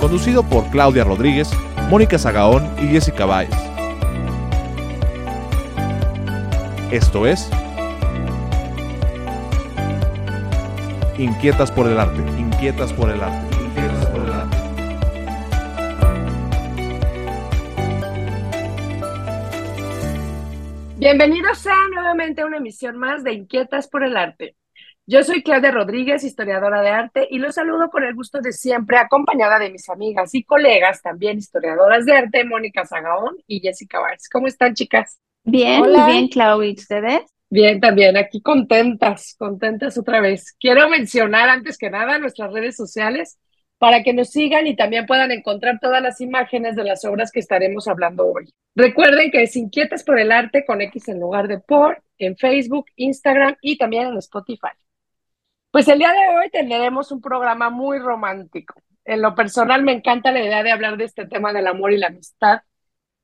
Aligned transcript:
conducido 0.00 0.42
por 0.42 0.68
Claudia 0.70 1.04
Rodríguez, 1.04 1.50
Mónica 1.90 2.18
Zagaón 2.18 2.68
y 2.78 2.88
Jessica 2.88 3.26
Báez. 3.26 3.50
Esto 6.90 7.26
es 7.26 7.48
Inquietas 11.18 11.70
por 11.70 11.86
el 11.86 12.00
arte, 12.00 12.22
inquietas 12.40 12.94
por 12.94 13.10
el 13.10 13.22
arte, 13.22 13.56
inquietas 13.62 14.06
por 14.06 14.22
el 14.22 14.32
arte. 14.32 14.56
Bienvenidos 20.96 21.66
a 21.66 21.74
nuevamente 21.94 22.40
a 22.40 22.46
una 22.46 22.56
emisión 22.56 22.96
más 22.96 23.22
de 23.22 23.34
Inquietas 23.34 23.86
por 23.86 24.02
el 24.02 24.16
arte. 24.16 24.56
Yo 25.10 25.24
soy 25.24 25.42
Claudia 25.42 25.72
Rodríguez, 25.72 26.22
historiadora 26.22 26.82
de 26.82 26.90
arte, 26.90 27.26
y 27.28 27.38
los 27.38 27.56
saludo 27.56 27.90
con 27.90 28.04
el 28.04 28.14
gusto 28.14 28.40
de 28.40 28.52
siempre, 28.52 28.96
acompañada 28.96 29.58
de 29.58 29.68
mis 29.68 29.88
amigas 29.88 30.32
y 30.36 30.44
colegas, 30.44 31.02
también 31.02 31.36
historiadoras 31.36 32.06
de 32.06 32.12
arte, 32.12 32.44
Mónica 32.44 32.86
Zagaón 32.86 33.36
y 33.48 33.58
Jessica 33.58 33.98
Barnes. 33.98 34.28
¿Cómo 34.28 34.46
están, 34.46 34.72
chicas? 34.72 35.18
Bien, 35.42 35.80
muy 35.80 36.00
bien, 36.12 36.28
Claudia. 36.28 36.74
¿Ustedes? 36.74 37.22
Bien, 37.48 37.80
también 37.80 38.16
aquí 38.16 38.40
contentas, 38.40 39.34
contentas 39.36 39.98
otra 39.98 40.20
vez. 40.20 40.54
Quiero 40.60 40.88
mencionar 40.88 41.48
antes 41.48 41.76
que 41.76 41.90
nada 41.90 42.20
nuestras 42.20 42.52
redes 42.52 42.76
sociales 42.76 43.36
para 43.78 44.04
que 44.04 44.12
nos 44.12 44.30
sigan 44.30 44.68
y 44.68 44.76
también 44.76 45.06
puedan 45.06 45.32
encontrar 45.32 45.80
todas 45.80 46.00
las 46.00 46.20
imágenes 46.20 46.76
de 46.76 46.84
las 46.84 47.04
obras 47.04 47.32
que 47.32 47.40
estaremos 47.40 47.88
hablando 47.88 48.28
hoy. 48.28 48.54
Recuerden 48.76 49.32
que 49.32 49.42
es 49.42 49.56
Inquietas 49.56 50.04
por 50.04 50.20
el 50.20 50.30
Arte 50.30 50.64
con 50.64 50.80
X 50.80 51.08
en 51.08 51.18
lugar 51.18 51.48
de 51.48 51.58
por 51.58 52.00
en 52.16 52.36
Facebook, 52.36 52.86
Instagram 52.94 53.56
y 53.60 53.76
también 53.76 54.06
en 54.06 54.16
Spotify. 54.18 54.68
Pues 55.70 55.86
el 55.86 55.98
día 55.98 56.10
de 56.10 56.36
hoy 56.36 56.50
tendremos 56.50 57.12
un 57.12 57.20
programa 57.20 57.70
muy 57.70 57.98
romántico. 57.98 58.74
En 59.04 59.22
lo 59.22 59.34
personal 59.36 59.82
me 59.84 59.92
encanta 59.92 60.32
la 60.32 60.42
idea 60.42 60.62
de 60.64 60.72
hablar 60.72 60.96
de 60.96 61.04
este 61.04 61.26
tema 61.26 61.52
del 61.52 61.68
amor 61.68 61.92
y 61.92 61.98
la 61.98 62.08
amistad 62.08 62.62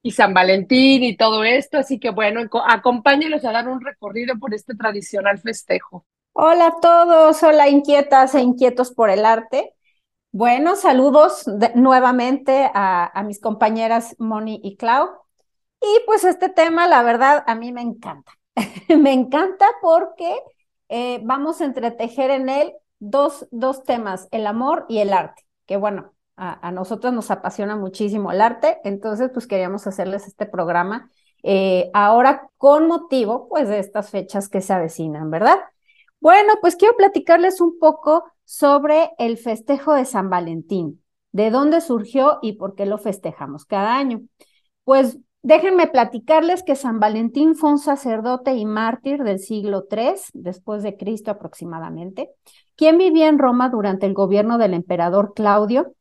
y 0.00 0.12
San 0.12 0.32
Valentín 0.32 1.02
y 1.02 1.16
todo 1.16 1.42
esto, 1.42 1.78
así 1.78 1.98
que 1.98 2.10
bueno, 2.10 2.40
acompáñenos 2.68 3.44
a 3.44 3.50
dar 3.50 3.68
un 3.68 3.80
recorrido 3.80 4.38
por 4.38 4.54
este 4.54 4.76
tradicional 4.76 5.38
festejo. 5.38 6.06
Hola 6.32 6.68
a 6.68 6.80
todos, 6.80 7.42
hola 7.42 7.68
inquietas 7.68 8.36
e 8.36 8.40
inquietos 8.40 8.92
por 8.92 9.10
el 9.10 9.24
arte. 9.24 9.74
Bueno, 10.30 10.76
saludos 10.76 11.46
nuevamente 11.74 12.70
a, 12.72 13.10
a 13.12 13.22
mis 13.24 13.40
compañeras 13.40 14.14
Moni 14.20 14.60
y 14.62 14.76
Clau. 14.76 15.08
Y 15.80 16.00
pues 16.06 16.22
este 16.22 16.48
tema, 16.48 16.86
la 16.86 17.02
verdad, 17.02 17.42
a 17.46 17.56
mí 17.56 17.72
me 17.72 17.82
encanta. 17.82 18.32
me 18.96 19.12
encanta 19.12 19.66
porque 19.82 20.36
eh, 20.88 21.20
vamos 21.24 21.60
a 21.60 21.64
entretejer 21.64 22.30
en 22.30 22.48
él 22.48 22.72
dos, 22.98 23.46
dos 23.50 23.84
temas, 23.84 24.28
el 24.30 24.46
amor 24.46 24.86
y 24.88 24.98
el 24.98 25.12
arte, 25.12 25.42
que 25.66 25.76
bueno, 25.76 26.12
a, 26.36 26.70
nosotros 26.70 27.12
nos 27.12 27.30
apasiona 27.30 27.76
muchísimo 27.76 28.30
el 28.30 28.40
arte, 28.40 28.78
entonces 28.84 29.30
pues 29.32 29.46
queríamos 29.46 29.86
hacerles 29.86 30.26
este 30.26 30.46
programa 30.46 31.10
eh, 31.42 31.90
ahora 31.94 32.50
con 32.58 32.86
motivo 32.86 33.48
pues 33.48 33.68
de 33.68 33.78
estas 33.78 34.10
fechas 34.10 34.48
que 34.48 34.60
se 34.60 34.72
avecinan, 34.72 35.30
¿verdad? 35.30 35.58
Bueno, 36.20 36.54
pues 36.60 36.76
quiero 36.76 36.96
platicarles 36.96 37.60
un 37.60 37.78
poco 37.78 38.24
sobre 38.44 39.12
el 39.18 39.38
festejo 39.38 39.94
de 39.94 40.04
San 40.04 40.30
Valentín, 40.30 41.02
de 41.32 41.50
dónde 41.50 41.80
surgió 41.80 42.38
y 42.42 42.54
por 42.54 42.74
qué 42.74 42.86
lo 42.86 42.98
festejamos 42.98 43.64
cada 43.64 43.96
año. 43.96 44.22
Pues 44.84 45.18
Déjenme 45.46 45.86
platicarles 45.86 46.64
que 46.64 46.74
San 46.74 46.98
Valentín 46.98 47.54
fue 47.54 47.70
un 47.70 47.78
sacerdote 47.78 48.56
y 48.56 48.66
mártir 48.66 49.22
del 49.22 49.38
siglo 49.38 49.86
III, 49.88 50.14
después 50.34 50.82
de 50.82 50.96
Cristo 50.96 51.30
aproximadamente, 51.30 52.30
quien 52.74 52.98
vivía 52.98 53.28
en 53.28 53.38
Roma 53.38 53.68
durante 53.68 54.06
el 54.06 54.12
gobierno 54.12 54.58
del 54.58 54.74
emperador 54.74 55.34
Claudio 55.36 55.94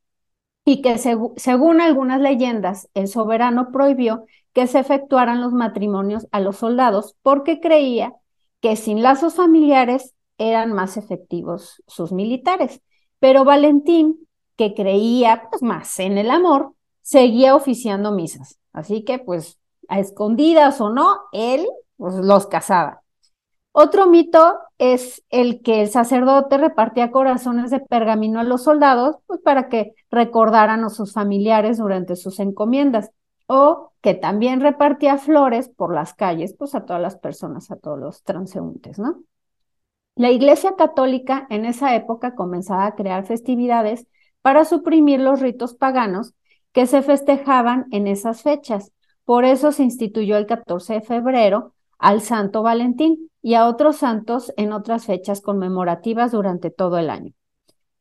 y 0.64 0.82
que 0.82 0.98
según 0.98 1.80
algunas 1.80 2.20
leyendas, 2.20 2.88
el 2.94 3.06
soberano 3.06 3.70
prohibió 3.70 4.24
que 4.52 4.66
se 4.66 4.80
efectuaran 4.80 5.40
los 5.40 5.52
matrimonios 5.52 6.26
a 6.32 6.40
los 6.40 6.56
soldados 6.56 7.14
porque 7.22 7.60
creía 7.60 8.14
que 8.60 8.74
sin 8.74 9.00
lazos 9.00 9.36
familiares 9.36 10.16
eran 10.38 10.72
más 10.72 10.96
efectivos 10.96 11.84
sus 11.86 12.10
militares. 12.10 12.82
Pero 13.20 13.44
Valentín, 13.44 14.26
que 14.56 14.74
creía 14.74 15.46
pues, 15.50 15.62
más 15.62 16.00
en 16.00 16.18
el 16.18 16.32
amor, 16.32 16.74
seguía 17.06 17.54
oficiando 17.54 18.10
misas. 18.10 18.58
Así 18.72 19.04
que, 19.04 19.20
pues, 19.20 19.60
a 19.88 20.00
escondidas 20.00 20.80
o 20.80 20.90
no, 20.90 21.20
él 21.30 21.64
pues, 21.96 22.16
los 22.16 22.48
casaba. 22.48 23.02
Otro 23.70 24.06
mito 24.06 24.58
es 24.78 25.22
el 25.30 25.62
que 25.62 25.82
el 25.82 25.88
sacerdote 25.88 26.58
repartía 26.58 27.12
corazones 27.12 27.70
de 27.70 27.78
pergamino 27.78 28.40
a 28.40 28.44
los 28.44 28.64
soldados, 28.64 29.18
pues 29.28 29.40
para 29.40 29.68
que 29.68 29.94
recordaran 30.10 30.82
a 30.82 30.90
sus 30.90 31.12
familiares 31.12 31.78
durante 31.78 32.16
sus 32.16 32.40
encomiendas, 32.40 33.12
o 33.46 33.92
que 34.00 34.14
también 34.14 34.60
repartía 34.60 35.16
flores 35.16 35.68
por 35.68 35.94
las 35.94 36.12
calles, 36.12 36.56
pues 36.58 36.74
a 36.74 36.86
todas 36.86 37.00
las 37.00 37.16
personas, 37.16 37.70
a 37.70 37.76
todos 37.76 38.00
los 38.00 38.24
transeúntes, 38.24 38.98
¿no? 38.98 39.22
La 40.16 40.30
Iglesia 40.30 40.74
Católica 40.76 41.46
en 41.50 41.66
esa 41.66 41.94
época 41.94 42.34
comenzaba 42.34 42.86
a 42.86 42.96
crear 42.96 43.24
festividades 43.24 44.08
para 44.42 44.64
suprimir 44.64 45.20
los 45.20 45.38
ritos 45.40 45.74
paganos 45.74 46.34
que 46.76 46.86
se 46.86 47.00
festejaban 47.00 47.86
en 47.90 48.06
esas 48.06 48.42
fechas. 48.42 48.92
Por 49.24 49.46
eso 49.46 49.72
se 49.72 49.82
instituyó 49.82 50.36
el 50.36 50.44
14 50.44 50.92
de 50.92 51.00
febrero 51.00 51.72
al 51.98 52.20
Santo 52.20 52.62
Valentín 52.62 53.30
y 53.40 53.54
a 53.54 53.66
otros 53.66 53.96
santos 53.96 54.52
en 54.58 54.74
otras 54.74 55.06
fechas 55.06 55.40
conmemorativas 55.40 56.32
durante 56.32 56.70
todo 56.70 56.98
el 56.98 57.08
año. 57.08 57.32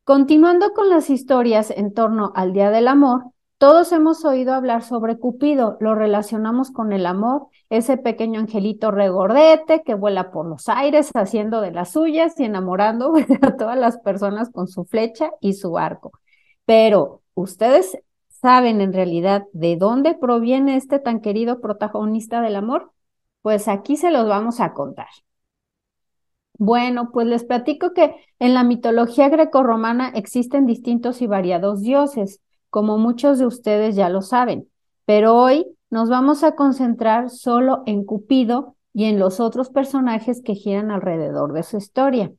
Continuando 0.03 0.73
con 0.73 0.89
las 0.89 1.09
historias 1.09 1.71
en 1.71 1.93
torno 1.93 2.33
al 2.35 2.51
Día 2.51 2.69
del 2.69 2.89
Amor, 2.89 3.23
todos 3.59 3.93
hemos 3.93 4.25
oído 4.25 4.53
hablar 4.53 4.83
sobre 4.83 5.17
Cupido, 5.19 5.77
lo 5.79 5.95
relacionamos 5.95 6.69
con 6.71 6.91
el 6.91 7.05
amor, 7.05 7.47
ese 7.69 7.95
pequeño 7.95 8.41
angelito 8.41 8.91
regordete 8.91 9.83
que 9.83 9.93
vuela 9.93 10.31
por 10.31 10.47
los 10.47 10.67
aires 10.67 11.11
haciendo 11.13 11.61
de 11.61 11.71
las 11.71 11.91
suyas 11.91 12.37
y 12.41 12.43
enamorando 12.43 13.13
a 13.41 13.55
todas 13.55 13.77
las 13.77 13.99
personas 13.99 14.49
con 14.49 14.67
su 14.67 14.83
flecha 14.83 15.31
y 15.39 15.53
su 15.53 15.77
arco. 15.77 16.11
Pero, 16.65 17.21
¿ustedes 17.35 17.97
saben 18.45 18.79
en 18.79 18.93
realidad 18.93 19.45
de 19.53 19.75
dónde 19.75 20.13
proviene 20.13 20.75
este 20.75 20.99
tan 20.99 21.19
querido 21.19 21.61
protagonista 21.61 22.41
del 22.41 22.55
amor? 22.55 22.91
Pues 23.41 23.67
aquí 23.67 23.97
se 23.97 24.11
los 24.11 24.27
vamos 24.27 24.59
a 24.59 24.73
contar. 24.73 25.07
Bueno, 26.59 27.09
pues 27.11 27.25
les 27.25 27.43
platico 27.43 27.93
que 27.95 28.13
en 28.37 28.53
la 28.53 28.63
mitología 28.63 29.29
grecorromana 29.29 30.09
existen 30.09 30.67
distintos 30.67 31.23
y 31.23 31.27
variados 31.27 31.81
dioses, 31.81 32.39
como 32.69 32.99
muchos 32.99 33.39
de 33.39 33.47
ustedes 33.47 33.95
ya 33.95 34.09
lo 34.09 34.21
saben, 34.21 34.69
pero 35.05 35.35
hoy 35.35 35.65
nos 35.89 36.09
vamos 36.09 36.43
a 36.43 36.53
concentrar 36.53 37.31
solo 37.31 37.81
en 37.87 38.05
Cupido 38.05 38.75
y 38.93 39.05
en 39.05 39.17
los 39.17 39.39
otros 39.39 39.71
personajes 39.71 40.43
que 40.43 40.53
giran 40.53 40.91
alrededor 40.91 41.51
de 41.51 41.63
su 41.63 41.77
historia. 41.77 42.31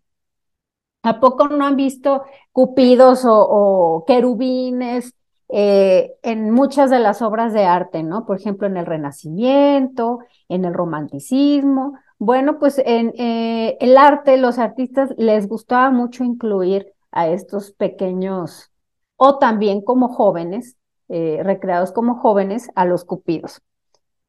¿A 1.03 1.19
poco 1.19 1.49
no 1.49 1.67
han 1.67 1.75
visto 1.75 2.23
cupidos 2.53 3.25
o, 3.25 3.35
o 3.35 4.05
querubines 4.05 5.13
eh, 5.49 6.15
en 6.23 6.51
muchas 6.51 6.91
de 6.91 6.99
las 6.99 7.23
obras 7.23 7.53
de 7.53 7.65
arte, 7.65 8.03
¿no? 8.03 8.27
Por 8.27 8.39
ejemplo, 8.39 8.67
en 8.67 8.77
el 8.77 8.87
Renacimiento, 8.87 10.21
en 10.49 10.65
el 10.65 10.75
Romanticismo. 10.75 11.99
Bueno, 12.19 12.59
pues 12.59 12.79
en 12.85 13.13
eh, 13.17 13.77
el 13.81 13.97
arte, 13.97 14.37
los 14.37 14.59
artistas 14.59 15.15
les 15.19 15.49
gustaba 15.49 15.91
mucho 15.91 16.25
incluir 16.25 16.93
a 17.13 17.29
estos 17.29 17.73
pequeños 17.73 18.71
o 19.17 19.39
también 19.39 19.83
como 19.83 20.09
jóvenes 20.09 20.77
eh, 21.09 21.41
recreados 21.45 21.93
como 21.93 22.17
jóvenes, 22.17 22.69
a 22.75 22.85
los 22.85 23.05
cupidos. 23.05 23.63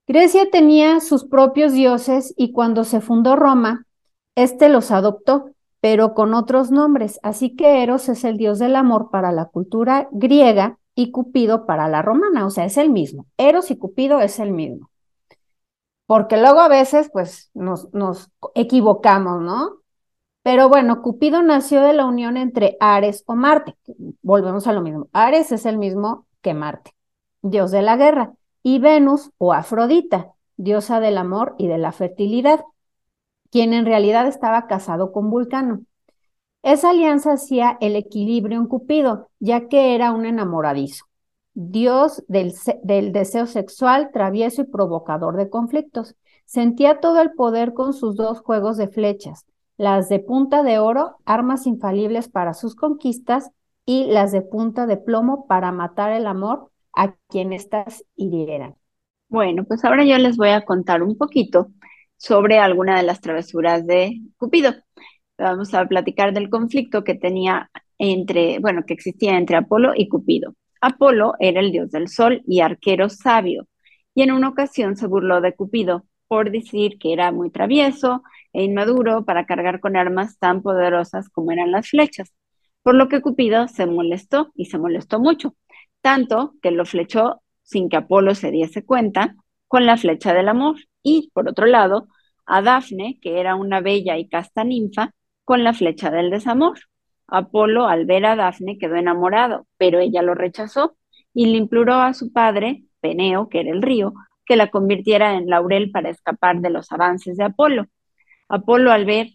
Grecia 0.06 0.48
tenía 0.52 1.00
sus 1.00 1.25
propios 1.25 1.74
dioses 1.74 2.36
y 2.38 2.52
cuando 2.52 2.84
se 2.84 3.02
fundó 3.02 3.36
Roma, 3.36 3.88
éste 4.36 4.69
los 4.69 4.92
adoptó, 4.92 5.50
pero 5.81 6.14
con 6.14 6.36
otros 6.36 6.69
nombres. 6.69 7.19
Así 7.24 7.56
que 7.56 7.81
Eros 7.81 8.10
es 8.10 8.24
el 8.24 8.38
dios 8.38 8.60
del 8.60 8.75
amor 8.75 9.10
para 9.10 9.31
la 9.31 9.46
cultura 9.46 10.08
griega 10.12 10.77
y 10.98 11.12
Cupido 11.12 11.68
para 11.68 11.88
la 11.88 12.02
romana, 12.02 12.48
o 12.48 12.50
sea, 12.50 12.66
es 12.66 12.76
el 12.76 12.90
mismo. 12.90 13.28
Eros 13.38 13.70
y 13.70 13.78
Cupido 13.78 14.20
es 14.20 14.40
el 14.40 14.52
mismo. 14.52 14.90
Porque 16.08 16.38
luego 16.38 16.60
a 16.60 16.68
veces, 16.68 17.12
pues, 17.14 17.52
nos, 17.54 17.94
nos 17.94 18.32
equivocamos, 18.56 19.40
¿no? 19.42 19.78
Pero 20.42 20.70
bueno, 20.70 21.04
Cupido 21.04 21.44
nació 21.44 21.82
de 21.82 21.94
la 21.94 22.08
unión 22.08 22.36
entre 22.36 22.78
Ares 22.80 23.24
o 23.28 23.36
Marte. 23.36 23.76
Volvemos 24.24 24.66
a 24.66 24.74
lo 24.74 24.82
mismo. 24.82 25.08
Ares 25.14 25.52
es 25.52 25.68
el 25.68 25.78
mismo 25.78 26.26
que 26.42 26.56
Marte, 26.56 26.96
dios 27.44 27.70
de 27.70 27.84
la 27.84 27.96
guerra, 27.96 28.34
y 28.64 28.80
Venus 28.80 29.30
o 29.38 29.54
Afrodita, 29.54 30.34
diosa 30.56 31.00
del 31.00 31.20
amor 31.20 31.54
y 31.60 31.68
de 31.68 31.78
la 31.78 31.92
fertilidad, 31.92 32.62
quien 33.52 33.74
en 33.74 33.86
realidad 33.86 34.26
estaba 34.26 34.66
casado 34.66 35.12
con 35.12 35.30
Vulcano. 35.30 35.82
Esa 36.63 36.89
alianza 36.89 37.33
hacía 37.33 37.77
el 37.81 37.95
equilibrio 37.95 38.57
en 38.57 38.68
Cupido, 38.68 39.30
ya 39.39 39.68
que 39.68 39.95
era 39.95 40.12
un 40.12 40.25
enamoradizo, 40.25 41.06
dios 41.54 42.24
del, 42.27 42.54
del 42.83 43.13
deseo 43.13 43.45
sexual, 43.45 44.09
travieso 44.12 44.63
y 44.63 44.65
provocador 44.65 45.38
de 45.38 45.50
conflictos. 45.50 46.15
Sentía 46.45 47.00
todo 47.00 47.21
el 47.21 47.31
poder 47.33 47.74
con 47.74 47.94
sus 47.94 48.15
dos 48.15 48.42
juegos 48.42 48.77
de 48.77 48.88
flechas, 48.89 49.45
las 49.77 50.09
de 50.09 50.19
punta 50.19 50.63
de 50.63 50.80
oro, 50.80 51.18
armas 51.25 51.68
infalibles 51.68 52.30
para 52.30 52.54
sus 52.54 52.75
conquistas, 52.75 53.51
y 53.86 54.06
las 54.12 54.33
de 54.33 54.42
punta 54.42 54.86
de 54.86 54.98
plomo 54.98 55.48
para 55.48 55.71
matar 55.71 56.12
el 56.12 56.27
amor 56.27 56.71
a 56.94 57.15
quien 57.30 57.54
éstas 57.54 58.04
hirieran. 58.18 58.75
Bueno, 59.30 59.63
pues 59.63 59.86
ahora 59.86 60.04
yo 60.04 60.18
les 60.18 60.36
voy 60.36 60.50
a 60.50 60.65
contar 60.65 61.04
un 61.04 61.18
poquito 61.18 61.69
sobre 62.18 62.59
alguna 62.59 62.98
de 62.98 63.04
las 63.04 63.21
travesuras 63.21 63.88
de 63.88 64.21
Cupido. 64.38 64.74
Vamos 65.38 65.74
a 65.74 65.86
platicar 65.86 66.34
del 66.34 66.50
conflicto 66.50 67.04
que 67.04 67.16
tenía 67.16 67.69
entre, 68.00 68.60
bueno, 68.60 68.84
que 68.86 68.94
existía 68.94 69.38
entre 69.38 69.57
Apolo 69.57 69.94
y 69.95 70.07
Cupido. 70.10 70.56
Apolo 70.81 71.34
era 71.39 71.60
el 71.60 71.72
dios 71.72 71.92
del 71.92 72.07
sol 72.07 72.42
y 72.48 72.62
arquero 72.62 73.10
sabio, 73.10 73.68
y 74.16 74.24
en 74.24 74.31
una 74.31 74.50
ocasión 74.50 74.95
se 74.95 75.07
burló 75.07 75.42
de 75.42 75.54
Cupido 75.54 76.06
por 76.28 76.51
decir 76.51 76.98
que 77.00 77.13
era 77.13 77.31
muy 77.31 77.51
travieso 77.51 78.24
e 78.54 78.63
inmaduro 78.63 79.25
para 79.25 79.45
cargar 79.45 79.80
con 79.80 79.95
armas 79.95 80.38
tan 80.39 80.62
poderosas 80.62 81.30
como 81.30 81.51
eran 81.51 81.72
las 81.72 81.90
flechas, 81.90 82.33
por 82.83 82.95
lo 82.95 83.07
que 83.07 83.22
Cupido 83.22 83.68
se 83.68 83.86
molestó 83.86 84.51
y 84.56 84.66
se 84.66 84.78
molestó 84.80 85.19
mucho, 85.19 85.56
tanto 86.01 86.56
que 86.62 86.72
lo 86.72 86.86
flechó 86.86 87.42
sin 87.63 87.90
que 87.90 87.98
Apolo 87.98 88.33
se 88.36 88.51
diese 88.51 88.83
cuenta 88.86 89.36
con 89.68 89.86
la 89.86 89.98
flecha 89.98 90.33
del 90.33 90.50
amor, 90.50 90.78
y 91.04 91.30
por 91.33 91.50
otro 91.50 91.66
lado, 91.66 92.07
a 92.45 92.62
Dafne, 92.62 93.19
que 93.22 93.40
era 93.40 93.56
una 93.56 93.81
bella 93.81 94.18
y 94.18 94.28
casta 94.30 94.63
ninfa, 94.63 95.13
con 95.48 95.64
la 95.64 95.74
flecha 95.74 96.12
del 96.12 96.30
desamor. 96.30 96.78
Apolo, 97.26 97.88
al 97.88 98.06
ver 98.06 98.26
a 98.26 98.36
Dafne, 98.36 98.78
quedó 98.78 98.96
enamorado, 98.96 99.66
pero 99.78 100.00
ella 100.00 100.22
lo 100.22 100.36
rechazó 100.36 100.98
y 101.34 101.46
le 101.46 101.58
imploró 101.58 101.94
a 101.94 102.14
su 102.14 102.34
padre, 102.34 102.84
Peneo, 103.00 103.48
que 103.48 103.62
era 103.62 103.72
el 103.72 103.82
río, 103.82 104.14
que 104.46 104.58
la 104.58 104.70
convirtiera 104.70 105.36
en 105.36 105.48
laurel 105.48 105.90
para 105.92 106.10
escapar 106.10 106.60
de 106.60 106.70
los 106.70 106.92
avances 106.92 107.38
de 107.38 107.46
Apolo. 107.46 107.86
Apolo, 108.50 108.92
al 108.92 109.06
ver 109.06 109.30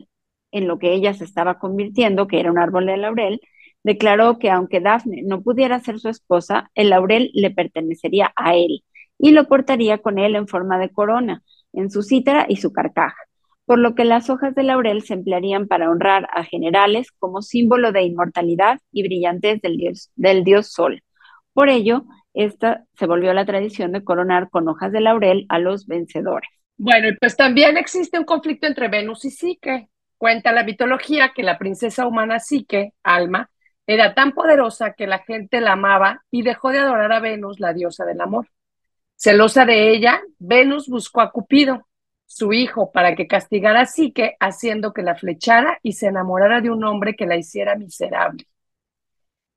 en 0.50 0.68
lo 0.68 0.78
que 0.78 0.92
ella 0.92 1.14
se 1.14 1.24
estaba 1.24 1.58
convirtiendo, 1.58 2.26
que 2.26 2.40
era 2.40 2.50
un 2.50 2.58
árbol 2.58 2.84
de 2.86 2.98
laurel, 2.98 3.40
declaró 3.82 4.38
que 4.38 4.50
aunque 4.50 4.80
Dafne 4.80 5.22
no 5.22 5.40
pudiera 5.40 5.80
ser 5.80 5.98
su 5.98 6.10
esposa, 6.10 6.70
el 6.74 6.90
laurel 6.90 7.30
le 7.32 7.52
pertenecería 7.52 8.34
a 8.36 8.54
él 8.54 8.84
y 9.18 9.30
lo 9.30 9.48
portaría 9.48 9.96
con 10.02 10.18
él 10.18 10.36
en 10.36 10.46
forma 10.46 10.78
de 10.78 10.90
corona, 10.90 11.42
en 11.72 11.90
su 11.90 12.02
cítara 12.02 12.44
y 12.50 12.56
su 12.56 12.70
carcaja, 12.70 13.16
por 13.64 13.78
lo 13.78 13.94
que 13.94 14.04
las 14.04 14.28
hojas 14.30 14.54
de 14.54 14.64
laurel 14.64 15.02
se 15.02 15.14
emplearían 15.14 15.66
para 15.66 15.90
honrar 15.90 16.28
a 16.32 16.44
generales 16.44 17.12
como 17.18 17.42
símbolo 17.42 17.92
de 17.92 18.02
inmortalidad 18.02 18.80
y 18.92 19.02
brillantez 19.02 19.60
del 19.62 19.76
dios, 19.76 20.10
del 20.16 20.44
dios 20.44 20.72
Sol. 20.72 21.02
Por 21.52 21.68
ello, 21.68 22.04
esta 22.34 22.84
se 22.94 23.06
volvió 23.06 23.32
la 23.34 23.44
tradición 23.44 23.92
de 23.92 24.04
coronar 24.04 24.50
con 24.50 24.68
hojas 24.68 24.92
de 24.92 25.00
laurel 25.00 25.46
a 25.48 25.58
los 25.58 25.86
vencedores. 25.86 26.50
Bueno, 26.76 27.08
y 27.08 27.16
pues 27.16 27.36
también 27.36 27.76
existe 27.76 28.18
un 28.18 28.24
conflicto 28.24 28.66
entre 28.66 28.88
Venus 28.88 29.24
y 29.24 29.30
Psique. 29.30 29.88
Cuenta 30.16 30.52
la 30.52 30.64
mitología 30.64 31.32
que 31.34 31.42
la 31.42 31.58
princesa 31.58 32.06
humana 32.06 32.40
Psique, 32.40 32.94
Alma, 33.02 33.50
era 33.86 34.14
tan 34.14 34.32
poderosa 34.32 34.94
que 34.94 35.06
la 35.06 35.18
gente 35.18 35.60
la 35.60 35.72
amaba 35.72 36.24
y 36.30 36.42
dejó 36.42 36.70
de 36.70 36.78
adorar 36.78 37.12
a 37.12 37.20
Venus, 37.20 37.60
la 37.60 37.72
diosa 37.72 38.04
del 38.04 38.20
amor. 38.20 38.48
Celosa 39.16 39.64
de 39.64 39.90
ella, 39.92 40.20
Venus 40.38 40.88
buscó 40.88 41.20
a 41.20 41.30
Cupido, 41.30 41.86
su 42.34 42.52
hijo, 42.54 42.90
para 42.92 43.14
que 43.14 43.26
castigara 43.26 43.82
a 43.82 43.86
Psique, 43.86 44.36
haciendo 44.40 44.92
que 44.92 45.02
la 45.02 45.14
flechara 45.14 45.78
y 45.82 45.92
se 45.92 46.06
enamorara 46.06 46.60
de 46.60 46.70
un 46.70 46.82
hombre 46.84 47.14
que 47.14 47.26
la 47.26 47.36
hiciera 47.36 47.76
miserable. 47.76 48.46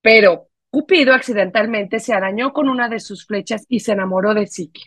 Pero 0.02 0.50
Cupido 0.70 1.14
accidentalmente 1.14 2.02
se 2.02 2.14
arañó 2.14 2.52
con 2.52 2.68
una 2.68 2.90
de 2.90 3.00
sus 3.00 3.26
flechas 3.26 3.66
y 3.70 3.80
se 3.80 3.94
enamoró 3.94 4.34
de 4.34 4.46
Psique. 4.46 4.82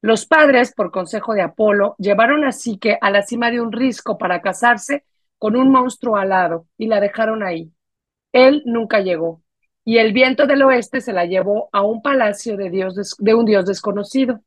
Los 0.00 0.26
padres, 0.26 0.72
por 0.72 0.92
consejo 0.92 1.34
de 1.34 1.42
Apolo, 1.42 1.96
llevaron 1.98 2.44
a 2.44 2.52
Psique 2.52 2.96
a 3.00 3.10
la 3.10 3.22
cima 3.22 3.50
de 3.50 3.60
un 3.60 3.72
risco 3.72 4.16
para 4.16 4.40
casarse 4.40 5.04
con 5.38 5.56
un 5.56 5.72
monstruo 5.72 6.16
alado 6.16 6.66
y 6.76 6.86
la 6.86 7.00
dejaron 7.00 7.42
ahí. 7.42 7.72
Él 8.32 8.62
nunca 8.64 9.00
llegó 9.00 9.42
y 9.84 9.98
el 9.98 10.12
viento 10.12 10.46
del 10.46 10.62
oeste 10.62 11.00
se 11.00 11.12
la 11.12 11.24
llevó 11.24 11.68
a 11.72 11.82
un 11.82 12.00
palacio 12.00 12.56
de, 12.56 12.70
dios 12.70 13.16
de 13.18 13.34
un 13.34 13.44
dios 13.44 13.66
desconocido. 13.66 14.40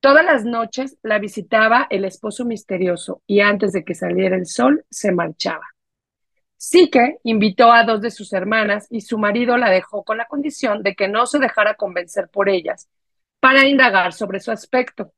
Todas 0.00 0.24
las 0.24 0.44
noches 0.44 0.96
la 1.02 1.18
visitaba 1.18 1.86
el 1.90 2.04
esposo 2.04 2.44
misterioso 2.44 3.22
y 3.26 3.40
antes 3.40 3.72
de 3.72 3.84
que 3.84 3.94
saliera 3.94 4.36
el 4.36 4.46
sol 4.46 4.84
se 4.90 5.10
marchaba. 5.10 5.66
Sique 6.56 7.18
invitó 7.24 7.72
a 7.72 7.84
dos 7.84 8.00
de 8.00 8.10
sus 8.10 8.32
hermanas 8.32 8.86
y 8.90 9.00
su 9.00 9.18
marido 9.18 9.56
la 9.56 9.70
dejó 9.70 10.04
con 10.04 10.18
la 10.18 10.26
condición 10.26 10.82
de 10.82 10.94
que 10.94 11.08
no 11.08 11.26
se 11.26 11.38
dejara 11.38 11.74
convencer 11.74 12.28
por 12.28 12.48
ellas 12.48 12.88
para 13.40 13.66
indagar 13.66 14.12
sobre 14.12 14.40
su 14.40 14.50
aspecto. 14.50 15.12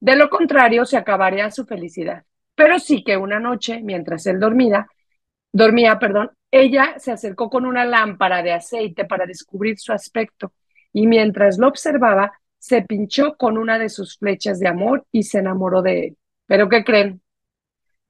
De 0.00 0.16
lo 0.16 0.28
contrario, 0.30 0.84
se 0.84 0.96
acabaría 0.96 1.50
su 1.50 1.64
felicidad. 1.64 2.24
Pero 2.54 2.78
sí 2.78 3.04
que 3.04 3.16
una 3.16 3.38
noche, 3.38 3.80
mientras 3.82 4.26
él 4.26 4.40
dormía, 4.40 4.86
dormía, 5.52 5.98
perdón, 5.98 6.30
ella 6.50 6.94
se 6.98 7.12
acercó 7.12 7.48
con 7.48 7.64
una 7.64 7.84
lámpara 7.84 8.42
de 8.42 8.52
aceite 8.52 9.04
para 9.04 9.26
descubrir 9.26 9.78
su 9.78 9.92
aspecto 9.92 10.52
y 10.92 11.06
mientras 11.06 11.58
lo 11.58 11.68
observaba, 11.68 12.32
se 12.62 12.80
pinchó 12.82 13.36
con 13.36 13.58
una 13.58 13.76
de 13.76 13.88
sus 13.88 14.18
flechas 14.18 14.60
de 14.60 14.68
amor 14.68 15.04
y 15.10 15.24
se 15.24 15.40
enamoró 15.40 15.82
de 15.82 16.06
él. 16.06 16.16
¿Pero 16.46 16.68
qué 16.68 16.84
creen? 16.84 17.20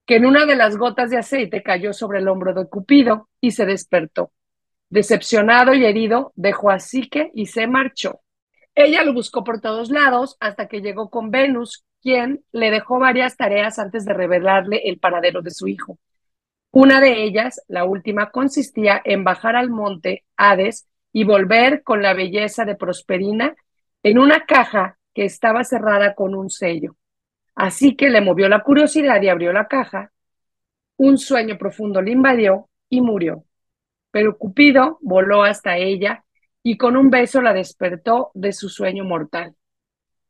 Que 0.04 0.16
en 0.16 0.26
una 0.26 0.44
de 0.44 0.56
las 0.56 0.76
gotas 0.76 1.08
de 1.08 1.16
aceite 1.16 1.62
cayó 1.62 1.94
sobre 1.94 2.18
el 2.18 2.28
hombro 2.28 2.52
de 2.52 2.68
Cupido 2.68 3.30
y 3.40 3.52
se 3.52 3.64
despertó. 3.64 4.30
Decepcionado 4.90 5.72
y 5.72 5.86
herido, 5.86 6.34
dejó 6.36 6.68
a 6.68 6.80
Psique 6.80 7.30
y 7.32 7.46
se 7.46 7.66
marchó. 7.66 8.20
Ella 8.74 9.04
lo 9.04 9.14
buscó 9.14 9.42
por 9.42 9.62
todos 9.62 9.90
lados 9.90 10.36
hasta 10.38 10.68
que 10.68 10.82
llegó 10.82 11.08
con 11.08 11.30
Venus, 11.30 11.86
quien 12.02 12.44
le 12.52 12.70
dejó 12.70 12.98
varias 12.98 13.38
tareas 13.38 13.78
antes 13.78 14.04
de 14.04 14.12
revelarle 14.12 14.82
el 14.84 14.98
paradero 14.98 15.40
de 15.40 15.50
su 15.50 15.66
hijo. 15.66 15.98
Una 16.72 17.00
de 17.00 17.24
ellas, 17.24 17.62
la 17.68 17.84
última, 17.84 18.30
consistía 18.30 19.00
en 19.02 19.24
bajar 19.24 19.56
al 19.56 19.70
monte 19.70 20.24
Hades 20.36 20.86
y 21.10 21.24
volver 21.24 21.82
con 21.82 22.02
la 22.02 22.12
belleza 22.12 22.66
de 22.66 22.74
Prosperina 22.74 23.56
en 24.02 24.18
una 24.18 24.44
caja 24.46 24.98
que 25.14 25.24
estaba 25.24 25.64
cerrada 25.64 26.14
con 26.14 26.34
un 26.34 26.50
sello. 26.50 26.96
Así 27.54 27.96
que 27.96 28.10
le 28.10 28.20
movió 28.20 28.48
la 28.48 28.62
curiosidad 28.62 29.20
y 29.22 29.28
abrió 29.28 29.52
la 29.52 29.68
caja. 29.68 30.12
Un 30.96 31.18
sueño 31.18 31.58
profundo 31.58 32.00
le 32.00 32.12
invadió 32.12 32.68
y 32.88 33.00
murió. 33.00 33.44
Pero 34.10 34.36
Cupido 34.38 34.98
voló 35.00 35.42
hasta 35.42 35.76
ella 35.76 36.24
y 36.62 36.76
con 36.76 36.96
un 36.96 37.10
beso 37.10 37.42
la 37.42 37.52
despertó 37.52 38.30
de 38.34 38.52
su 38.52 38.68
sueño 38.68 39.04
mortal. 39.04 39.54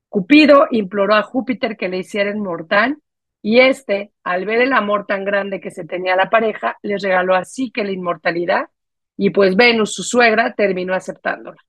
Cupido 0.09 0.67
imploró 0.71 1.15
a 1.15 1.23
Júpiter 1.23 1.77
que 1.77 1.89
le 1.89 1.99
hiciera 1.99 2.31
inmortal 2.31 2.99
y 3.41 3.59
este, 3.59 4.13
al 4.23 4.45
ver 4.47 4.61
el 4.61 4.73
amor 4.73 5.07
tan 5.07 5.25
grande 5.25 5.61
que 5.61 5.71
se 5.73 5.85
tenía 5.85 6.15
la 6.15 6.31
pareja, 6.31 6.79
les 6.83 7.03
regaló 7.03 7.35
así 7.35 7.73
que 7.73 7.83
la 7.83 7.91
inmortalidad, 7.91 8.69
y 9.17 9.31
pues 9.31 9.57
Venus, 9.57 9.95
su 9.95 10.05
suegra, 10.05 10.55
terminó 10.55 10.95
aceptándola. 10.95 11.61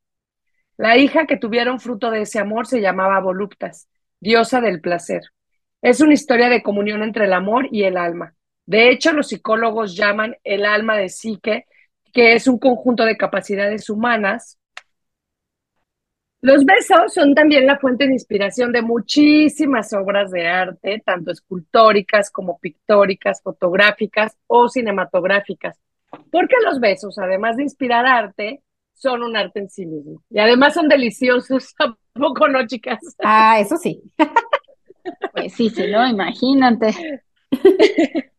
La 0.84 0.98
hija 0.98 1.28
que 1.28 1.38
tuvieron 1.38 1.80
fruto 1.80 2.12
de 2.12 2.24
ese 2.24 2.40
amor 2.40 2.68
se 2.68 2.82
llamaba 2.82 3.22
Voluptas, 3.22 3.88
diosa 4.20 4.60
del 4.60 4.82
placer. 4.82 5.22
Es 5.82 6.02
una 6.02 6.12
historia 6.12 6.50
de 6.50 6.62
comunión 6.62 7.04
entre 7.04 7.24
el 7.24 7.32
amor 7.32 7.70
y 7.72 7.84
el 7.84 7.96
alma. 7.96 8.36
De 8.66 8.90
hecho, 8.90 9.14
los 9.14 9.30
psicólogos 9.30 9.96
llaman 9.96 10.36
el 10.44 10.66
alma 10.66 10.98
de 10.98 11.08
psique, 11.08 11.68
que 12.12 12.34
es 12.34 12.50
un 12.50 12.60
conjunto 12.60 13.06
de 13.06 13.16
capacidades 13.16 13.90
humanas 13.90 14.60
los 16.42 16.66
besos 16.66 17.14
son 17.14 17.34
también 17.34 17.66
la 17.66 17.80
fuente 17.80 18.06
de 18.06 18.12
inspiración 18.12 18.74
de 18.74 18.82
muchísimas 18.82 19.94
obras 19.94 20.30
de 20.30 20.46
arte, 20.46 21.02
tanto 21.06 21.32
escultóricas 21.32 22.30
como 22.30 22.60
pictóricas, 22.60 23.42
fotográficas 23.42 24.36
o 24.48 24.68
cinematográficas, 24.68 25.80
porque 26.30 26.56
los 26.66 26.82
besos, 26.82 27.18
además 27.18 27.56
de 27.56 27.64
inspirar 27.64 28.06
arte, 28.06 28.62
son 28.94 29.24
un 29.24 29.36
arte 29.36 29.60
en 29.60 29.70
sí 29.70 29.86
mismo. 29.86 30.24
Y 30.30 30.40
además 30.40 30.74
son 30.74 30.88
deliciosos, 30.88 31.74
tampoco 31.78 32.48
no, 32.48 32.66
chicas? 32.68 33.00
Ah, 33.24 33.60
eso 33.60 33.78
sí. 33.78 34.02
pues 35.34 35.54
sí, 35.54 35.70
sí, 35.70 35.88
no, 35.92 36.08
imagínate. 36.08 36.88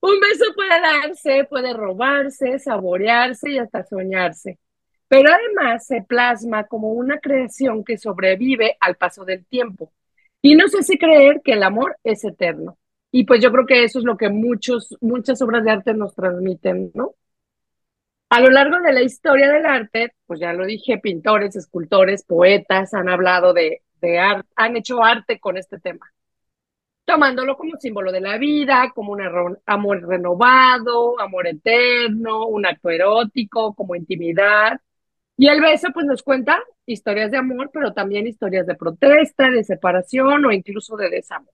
un 0.00 0.20
beso 0.20 0.44
puede 0.54 0.80
darse, 0.80 1.44
puede 1.44 1.72
robarse, 1.72 2.58
saborearse 2.58 3.50
y 3.50 3.58
hasta 3.58 3.84
soñarse. 3.84 4.58
Pero 5.08 5.30
además 5.30 5.86
se 5.86 6.02
plasma 6.02 6.64
como 6.64 6.92
una 6.92 7.18
creación 7.18 7.84
que 7.84 7.98
sobrevive 7.98 8.76
al 8.80 8.96
paso 8.96 9.24
del 9.24 9.44
tiempo. 9.46 9.92
Y 10.42 10.54
no 10.54 10.68
sé 10.68 10.82
si 10.82 10.98
creer 10.98 11.42
que 11.44 11.52
el 11.52 11.62
amor 11.62 11.96
es 12.04 12.24
eterno. 12.24 12.78
Y 13.12 13.24
pues 13.24 13.42
yo 13.42 13.50
creo 13.50 13.66
que 13.66 13.84
eso 13.84 13.98
es 13.98 14.04
lo 14.04 14.16
que 14.16 14.28
muchos, 14.28 14.96
muchas 15.00 15.42
obras 15.42 15.64
de 15.64 15.72
arte 15.72 15.94
nos 15.94 16.14
transmiten, 16.14 16.92
¿no? 16.94 17.14
A 18.30 18.40
lo 18.40 18.48
largo 18.50 18.80
de 18.80 18.92
la 18.92 19.02
historia 19.02 19.50
del 19.50 19.66
arte, 19.66 20.14
pues 20.26 20.38
ya 20.40 20.52
lo 20.52 20.64
dije, 20.64 20.98
pintores, 20.98 21.56
escultores, 21.56 22.24
poetas 22.24 22.94
han 22.94 23.08
hablado 23.08 23.52
de, 23.52 23.82
arte, 24.20 24.48
han 24.56 24.76
hecho 24.76 25.02
arte 25.04 25.40
con 25.40 25.56
este 25.56 25.80
tema, 25.80 26.06
tomándolo 27.04 27.56
como 27.56 27.76
símbolo 27.78 28.12
de 28.12 28.20
la 28.20 28.38
vida, 28.38 28.92
como 28.94 29.12
un 29.12 29.22
amor 29.66 30.06
renovado, 30.06 31.20
amor 31.20 31.48
eterno, 31.48 32.46
un 32.46 32.66
acto 32.66 32.90
erótico, 32.90 33.74
como 33.74 33.96
intimidad. 33.96 34.80
Y 35.36 35.48
el 35.48 35.60
beso, 35.60 35.88
pues 35.92 36.06
nos 36.06 36.22
cuenta 36.22 36.62
historias 36.86 37.32
de 37.32 37.38
amor, 37.38 37.70
pero 37.72 37.92
también 37.92 38.28
historias 38.28 38.66
de 38.66 38.76
protesta, 38.76 39.50
de 39.50 39.64
separación 39.64 40.44
o 40.44 40.52
incluso 40.52 40.96
de 40.96 41.10
desamor. 41.10 41.52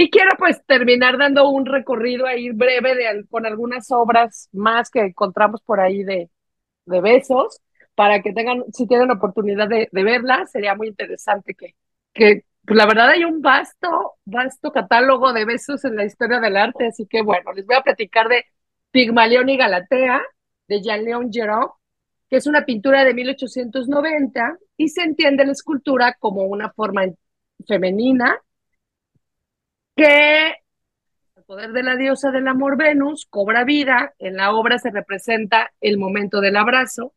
Y 0.00 0.08
quiero 0.08 0.30
pues 0.38 0.64
terminar 0.64 1.18
dando 1.18 1.50
un 1.50 1.66
recorrido 1.66 2.24
ahí 2.26 2.48
breve 2.52 2.94
de, 2.94 3.26
con 3.28 3.44
algunas 3.44 3.90
obras 3.90 4.48
más 4.50 4.88
que 4.88 5.00
encontramos 5.00 5.60
por 5.60 5.78
ahí 5.78 6.04
de, 6.04 6.30
de 6.86 7.00
besos, 7.02 7.60
para 7.94 8.22
que 8.22 8.32
tengan, 8.32 8.64
si 8.72 8.86
tienen 8.86 9.10
oportunidad 9.10 9.68
de, 9.68 9.90
de 9.92 10.02
verlas, 10.02 10.50
sería 10.52 10.74
muy 10.74 10.88
interesante 10.88 11.54
que, 11.54 11.74
que 12.14 12.46
pues 12.64 12.78
la 12.78 12.86
verdad 12.86 13.10
hay 13.10 13.24
un 13.24 13.42
vasto, 13.42 14.14
vasto 14.24 14.72
catálogo 14.72 15.34
de 15.34 15.44
besos 15.44 15.84
en 15.84 15.96
la 15.96 16.06
historia 16.06 16.40
del 16.40 16.56
arte, 16.56 16.86
así 16.86 17.06
que 17.06 17.20
bueno, 17.20 17.52
les 17.52 17.66
voy 17.66 17.76
a 17.76 17.82
platicar 17.82 18.26
de 18.28 18.46
Pigmalión 18.92 19.50
y 19.50 19.58
Galatea, 19.58 20.22
de 20.66 20.80
Jean-Léon 20.80 21.30
Giraud, 21.30 21.72
que 22.30 22.36
es 22.36 22.46
una 22.46 22.64
pintura 22.64 23.04
de 23.04 23.12
1890 23.12 24.56
y 24.78 24.88
se 24.88 25.02
entiende 25.02 25.44
la 25.44 25.52
escultura 25.52 26.16
como 26.18 26.44
una 26.44 26.70
forma 26.72 27.02
femenina 27.68 28.40
que 29.96 30.48
el 31.36 31.44
poder 31.46 31.72
de 31.72 31.82
la 31.82 31.96
diosa 31.96 32.30
del 32.30 32.48
amor 32.48 32.76
Venus 32.76 33.26
cobra 33.28 33.64
vida, 33.64 34.14
en 34.18 34.36
la 34.36 34.52
obra 34.54 34.78
se 34.78 34.90
representa 34.90 35.72
el 35.80 35.98
momento 35.98 36.40
del 36.40 36.56
abrazo 36.56 37.14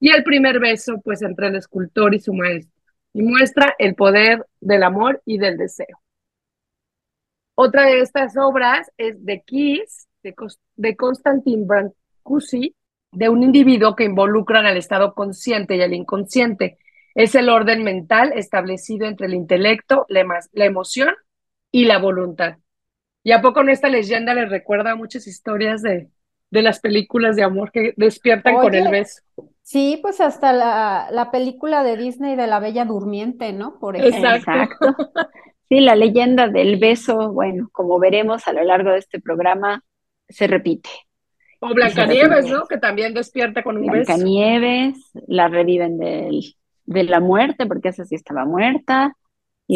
y 0.00 0.10
el 0.10 0.24
primer 0.24 0.60
beso 0.60 1.00
pues 1.02 1.22
entre 1.22 1.48
el 1.48 1.56
escultor 1.56 2.14
y 2.14 2.20
su 2.20 2.32
maestro 2.34 2.72
y 3.14 3.22
muestra 3.22 3.74
el 3.78 3.94
poder 3.94 4.46
del 4.60 4.82
amor 4.82 5.22
y 5.24 5.38
del 5.38 5.56
deseo. 5.58 6.00
Otra 7.54 7.82
de 7.82 8.00
estas 8.00 8.36
obras 8.36 8.90
es 8.96 9.16
The 9.24 9.42
Kiss 9.46 10.08
de, 10.22 10.34
de 10.76 10.96
Constantin 10.96 11.66
Brancusi, 11.66 12.74
de 13.12 13.28
un 13.28 13.42
individuo 13.42 13.94
que 13.94 14.04
involucran 14.04 14.64
al 14.64 14.78
estado 14.78 15.14
consciente 15.14 15.76
y 15.76 15.82
al 15.82 15.92
inconsciente. 15.92 16.78
Es 17.14 17.34
el 17.34 17.50
orden 17.50 17.84
mental 17.84 18.32
establecido 18.34 19.06
entre 19.06 19.26
el 19.26 19.34
intelecto, 19.34 20.06
la, 20.08 20.24
emoción 20.54 21.10
y 21.72 21.86
la 21.86 21.98
voluntad. 21.98 22.58
¿Y 23.24 23.32
a 23.32 23.40
poco 23.40 23.64
no 23.64 23.72
esta 23.72 23.88
leyenda 23.88 24.34
les 24.34 24.50
recuerda 24.50 24.94
muchas 24.94 25.26
historias 25.26 25.82
de, 25.82 26.08
de 26.50 26.62
las 26.62 26.80
películas 26.80 27.34
de 27.34 27.42
amor 27.42 27.72
que 27.72 27.94
despiertan 27.96 28.56
con 28.56 28.74
el 28.74 28.88
beso? 28.88 29.22
Sí, 29.62 29.98
pues 30.02 30.20
hasta 30.20 30.52
la, 30.52 31.08
la, 31.10 31.30
película 31.30 31.82
de 31.82 31.96
Disney 31.96 32.36
de 32.36 32.46
la 32.46 32.60
Bella 32.60 32.84
Durmiente, 32.84 33.52
¿no? 33.52 33.78
Por 33.78 33.96
ejemplo. 33.96 34.34
Exacto. 34.34 34.96
Sí, 35.68 35.80
la 35.80 35.96
leyenda 35.96 36.48
del 36.48 36.78
beso, 36.78 37.32
bueno, 37.32 37.70
como 37.72 37.98
veremos 37.98 38.46
a 38.46 38.52
lo 38.52 38.62
largo 38.62 38.90
de 38.90 38.98
este 38.98 39.20
programa, 39.20 39.82
se 40.28 40.46
repite. 40.46 40.90
O 41.60 41.72
Blancanieves, 41.72 42.50
¿no? 42.50 42.66
Que 42.66 42.76
también 42.76 43.14
despierta 43.14 43.62
con 43.62 43.78
un 43.78 43.86
beso. 43.86 44.12
Blancanieves, 44.12 44.98
la 45.28 45.48
reviven 45.48 45.96
del, 45.96 46.56
de 46.84 47.04
la 47.04 47.20
muerte, 47.20 47.64
porque 47.64 47.88
esa 47.88 48.04
sí 48.04 48.16
estaba 48.16 48.44
muerta, 48.44 49.16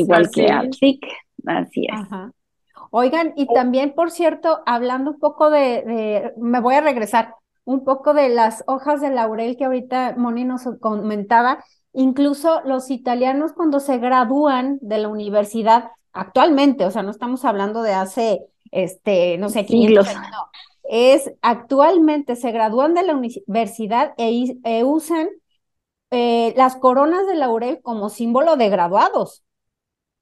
igual 0.00 0.30
que 0.30 0.50
Apsic, 0.50 1.06
así 1.46 1.86
es. 1.86 2.08
Oigan, 2.90 3.32
y 3.36 3.46
también, 3.52 3.94
por 3.94 4.10
cierto, 4.10 4.60
hablando 4.64 5.12
un 5.12 5.18
poco 5.18 5.50
de, 5.50 5.82
de, 5.82 6.32
me 6.36 6.60
voy 6.60 6.74
a 6.74 6.80
regresar, 6.80 7.34
un 7.64 7.84
poco 7.84 8.14
de 8.14 8.28
las 8.28 8.62
hojas 8.66 9.00
de 9.00 9.10
laurel 9.10 9.56
que 9.56 9.64
ahorita 9.64 10.14
Moni 10.16 10.44
nos 10.44 10.62
comentaba, 10.80 11.64
incluso 11.92 12.60
los 12.64 12.90
italianos 12.90 13.52
cuando 13.52 13.80
se 13.80 13.98
gradúan 13.98 14.78
de 14.80 14.98
la 14.98 15.08
universidad 15.08 15.90
actualmente, 16.12 16.84
o 16.84 16.90
sea, 16.90 17.02
no 17.02 17.10
estamos 17.10 17.44
hablando 17.44 17.82
de 17.82 17.92
hace, 17.92 18.40
este, 18.70 19.36
no 19.38 19.48
sé, 19.48 19.66
siglos, 19.66 20.06
no, 20.14 20.50
es 20.88 21.32
actualmente 21.42 22.36
se 22.36 22.52
gradúan 22.52 22.94
de 22.94 23.02
la 23.02 23.14
universidad 23.14 24.14
e, 24.16 24.58
e 24.64 24.84
usan 24.84 25.28
eh, 26.10 26.54
las 26.56 26.76
coronas 26.76 27.26
de 27.26 27.34
laurel 27.34 27.80
como 27.82 28.08
símbolo 28.08 28.56
de 28.56 28.68
graduados. 28.68 29.42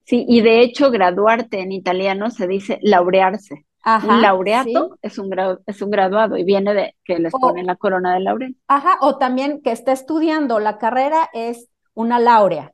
Sí, 0.05 0.25
y 0.27 0.41
de 0.41 0.61
hecho 0.61 0.91
graduarte 0.91 1.59
en 1.59 1.71
italiano 1.71 2.29
se 2.29 2.47
dice 2.47 2.79
laurearse 2.81 3.65
un 3.85 4.21
laureato 4.21 4.97
es, 5.01 5.17
un 5.19 5.31
es 5.67 5.81
un 5.81 5.91
graduado 5.91 6.37
y 6.37 6.43
viene 6.43 6.73
de 6.73 6.95
que 7.03 7.19
les 7.19 7.31
ponen 7.31 7.67
la 7.67 7.75
corona 7.75 8.15
de 8.15 8.19
laurel. 8.21 8.57
Ajá, 8.67 8.97
o 9.01 9.17
también 9.17 9.61
que 9.61 9.71
está 9.71 9.91
estudiando 9.91 10.59
la 10.59 10.77
carrera 10.79 11.29
es 11.33 11.69
una 11.93 12.19
laurea. 12.19 12.73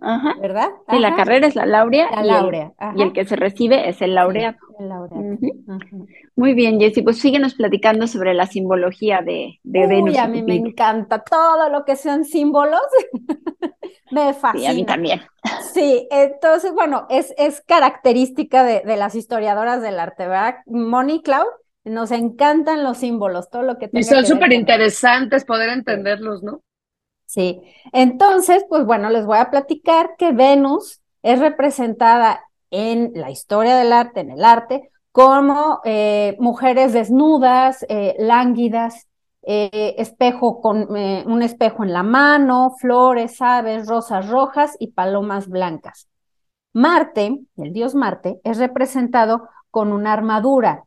Ajá. 0.00 0.34
¿Verdad? 0.40 0.68
Sí, 0.88 0.98
la 0.98 1.14
carrera 1.16 1.46
es 1.46 1.56
la 1.56 1.66
laurea, 1.66 2.08
y, 2.12 2.18
El, 2.20 2.98
y, 2.98 3.02
el, 3.02 3.12
que 3.12 3.24
se 3.24 3.36
recibe 3.36 3.88
es 3.88 4.00
el 4.00 4.14
laureato. 4.14 4.58
Muy 6.36 6.54
bien, 6.54 6.78
Jessy, 6.78 7.02
pues 7.02 7.18
síguenos 7.18 7.54
platicando 7.54 8.06
sobre 8.06 8.34
la 8.34 8.46
simbología 8.46 9.20
de, 9.22 9.58
de 9.62 9.80
Uy, 9.80 9.86
Venus. 9.86 10.18
a 10.18 10.28
mí 10.28 10.42
me 10.42 10.56
encanta 10.56 11.22
todo 11.22 11.68
lo 11.68 11.84
que 11.84 11.96
sean 11.96 12.24
símbolos. 12.24 12.80
me 14.10 14.34
fascina. 14.34 14.64
Sí, 14.64 14.66
a 14.66 14.74
mí 14.74 14.86
también. 14.86 15.20
Sí, 15.72 16.06
entonces, 16.10 16.72
bueno, 16.72 17.06
es, 17.10 17.34
es 17.36 17.60
característica 17.62 18.64
de, 18.64 18.82
de 18.84 18.96
las 18.96 19.14
historiadoras 19.14 19.82
del 19.82 19.98
arte, 19.98 20.26
¿verdad? 20.26 20.56
Moni 20.66 21.22
Clau, 21.22 21.46
nos 21.84 22.10
encantan 22.10 22.84
los 22.84 22.98
símbolos, 22.98 23.50
todo 23.50 23.62
lo 23.62 23.78
que 23.78 23.88
Y 23.92 24.02
son 24.02 24.24
súper 24.26 24.52
interesantes 24.52 25.44
poder 25.44 25.70
entenderlos, 25.70 26.42
¿no? 26.42 26.62
Sí, 27.28 27.60
entonces, 27.92 28.64
pues 28.70 28.86
bueno, 28.86 29.10
les 29.10 29.26
voy 29.26 29.36
a 29.36 29.50
platicar 29.50 30.16
que 30.16 30.32
Venus 30.32 31.02
es 31.22 31.38
representada 31.38 32.40
en 32.70 33.12
la 33.14 33.30
historia 33.30 33.76
del 33.76 33.92
arte, 33.92 34.20
en 34.20 34.30
el 34.30 34.44
arte, 34.44 34.90
como 35.12 35.80
eh, 35.84 36.36
mujeres 36.40 36.94
desnudas, 36.94 37.84
eh, 37.90 38.14
lánguidas, 38.18 39.08
eh, 39.42 39.94
espejo 39.98 40.62
con 40.62 40.90
un 40.90 41.42
espejo 41.42 41.84
en 41.84 41.92
la 41.92 42.02
mano, 42.02 42.74
flores, 42.78 43.42
aves, 43.42 43.86
rosas 43.86 44.28
rojas 44.30 44.76
y 44.78 44.92
palomas 44.92 45.48
blancas. 45.48 46.08
Marte, 46.72 47.40
el 47.58 47.72
dios 47.74 47.94
Marte, 47.94 48.40
es 48.42 48.56
representado 48.56 49.48
con 49.70 49.92
una 49.92 50.14
armadura 50.14 50.84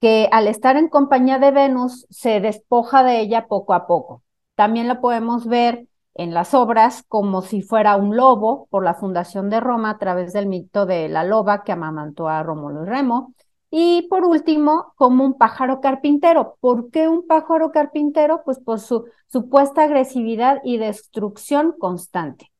que 0.00 0.28
al 0.32 0.48
estar 0.48 0.76
en 0.76 0.88
compañía 0.88 1.38
de 1.38 1.52
Venus 1.52 2.06
se 2.10 2.40
despoja 2.40 3.04
de 3.04 3.20
ella 3.20 3.46
poco 3.46 3.72
a 3.74 3.86
poco. 3.86 4.24
También 4.56 4.88
lo 4.88 5.00
podemos 5.00 5.46
ver 5.46 5.86
en 6.14 6.34
las 6.34 6.54
obras 6.54 7.04
como 7.08 7.42
si 7.42 7.62
fuera 7.62 7.96
un 7.96 8.16
lobo 8.16 8.66
por 8.70 8.82
la 8.82 8.94
fundación 8.94 9.50
de 9.50 9.60
Roma 9.60 9.90
a 9.90 9.98
través 9.98 10.32
del 10.32 10.46
mito 10.46 10.86
de 10.86 11.08
la 11.08 11.24
loba 11.24 11.62
que 11.62 11.72
amamantó 11.72 12.28
a 12.28 12.42
Rómulo 12.42 12.84
y 12.84 12.86
Remo. 12.86 13.34
Y 13.70 14.06
por 14.08 14.24
último, 14.24 14.94
como 14.96 15.24
un 15.24 15.36
pájaro 15.36 15.80
carpintero. 15.80 16.56
¿Por 16.60 16.90
qué 16.90 17.08
un 17.08 17.26
pájaro 17.26 17.70
carpintero? 17.70 18.42
Pues 18.44 18.58
por 18.58 18.80
su 18.80 19.06
supuesta 19.26 19.84
agresividad 19.84 20.60
y 20.64 20.78
destrucción 20.78 21.74
constante. 21.78 22.50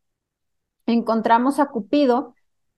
Encontramos 0.84 1.58
a 1.58 1.66
Cupido 1.66 2.34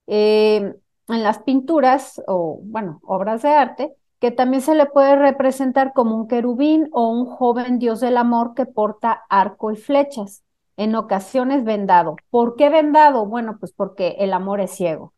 eh, 0.07 0.73
en 1.09 1.23
las 1.23 1.39
pinturas 1.39 2.21
o, 2.27 2.59
bueno, 2.63 2.99
obras 3.03 3.41
de 3.41 3.49
arte, 3.49 3.95
que 4.19 4.31
también 4.31 4.61
se 4.61 4.75
le 4.75 4.85
puede 4.85 5.15
representar 5.15 5.93
como 5.93 6.15
un 6.15 6.27
querubín 6.27 6.89
o 6.91 7.09
un 7.09 7.25
joven 7.25 7.79
dios 7.79 7.99
del 8.01 8.17
amor 8.17 8.53
que 8.53 8.65
porta 8.65 9.23
arco 9.29 9.71
y 9.71 9.77
flechas, 9.77 10.43
en 10.77 10.95
ocasiones 10.95 11.63
vendado. 11.63 12.15
¿Por 12.29 12.55
qué 12.55 12.69
vendado? 12.69 13.25
Bueno, 13.25 13.57
pues 13.59 13.71
porque 13.71 14.15
el 14.19 14.33
amor 14.33 14.61
es 14.61 14.71
ciego. 14.71 15.13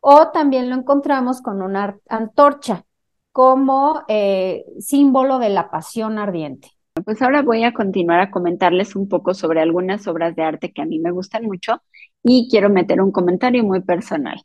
O 0.00 0.28
también 0.28 0.68
lo 0.68 0.76
encontramos 0.76 1.40
con 1.42 1.62
una 1.62 1.96
antorcha 2.08 2.84
como 3.30 4.02
eh, 4.08 4.64
símbolo 4.80 5.38
de 5.38 5.48
la 5.48 5.70
pasión 5.70 6.18
ardiente. 6.18 6.70
Pues 7.04 7.22
ahora 7.22 7.42
voy 7.42 7.64
a 7.64 7.72
continuar 7.72 8.20
a 8.20 8.30
comentarles 8.30 8.94
un 8.94 9.08
poco 9.08 9.32
sobre 9.32 9.60
algunas 9.62 10.06
obras 10.06 10.36
de 10.36 10.42
arte 10.42 10.72
que 10.72 10.82
a 10.82 10.86
mí 10.86 10.98
me 10.98 11.10
gustan 11.10 11.44
mucho 11.44 11.82
y 12.22 12.48
quiero 12.50 12.68
meter 12.68 13.00
un 13.00 13.12
comentario 13.12 13.64
muy 13.64 13.80
personal. 13.80 14.42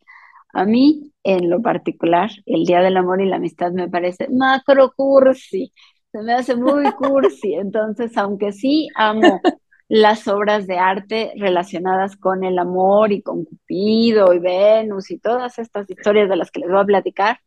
A 0.54 0.66
mí, 0.66 1.12
en 1.28 1.50
lo 1.50 1.62
particular, 1.62 2.30
el 2.46 2.64
Día 2.64 2.80
del 2.80 2.96
Amor 2.96 3.22
y 3.22 3.26
la 3.26 3.36
Amistad 3.36 3.74
me 3.74 3.90
parece 3.90 4.30
macro 4.30 4.94
cursi, 4.96 5.74
se 6.10 6.22
me 6.22 6.32
hace 6.32 6.56
muy 6.56 6.90
cursi. 6.94 7.54
Entonces, 7.56 8.18
aunque 8.18 8.54
sí 8.54 8.88
amo 8.96 9.42
las 9.90 10.30
obras 10.30 10.68
de 10.68 10.78
arte 10.80 11.34
relacionadas 11.36 12.16
con 12.16 12.46
el 12.46 12.58
amor 12.58 13.12
y 13.12 13.22
con 13.22 13.44
Cupido 13.44 14.34
y 14.34 14.40
Venus 14.40 15.12
y 15.12 15.20
todas 15.20 15.60
estas 15.60 15.90
historias 15.90 16.30
de 16.30 16.38
las 16.38 16.50
que 16.50 16.62
les 16.62 16.70
voy 16.70 16.80
a 16.80 16.86
platicar. 16.86 17.40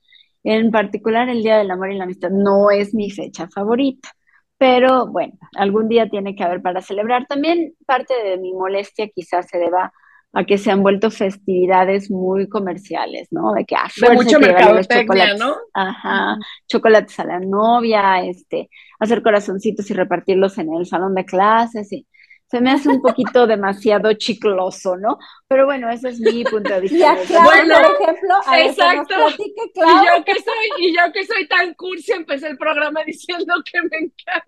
En 0.45 0.71
particular, 0.71 1.31
el 1.31 1.43
Día 1.43 1.57
del 1.57 1.71
Amor 1.71 1.91
y 1.91 1.97
la 1.97 2.05
Amistad 2.05 2.31
no 2.31 2.71
es 2.71 2.95
mi 2.95 3.11
fecha 3.11 3.49
favorita, 3.49 4.11
pero 4.59 5.07
bueno, 5.07 5.35
algún 5.57 5.89
día 5.89 6.11
tiene 6.11 6.35
que 6.35 6.45
haber 6.45 6.61
para 6.61 6.83
celebrar. 6.83 7.27
También 7.27 7.75
parte 7.87 8.13
de 8.23 8.37
mi 8.37 8.53
molestia 8.53 9.09
quizás 9.09 9.49
se 9.49 9.59
deba 9.59 9.91
a 10.33 10.45
que 10.45 10.59
se 10.59 10.71
han 10.71 10.83
vuelto 10.83 11.11
festividades 11.11 12.11
muy 12.11 12.49
comerciales, 12.49 13.29
¿no? 13.31 13.53
De 13.53 13.65
que 13.65 13.75
a 13.75 13.89
de 14.01 14.15
mucho 14.15 14.39
mercadotecnia, 14.39 15.35
¿no? 15.35 15.57
Ajá, 15.75 16.37
chocolates 16.69 17.19
a 17.19 17.25
la 17.25 17.41
novia, 17.41 18.25
este, 18.25 18.71
hacer 19.01 19.23
corazoncitos 19.23 19.91
y 19.91 19.95
repartirlos 19.95 20.59
en 20.59 20.73
el 20.73 20.87
salón 20.87 21.15
de 21.15 21.25
clases 21.25 21.93
y 21.93 22.07
se 22.51 22.61
me 22.61 22.71
hace 22.71 22.89
un 22.89 23.01
poquito 23.03 23.47
demasiado 23.47 24.13
chicloso, 24.15 24.97
¿no? 24.97 25.19
Pero 25.49 25.67
bueno, 25.67 25.89
ese 25.91 26.11
es 26.11 26.21
mi 26.21 26.45
punto 26.45 26.75
de 26.75 26.81
vista. 26.81 26.97
Y 26.97 27.03
a 27.03 27.43
bueno, 27.43 27.75
por 27.75 28.09
ejemplo, 28.09 28.35
a 28.47 28.61
exacto. 28.61 29.15
y 29.39 30.07
yo 30.07 30.25
que 30.25 30.35
soy 30.35 30.69
y 30.79 30.97
yo 30.97 31.13
que 31.13 31.25
soy 31.27 31.47
tan 31.49 31.75
cursi 31.75 32.13
empecé 32.13 32.49
el 32.49 32.59
programa 32.59 33.03
diciendo 33.05 33.55
que 33.65 33.81
me 33.83 33.97
encanta. 33.99 34.45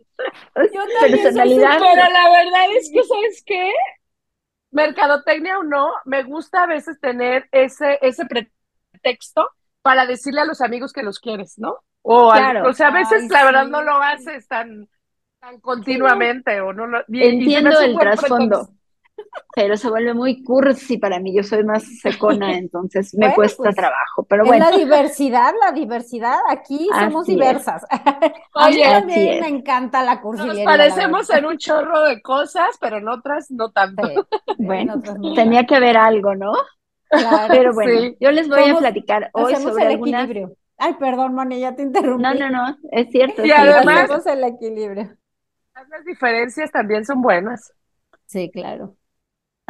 Yo 0.72 0.80
Personalidad. 1.00 1.78
pero 1.78 1.94
la 1.94 2.30
verdad 2.30 2.76
es 2.76 2.90
que 2.92 3.02
sabes 3.02 3.42
qué, 3.44 3.72
mercadotecnia 4.72 5.58
o 5.58 5.62
no, 5.62 5.92
me 6.04 6.24
gusta 6.24 6.64
a 6.64 6.66
veces 6.66 6.98
tener 7.00 7.48
ese 7.52 7.98
ese 8.02 8.24
pretexto 8.26 9.48
para 9.82 10.06
decirle 10.06 10.40
a 10.40 10.44
los 10.44 10.60
amigos 10.60 10.92
que 10.92 11.02
los 11.02 11.18
quieres, 11.18 11.58
¿no? 11.58 11.78
O, 12.02 12.32
claro. 12.32 12.68
o 12.68 12.72
sea, 12.72 12.88
a 12.88 12.92
veces 12.92 13.30
la 13.30 13.44
verdad 13.44 13.66
no 13.66 13.82
lo 13.82 13.96
haces 14.02 14.48
tan 14.48 14.88
continuamente 15.60 16.60
o 16.60 16.72
no 16.72 16.86
lo, 16.86 17.04
entiendo 17.08 17.80
el 17.80 17.96
trasfondo 17.98 18.68
pero 19.54 19.76
se 19.76 19.88
vuelve 19.88 20.14
muy 20.14 20.42
cursi 20.42 20.98
para 20.98 21.18
mí 21.20 21.34
yo 21.34 21.42
soy 21.42 21.64
más 21.64 21.84
secona 22.00 22.52
entonces 22.56 23.14
me 23.14 23.34
cuesta 23.34 23.64
pues, 23.64 23.76
trabajo 23.76 24.24
pero 24.28 24.44
bueno 24.44 24.70
la 24.70 24.76
diversidad 24.76 25.52
la 25.64 25.72
diversidad 25.72 26.38
aquí 26.48 26.88
somos 26.98 27.26
diversas. 27.26 27.84
A 28.54 28.70
mí 28.70 28.82
también 28.82 29.40
me 29.40 29.48
encanta 29.48 30.02
la 30.02 30.20
cursilería 30.20 30.64
nos 30.64 30.72
parecemos 30.72 31.30
en 31.30 31.46
un 31.46 31.58
chorro 31.58 32.02
de 32.04 32.20
cosas 32.22 32.76
pero 32.80 32.98
en 32.98 33.08
otras 33.08 33.50
no 33.50 33.70
tanto. 33.70 34.02
Bueno 34.58 35.02
tenía 35.34 35.64
que 35.64 35.76
haber 35.76 35.96
algo 35.96 36.34
no 36.34 36.52
claro, 37.08 37.48
pero 37.48 37.74
bueno 37.74 38.14
yo 38.20 38.30
les 38.30 38.48
voy 38.48 38.70
a 38.70 38.76
platicar 38.76 39.30
hoy 39.32 39.56
sobre 39.56 39.86
el 39.86 39.92
equilibrio. 39.92 40.56
Ay, 40.78 40.94
perdón, 40.94 41.34
Moni, 41.34 41.60
ya 41.60 41.76
te 41.76 41.82
interrumpí. 41.82 42.22
No, 42.22 42.34
no, 42.34 42.50
no, 42.50 42.76
es 42.90 43.08
cierto. 43.10 43.46
Y 43.46 43.52
además, 43.52 44.26
el 44.26 44.42
equilibrio. 44.42 45.16
Las 45.74 46.04
diferencias 46.04 46.72
también 46.72 47.04
son 47.04 47.22
buenas. 47.22 47.72
Sí, 48.26 48.50
claro. 48.50 48.96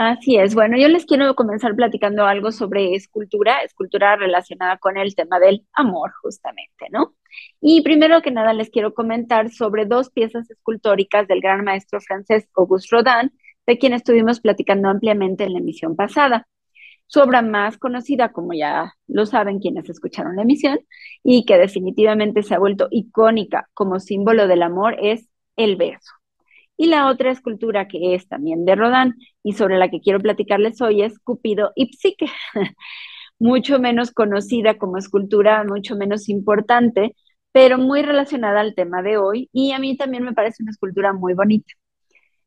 Así 0.04 0.36
es. 0.36 0.56
Bueno, 0.56 0.76
yo 0.76 0.88
les 0.88 1.06
quiero 1.06 1.36
comenzar 1.36 1.76
platicando 1.76 2.24
algo 2.24 2.50
sobre 2.50 2.96
escultura, 2.96 3.60
escultura 3.62 4.16
relacionada 4.16 4.76
con 4.78 4.96
el 4.96 5.14
tema 5.14 5.38
del 5.38 5.64
amor, 5.74 6.10
justamente, 6.22 6.86
¿no? 6.90 7.14
Y 7.60 7.82
primero 7.82 8.20
que 8.20 8.32
nada 8.32 8.52
les 8.52 8.68
quiero 8.70 8.94
comentar 8.94 9.50
sobre 9.50 9.86
dos 9.86 10.10
piezas 10.10 10.50
escultóricas 10.50 11.28
del 11.28 11.40
gran 11.40 11.62
maestro 11.62 12.00
francés 12.00 12.48
Auguste 12.56 12.88
Rodin, 12.96 13.30
de 13.64 13.78
quien 13.78 13.92
estuvimos 13.92 14.40
platicando 14.40 14.88
ampliamente 14.88 15.44
en 15.44 15.52
la 15.52 15.60
emisión 15.60 15.94
pasada. 15.94 16.48
Su 17.06 17.20
obra 17.20 17.40
más 17.40 17.78
conocida, 17.78 18.32
como 18.32 18.54
ya 18.54 18.94
lo 19.06 19.24
saben 19.24 19.60
quienes 19.60 19.88
escucharon 19.88 20.34
la 20.34 20.42
emisión, 20.42 20.80
y 21.22 21.44
que 21.44 21.58
definitivamente 21.58 22.42
se 22.42 22.56
ha 22.56 22.58
vuelto 22.58 22.88
icónica 22.90 23.68
como 23.72 24.00
símbolo 24.00 24.48
del 24.48 24.62
amor, 24.62 24.96
es 25.00 25.28
el 25.54 25.76
beso. 25.76 26.10
Y 26.82 26.86
la 26.88 27.06
otra 27.06 27.30
escultura 27.30 27.86
que 27.86 28.16
es 28.16 28.26
también 28.26 28.64
de 28.64 28.74
Rodán 28.74 29.14
y 29.44 29.52
sobre 29.52 29.78
la 29.78 29.88
que 29.88 30.00
quiero 30.00 30.18
platicarles 30.18 30.80
hoy 30.80 31.02
es 31.02 31.16
Cupido 31.20 31.70
y 31.76 31.92
Psique, 31.92 32.26
mucho 33.38 33.78
menos 33.78 34.10
conocida 34.10 34.78
como 34.78 34.98
escultura, 34.98 35.62
mucho 35.62 35.94
menos 35.94 36.28
importante, 36.28 37.14
pero 37.52 37.78
muy 37.78 38.02
relacionada 38.02 38.58
al 38.58 38.74
tema 38.74 39.00
de 39.00 39.16
hoy 39.16 39.48
y 39.52 39.70
a 39.70 39.78
mí 39.78 39.96
también 39.96 40.24
me 40.24 40.32
parece 40.32 40.64
una 40.64 40.72
escultura 40.72 41.12
muy 41.12 41.34
bonita. 41.34 41.72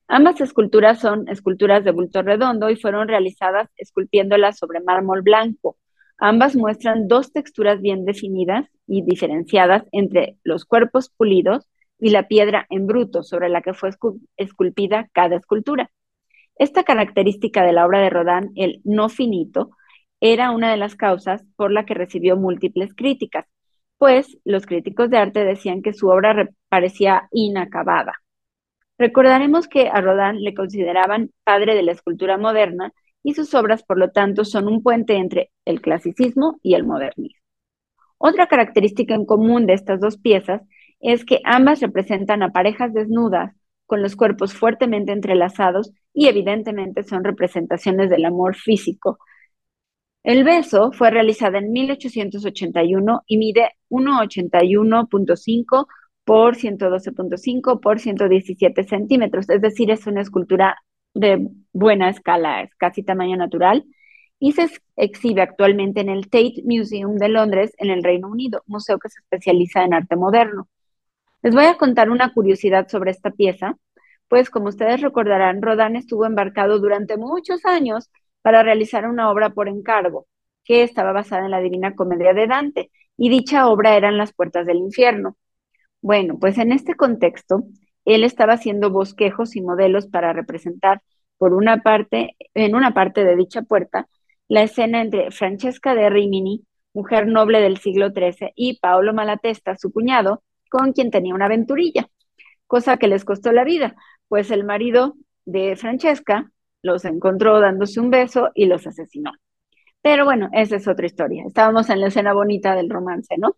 Ambas 0.09 0.41
esculturas 0.41 0.99
son 0.99 1.29
esculturas 1.29 1.85
de 1.85 1.91
bulto 1.91 2.21
redondo 2.21 2.69
y 2.69 2.75
fueron 2.75 3.07
realizadas 3.07 3.69
esculpiéndolas 3.77 4.57
sobre 4.57 4.81
mármol 4.81 5.21
blanco. 5.21 5.77
Ambas 6.17 6.57
muestran 6.57 7.07
dos 7.07 7.31
texturas 7.31 7.79
bien 7.79 8.03
definidas 8.03 8.67
y 8.85 9.01
diferenciadas 9.01 9.85
entre 9.93 10.39
los 10.43 10.65
cuerpos 10.65 11.09
pulidos 11.09 11.69
y 11.99 12.09
la 12.09 12.27
piedra 12.27 12.65
en 12.69 12.87
bruto 12.87 13.23
sobre 13.23 13.49
la 13.49 13.61
que 13.61 13.73
fue 13.73 13.89
esculpida 14.37 15.09
cada 15.13 15.35
escultura. 15.35 15.91
Esta 16.57 16.83
característica 16.83 17.63
de 17.63 17.73
la 17.73 17.85
obra 17.85 17.99
de 17.99 18.09
Rodin, 18.09 18.51
el 18.55 18.81
no 18.83 19.09
finito, 19.09 19.71
era 20.21 20.51
una 20.51 20.71
de 20.71 20.77
las 20.77 20.95
causas 20.95 21.45
por 21.55 21.71
la 21.71 21.85
que 21.85 21.93
recibió 21.93 22.37
múltiples 22.37 22.93
críticas, 22.95 23.45
pues 23.97 24.37
los 24.45 24.65
críticos 24.65 25.09
de 25.09 25.17
arte 25.17 25.43
decían 25.43 25.81
que 25.81 25.93
su 25.93 26.07
obra 26.09 26.49
parecía 26.69 27.27
inacabada. 27.31 28.13
Recordaremos 28.97 29.67
que 29.67 29.89
a 29.89 29.99
Rodin 29.99 30.41
le 30.41 30.53
consideraban 30.53 31.31
padre 31.43 31.75
de 31.75 31.83
la 31.83 31.91
escultura 31.91 32.37
moderna 32.37 32.93
y 33.23 33.33
sus 33.33 33.53
obras, 33.53 33.83
por 33.83 33.97
lo 33.97 34.11
tanto, 34.11 34.45
son 34.45 34.67
un 34.67 34.81
puente 34.83 35.15
entre 35.15 35.51
el 35.65 35.81
clasicismo 35.81 36.59
y 36.61 36.75
el 36.75 36.85
modernismo. 36.85 37.39
Otra 38.17 38.47
característica 38.47 39.13
en 39.13 39.25
común 39.25 39.65
de 39.65 39.73
estas 39.73 39.99
dos 39.99 40.17
piezas 40.17 40.61
es 40.99 41.25
que 41.25 41.39
ambas 41.43 41.81
representan 41.81 42.43
a 42.43 42.51
parejas 42.51 42.93
desnudas 42.93 43.53
con 43.85 44.01
los 44.01 44.15
cuerpos 44.15 44.53
fuertemente 44.53 45.11
entrelazados 45.11 45.91
y 46.13 46.27
evidentemente 46.27 47.03
son 47.03 47.23
representaciones 47.23 48.09
del 48.09 48.25
amor 48.25 48.55
físico. 48.55 49.19
El 50.23 50.43
beso 50.43 50.91
fue 50.91 51.11
realizado 51.11 51.57
en 51.57 51.71
1881 51.71 53.21
y 53.27 53.37
mide 53.37 53.69
1,81.5 53.89 55.87
por 56.23 56.55
112.5 56.55 57.79
por 57.79 57.99
117 57.99 58.83
centímetros, 58.83 59.49
es 59.49 59.61
decir, 59.61 59.91
es 59.91 60.07
una 60.07 60.21
escultura 60.21 60.77
de 61.13 61.47
buena 61.71 62.09
escala, 62.09 62.63
es 62.63 62.73
casi 62.75 63.03
tamaño 63.03 63.37
natural, 63.37 63.85
y 64.39 64.53
se 64.53 64.67
exhibe 64.95 65.41
actualmente 65.43 66.01
en 66.01 66.09
el 66.09 66.29
Tate 66.29 66.63
Museum 66.65 67.17
de 67.17 67.29
Londres, 67.29 67.73
en 67.77 67.91
el 67.91 68.03
Reino 68.03 68.27
Unido, 68.27 68.63
museo 68.65 68.97
que 68.99 69.09
se 69.09 69.19
especializa 69.19 69.83
en 69.83 69.93
arte 69.93 70.15
moderno. 70.15 70.67
Les 71.45 71.53
voy 71.53 71.65
a 71.65 71.77
contar 71.77 72.09
una 72.09 72.33
curiosidad 72.33 72.87
sobre 72.87 73.11
esta 73.11 73.29
pieza, 73.29 73.77
pues 74.29 74.49
como 74.49 74.69
ustedes 74.69 75.01
recordarán, 75.01 75.61
Rodin 75.61 75.95
estuvo 75.95 76.25
embarcado 76.25 76.79
durante 76.79 77.17
muchos 77.17 77.63
años 77.65 78.09
para 78.41 78.63
realizar 78.63 79.07
una 79.07 79.29
obra 79.29 79.51
por 79.51 79.69
encargo, 79.69 80.25
que 80.63 80.81
estaba 80.81 81.11
basada 81.11 81.45
en 81.45 81.51
la 81.51 81.59
Divina 81.59 81.93
Comedia 81.93 82.33
de 82.33 82.47
Dante, 82.47 82.91
y 83.15 83.29
dicha 83.29 83.67
obra 83.69 83.95
eran 83.95 84.17
Las 84.17 84.33
Puertas 84.33 84.65
del 84.65 84.77
Infierno. 84.77 85.37
Bueno, 86.01 86.39
pues 86.39 86.57
en 86.57 86.71
este 86.71 86.95
contexto, 86.95 87.65
él 88.05 88.23
estaba 88.23 88.53
haciendo 88.53 88.89
bosquejos 88.89 89.55
y 89.55 89.61
modelos 89.61 90.07
para 90.07 90.33
representar 90.33 91.03
por 91.37 91.53
una 91.53 91.83
parte, 91.83 92.35
en 92.55 92.73
una 92.73 92.95
parte 92.95 93.23
de 93.23 93.35
dicha 93.35 93.61
puerta, 93.61 94.07
la 94.47 94.63
escena 94.63 94.99
entre 94.99 95.29
Francesca 95.29 95.93
de 95.93 96.09
Rimini, 96.09 96.65
mujer 96.91 97.27
noble 97.27 97.61
del 97.61 97.77
siglo 97.77 98.09
XIII, 98.09 98.51
y 98.55 98.79
Paolo 98.79 99.13
Malatesta, 99.13 99.77
su 99.77 99.93
cuñado, 99.93 100.41
con 100.77 100.93
quien 100.93 101.09
tenía 101.11 101.33
una 101.33 101.45
aventurilla, 101.45 102.09
cosa 102.67 102.97
que 102.97 103.07
les 103.07 103.23
costó 103.23 103.51
la 103.51 103.63
vida, 103.63 103.95
pues 104.27 104.51
el 104.51 104.65
marido 104.65 105.15
de 105.45 105.75
Francesca 105.75 106.51
los 106.81 107.05
encontró 107.05 107.59
dándose 107.61 107.99
un 107.99 108.09
beso 108.09 108.49
y 108.53 108.65
los 108.65 108.85
asesinó. 108.85 109.31
Pero 110.01 110.25
bueno, 110.25 110.49
esa 110.51 110.75
es 110.75 110.87
otra 110.87 111.05
historia. 111.05 111.43
Estábamos 111.47 111.89
en 111.89 112.01
la 112.01 112.07
escena 112.07 112.33
bonita 112.33 112.75
del 112.75 112.89
romance, 112.89 113.35
¿no? 113.37 113.55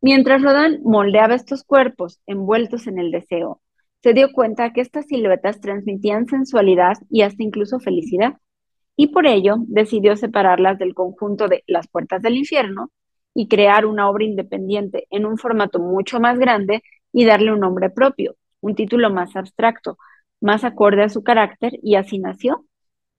Mientras 0.00 0.42
Rodin 0.42 0.80
moldeaba 0.82 1.34
estos 1.34 1.62
cuerpos 1.62 2.20
envueltos 2.26 2.86
en 2.86 2.98
el 2.98 3.10
deseo, 3.10 3.60
se 4.02 4.12
dio 4.14 4.32
cuenta 4.32 4.72
que 4.72 4.80
estas 4.80 5.06
siluetas 5.06 5.60
transmitían 5.60 6.26
sensualidad 6.26 6.94
y 7.10 7.22
hasta 7.22 7.42
incluso 7.42 7.80
felicidad, 7.80 8.38
y 8.96 9.08
por 9.08 9.26
ello 9.26 9.56
decidió 9.68 10.16
separarlas 10.16 10.78
del 10.78 10.94
conjunto 10.94 11.48
de 11.48 11.62
Las 11.66 11.86
Puertas 11.88 12.22
del 12.22 12.36
Infierno 12.36 12.90
y 13.34 13.48
crear 13.48 13.86
una 13.86 14.08
obra 14.08 14.24
independiente 14.24 15.06
en 15.10 15.26
un 15.26 15.38
formato 15.38 15.78
mucho 15.78 16.20
más 16.20 16.38
grande 16.38 16.82
y 17.12 17.24
darle 17.24 17.52
un 17.52 17.60
nombre 17.60 17.90
propio, 17.90 18.36
un 18.60 18.74
título 18.74 19.10
más 19.10 19.36
abstracto, 19.36 19.98
más 20.40 20.64
acorde 20.64 21.02
a 21.02 21.08
su 21.08 21.22
carácter 21.22 21.78
y 21.82 21.94
así 21.96 22.18
nació 22.18 22.64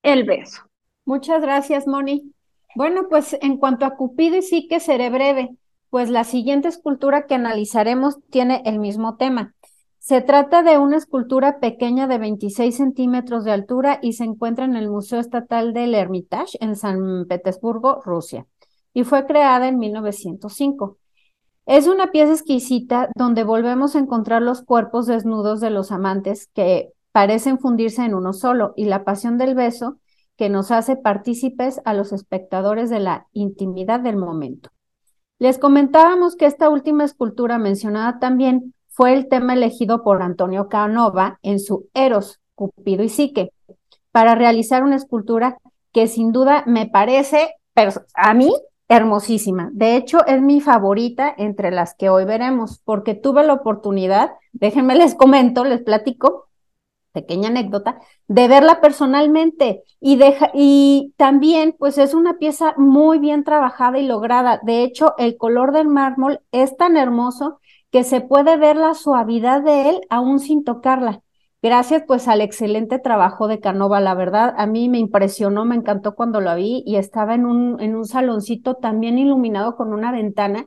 El 0.02 0.24
Beso. 0.24 0.62
Muchas 1.04 1.42
gracias, 1.42 1.86
Moni. 1.86 2.32
Bueno, 2.74 3.08
pues 3.08 3.36
en 3.40 3.58
cuanto 3.58 3.84
a 3.84 3.96
Cupido 3.96 4.36
y 4.36 4.42
Psique, 4.42 4.80
seré 4.80 5.10
breve, 5.10 5.50
pues 5.90 6.08
la 6.08 6.24
siguiente 6.24 6.68
escultura 6.68 7.26
que 7.26 7.34
analizaremos 7.34 8.18
tiene 8.30 8.62
el 8.64 8.78
mismo 8.78 9.16
tema. 9.16 9.54
Se 9.98 10.20
trata 10.20 10.62
de 10.62 10.78
una 10.78 10.96
escultura 10.96 11.60
pequeña 11.60 12.08
de 12.08 12.18
26 12.18 12.76
centímetros 12.76 13.44
de 13.44 13.52
altura 13.52 13.98
y 14.02 14.14
se 14.14 14.24
encuentra 14.24 14.64
en 14.64 14.74
el 14.74 14.90
Museo 14.90 15.20
Estatal 15.20 15.72
del 15.72 15.94
Hermitage 15.94 16.58
en 16.60 16.76
San 16.76 17.26
Petersburgo, 17.28 18.00
Rusia 18.02 18.46
y 18.94 19.04
fue 19.04 19.26
creada 19.26 19.68
en 19.68 19.78
1905. 19.78 20.98
Es 21.66 21.86
una 21.86 22.10
pieza 22.10 22.32
exquisita 22.32 23.08
donde 23.14 23.44
volvemos 23.44 23.94
a 23.94 24.00
encontrar 24.00 24.42
los 24.42 24.62
cuerpos 24.62 25.06
desnudos 25.06 25.60
de 25.60 25.70
los 25.70 25.92
amantes 25.92 26.48
que 26.54 26.92
parecen 27.12 27.58
fundirse 27.58 28.04
en 28.04 28.14
uno 28.14 28.32
solo 28.32 28.72
y 28.76 28.86
la 28.86 29.04
pasión 29.04 29.38
del 29.38 29.54
beso 29.54 29.98
que 30.36 30.48
nos 30.48 30.70
hace 30.70 30.96
partícipes 30.96 31.80
a 31.84 31.94
los 31.94 32.12
espectadores 32.12 32.90
de 32.90 33.00
la 33.00 33.28
intimidad 33.32 34.00
del 34.00 34.16
momento. 34.16 34.70
Les 35.38 35.58
comentábamos 35.58 36.36
que 36.36 36.46
esta 36.46 36.68
última 36.68 37.04
escultura 37.04 37.58
mencionada 37.58 38.18
también 38.18 38.74
fue 38.88 39.12
el 39.12 39.28
tema 39.28 39.54
elegido 39.54 40.02
por 40.02 40.22
Antonio 40.22 40.68
Canova 40.68 41.38
en 41.42 41.60
su 41.60 41.88
Eros, 41.94 42.40
Cupido 42.54 43.02
y 43.02 43.08
Psique, 43.08 43.52
para 44.10 44.34
realizar 44.34 44.84
una 44.84 44.96
escultura 44.96 45.58
que 45.92 46.06
sin 46.06 46.32
duda 46.32 46.64
me 46.66 46.86
parece, 46.86 47.54
a 48.14 48.34
mí, 48.34 48.52
hermosísima. 48.88 49.70
De 49.72 49.96
hecho, 49.96 50.24
es 50.26 50.40
mi 50.42 50.60
favorita 50.60 51.34
entre 51.36 51.70
las 51.70 51.94
que 51.94 52.10
hoy 52.10 52.24
veremos, 52.24 52.80
porque 52.84 53.14
tuve 53.14 53.44
la 53.44 53.54
oportunidad, 53.54 54.32
déjenme 54.52 54.94
les 54.94 55.14
comento, 55.14 55.64
les 55.64 55.82
platico, 55.82 56.48
pequeña 57.12 57.48
anécdota, 57.48 58.00
de 58.26 58.48
verla 58.48 58.80
personalmente 58.80 59.82
y, 60.00 60.16
deja, 60.16 60.50
y 60.54 61.14
también 61.16 61.74
pues 61.78 61.98
es 61.98 62.14
una 62.14 62.38
pieza 62.38 62.74
muy 62.76 63.18
bien 63.18 63.44
trabajada 63.44 63.98
y 63.98 64.06
lograda. 64.06 64.60
De 64.62 64.82
hecho, 64.82 65.14
el 65.18 65.36
color 65.36 65.72
del 65.72 65.88
mármol 65.88 66.40
es 66.52 66.76
tan 66.76 66.96
hermoso 66.96 67.60
que 67.90 68.04
se 68.04 68.20
puede 68.22 68.56
ver 68.56 68.76
la 68.76 68.94
suavidad 68.94 69.62
de 69.62 69.90
él 69.90 70.00
aún 70.08 70.40
sin 70.40 70.64
tocarla. 70.64 71.21
Gracias 71.62 72.02
pues 72.08 72.26
al 72.26 72.40
excelente 72.40 72.98
trabajo 72.98 73.46
de 73.46 73.60
Canova, 73.60 74.00
la 74.00 74.14
verdad, 74.14 74.52
a 74.58 74.66
mí 74.66 74.88
me 74.88 74.98
impresionó, 74.98 75.64
me 75.64 75.76
encantó 75.76 76.16
cuando 76.16 76.40
lo 76.40 76.56
vi 76.56 76.82
y 76.84 76.96
estaba 76.96 77.36
en 77.36 77.46
un, 77.46 77.80
en 77.80 77.94
un 77.94 78.04
saloncito 78.04 78.74
también 78.74 79.16
iluminado 79.16 79.76
con 79.76 79.92
una 79.92 80.10
ventana 80.10 80.66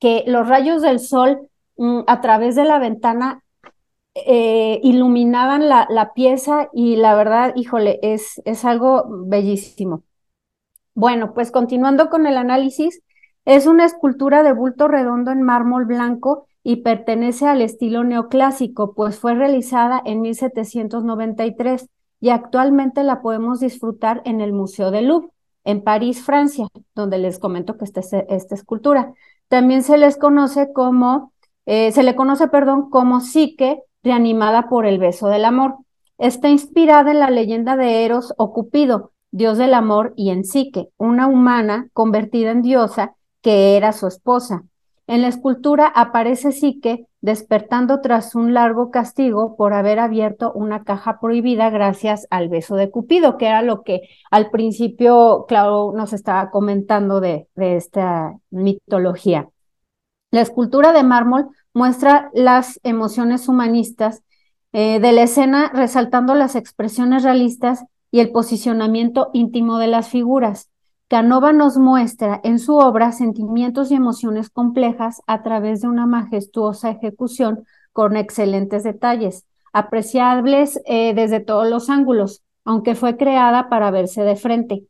que 0.00 0.24
los 0.26 0.48
rayos 0.48 0.82
del 0.82 0.98
sol 0.98 1.48
mm, 1.76 2.00
a 2.08 2.20
través 2.20 2.56
de 2.56 2.64
la 2.64 2.80
ventana 2.80 3.44
eh, 4.14 4.80
iluminaban 4.82 5.68
la, 5.68 5.86
la, 5.88 6.12
pieza 6.12 6.68
y 6.72 6.96
la 6.96 7.14
verdad, 7.14 7.52
híjole, 7.54 8.00
es, 8.02 8.42
es 8.44 8.64
algo 8.64 9.04
bellísimo. 9.26 10.02
Bueno, 10.94 11.34
pues 11.34 11.52
continuando 11.52 12.10
con 12.10 12.26
el 12.26 12.36
análisis, 12.36 13.00
es 13.44 13.66
una 13.66 13.84
escultura 13.84 14.42
de 14.42 14.52
bulto 14.52 14.88
redondo 14.88 15.30
en 15.30 15.42
mármol 15.42 15.86
blanco 15.86 16.48
y 16.64 16.76
pertenece 16.76 17.46
al 17.46 17.60
estilo 17.60 18.04
neoclásico, 18.04 18.94
pues 18.94 19.18
fue 19.18 19.34
realizada 19.34 20.00
en 20.04 20.20
1793 20.20 21.88
y 22.20 22.30
actualmente 22.30 23.02
la 23.02 23.20
podemos 23.20 23.60
disfrutar 23.60 24.22
en 24.24 24.40
el 24.40 24.52
Museo 24.52 24.90
del 24.90 25.08
Louvre, 25.08 25.30
en 25.64 25.82
París, 25.82 26.22
Francia, 26.22 26.68
donde 26.94 27.18
les 27.18 27.38
comento 27.38 27.76
que 27.76 27.84
esta 27.84 28.54
escultura. 28.54 29.12
También 29.48 29.82
se 29.82 29.98
les 29.98 30.16
conoce 30.16 30.72
como, 30.72 31.32
eh, 31.66 31.92
se 31.92 32.02
le 32.02 32.14
conoce, 32.14 32.48
perdón, 32.48 32.90
como 32.90 33.20
Psique, 33.20 33.82
reanimada 34.02 34.68
por 34.68 34.86
el 34.86 34.98
beso 34.98 35.28
del 35.28 35.44
amor. 35.44 35.76
Está 36.18 36.48
inspirada 36.48 37.10
en 37.10 37.18
la 37.18 37.30
leyenda 37.30 37.76
de 37.76 38.04
Eros 38.04 38.34
o 38.36 38.52
Cupido, 38.52 39.12
dios 39.30 39.58
del 39.58 39.74
amor, 39.74 40.14
y 40.16 40.30
en 40.30 40.44
Psique, 40.44 40.90
una 40.96 41.26
humana 41.26 41.88
convertida 41.92 42.50
en 42.50 42.62
diosa 42.62 43.14
que 43.40 43.76
era 43.76 43.92
su 43.92 44.06
esposa. 44.06 44.64
En 45.12 45.20
la 45.20 45.28
escultura 45.28 45.88
aparece 45.88 46.52
Sique 46.52 47.06
despertando 47.20 48.00
tras 48.00 48.34
un 48.34 48.54
largo 48.54 48.90
castigo 48.90 49.56
por 49.56 49.74
haber 49.74 49.98
abierto 49.98 50.54
una 50.54 50.84
caja 50.84 51.20
prohibida 51.20 51.68
gracias 51.68 52.26
al 52.30 52.48
beso 52.48 52.76
de 52.76 52.90
Cupido, 52.90 53.36
que 53.36 53.44
era 53.44 53.60
lo 53.60 53.82
que 53.82 54.08
al 54.30 54.48
principio 54.48 55.44
Claudio 55.46 55.92
nos 55.94 56.14
estaba 56.14 56.50
comentando 56.50 57.20
de, 57.20 57.46
de 57.56 57.76
esta 57.76 58.38
mitología. 58.48 59.50
La 60.30 60.40
escultura 60.40 60.94
de 60.94 61.02
mármol 61.02 61.48
muestra 61.74 62.30
las 62.32 62.80
emociones 62.82 63.48
humanistas 63.48 64.22
eh, 64.72 64.98
de 64.98 65.12
la 65.12 65.24
escena, 65.24 65.70
resaltando 65.74 66.34
las 66.34 66.56
expresiones 66.56 67.22
realistas 67.22 67.84
y 68.10 68.20
el 68.20 68.30
posicionamiento 68.30 69.28
íntimo 69.34 69.76
de 69.76 69.88
las 69.88 70.08
figuras. 70.08 70.71
Canova 71.12 71.52
nos 71.52 71.76
muestra 71.76 72.40
en 72.42 72.58
su 72.58 72.78
obra 72.78 73.12
sentimientos 73.12 73.90
y 73.90 73.94
emociones 73.96 74.48
complejas 74.48 75.20
a 75.26 75.42
través 75.42 75.82
de 75.82 75.88
una 75.88 76.06
majestuosa 76.06 76.88
ejecución 76.88 77.66
con 77.92 78.16
excelentes 78.16 78.82
detalles, 78.82 79.44
apreciables 79.74 80.80
eh, 80.86 81.12
desde 81.12 81.40
todos 81.40 81.68
los 81.68 81.90
ángulos, 81.90 82.42
aunque 82.64 82.94
fue 82.94 83.18
creada 83.18 83.68
para 83.68 83.90
verse 83.90 84.22
de 84.22 84.36
frente. 84.36 84.86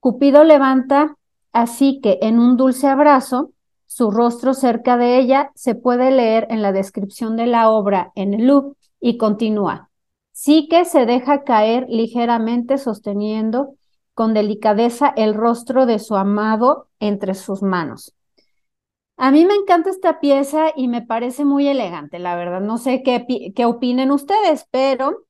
Cupido 0.00 0.44
levanta 0.44 1.18
así 1.52 2.00
que 2.02 2.20
en 2.22 2.38
un 2.38 2.56
dulce 2.56 2.86
abrazo, 2.86 3.50
su 3.84 4.10
rostro 4.10 4.54
cerca 4.54 4.96
de 4.96 5.18
ella 5.18 5.52
se 5.54 5.74
puede 5.74 6.10
leer 6.10 6.46
en 6.48 6.62
la 6.62 6.72
descripción 6.72 7.36
de 7.36 7.48
la 7.48 7.68
obra 7.68 8.12
en 8.14 8.32
el 8.32 8.46
Louvre 8.46 8.76
y 8.98 9.18
continúa. 9.18 9.90
Sí 10.32 10.68
que 10.70 10.86
se 10.86 11.04
deja 11.04 11.44
caer 11.44 11.84
ligeramente 11.90 12.78
sosteniendo 12.78 13.74
con 14.16 14.32
delicadeza 14.32 15.12
el 15.14 15.34
rostro 15.34 15.84
de 15.84 15.98
su 15.98 16.16
amado 16.16 16.88
entre 17.00 17.34
sus 17.34 17.62
manos. 17.62 18.14
A 19.18 19.30
mí 19.30 19.44
me 19.44 19.52
encanta 19.52 19.90
esta 19.90 20.20
pieza 20.20 20.68
y 20.74 20.88
me 20.88 21.02
parece 21.02 21.44
muy 21.44 21.68
elegante, 21.68 22.18
la 22.18 22.34
verdad. 22.34 22.62
No 22.62 22.78
sé 22.78 23.02
qué, 23.02 23.52
qué 23.54 23.66
opinen 23.66 24.10
ustedes, 24.10 24.66
pero... 24.70 25.26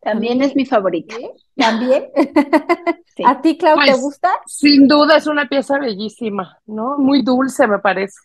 También 0.00 0.40
es 0.40 0.56
mi 0.56 0.64
favorita. 0.64 1.14
¿También? 1.54 2.06
¿A 3.26 3.42
ti, 3.42 3.58
Clau, 3.58 3.78
te 3.78 3.90
pues, 3.90 4.00
gusta? 4.00 4.30
Sin 4.46 4.88
duda 4.88 5.18
es 5.18 5.26
una 5.26 5.46
pieza 5.46 5.78
bellísima, 5.78 6.58
¿no? 6.64 6.96
Muy 6.96 7.20
dulce, 7.20 7.66
me 7.66 7.80
parece. 7.80 8.18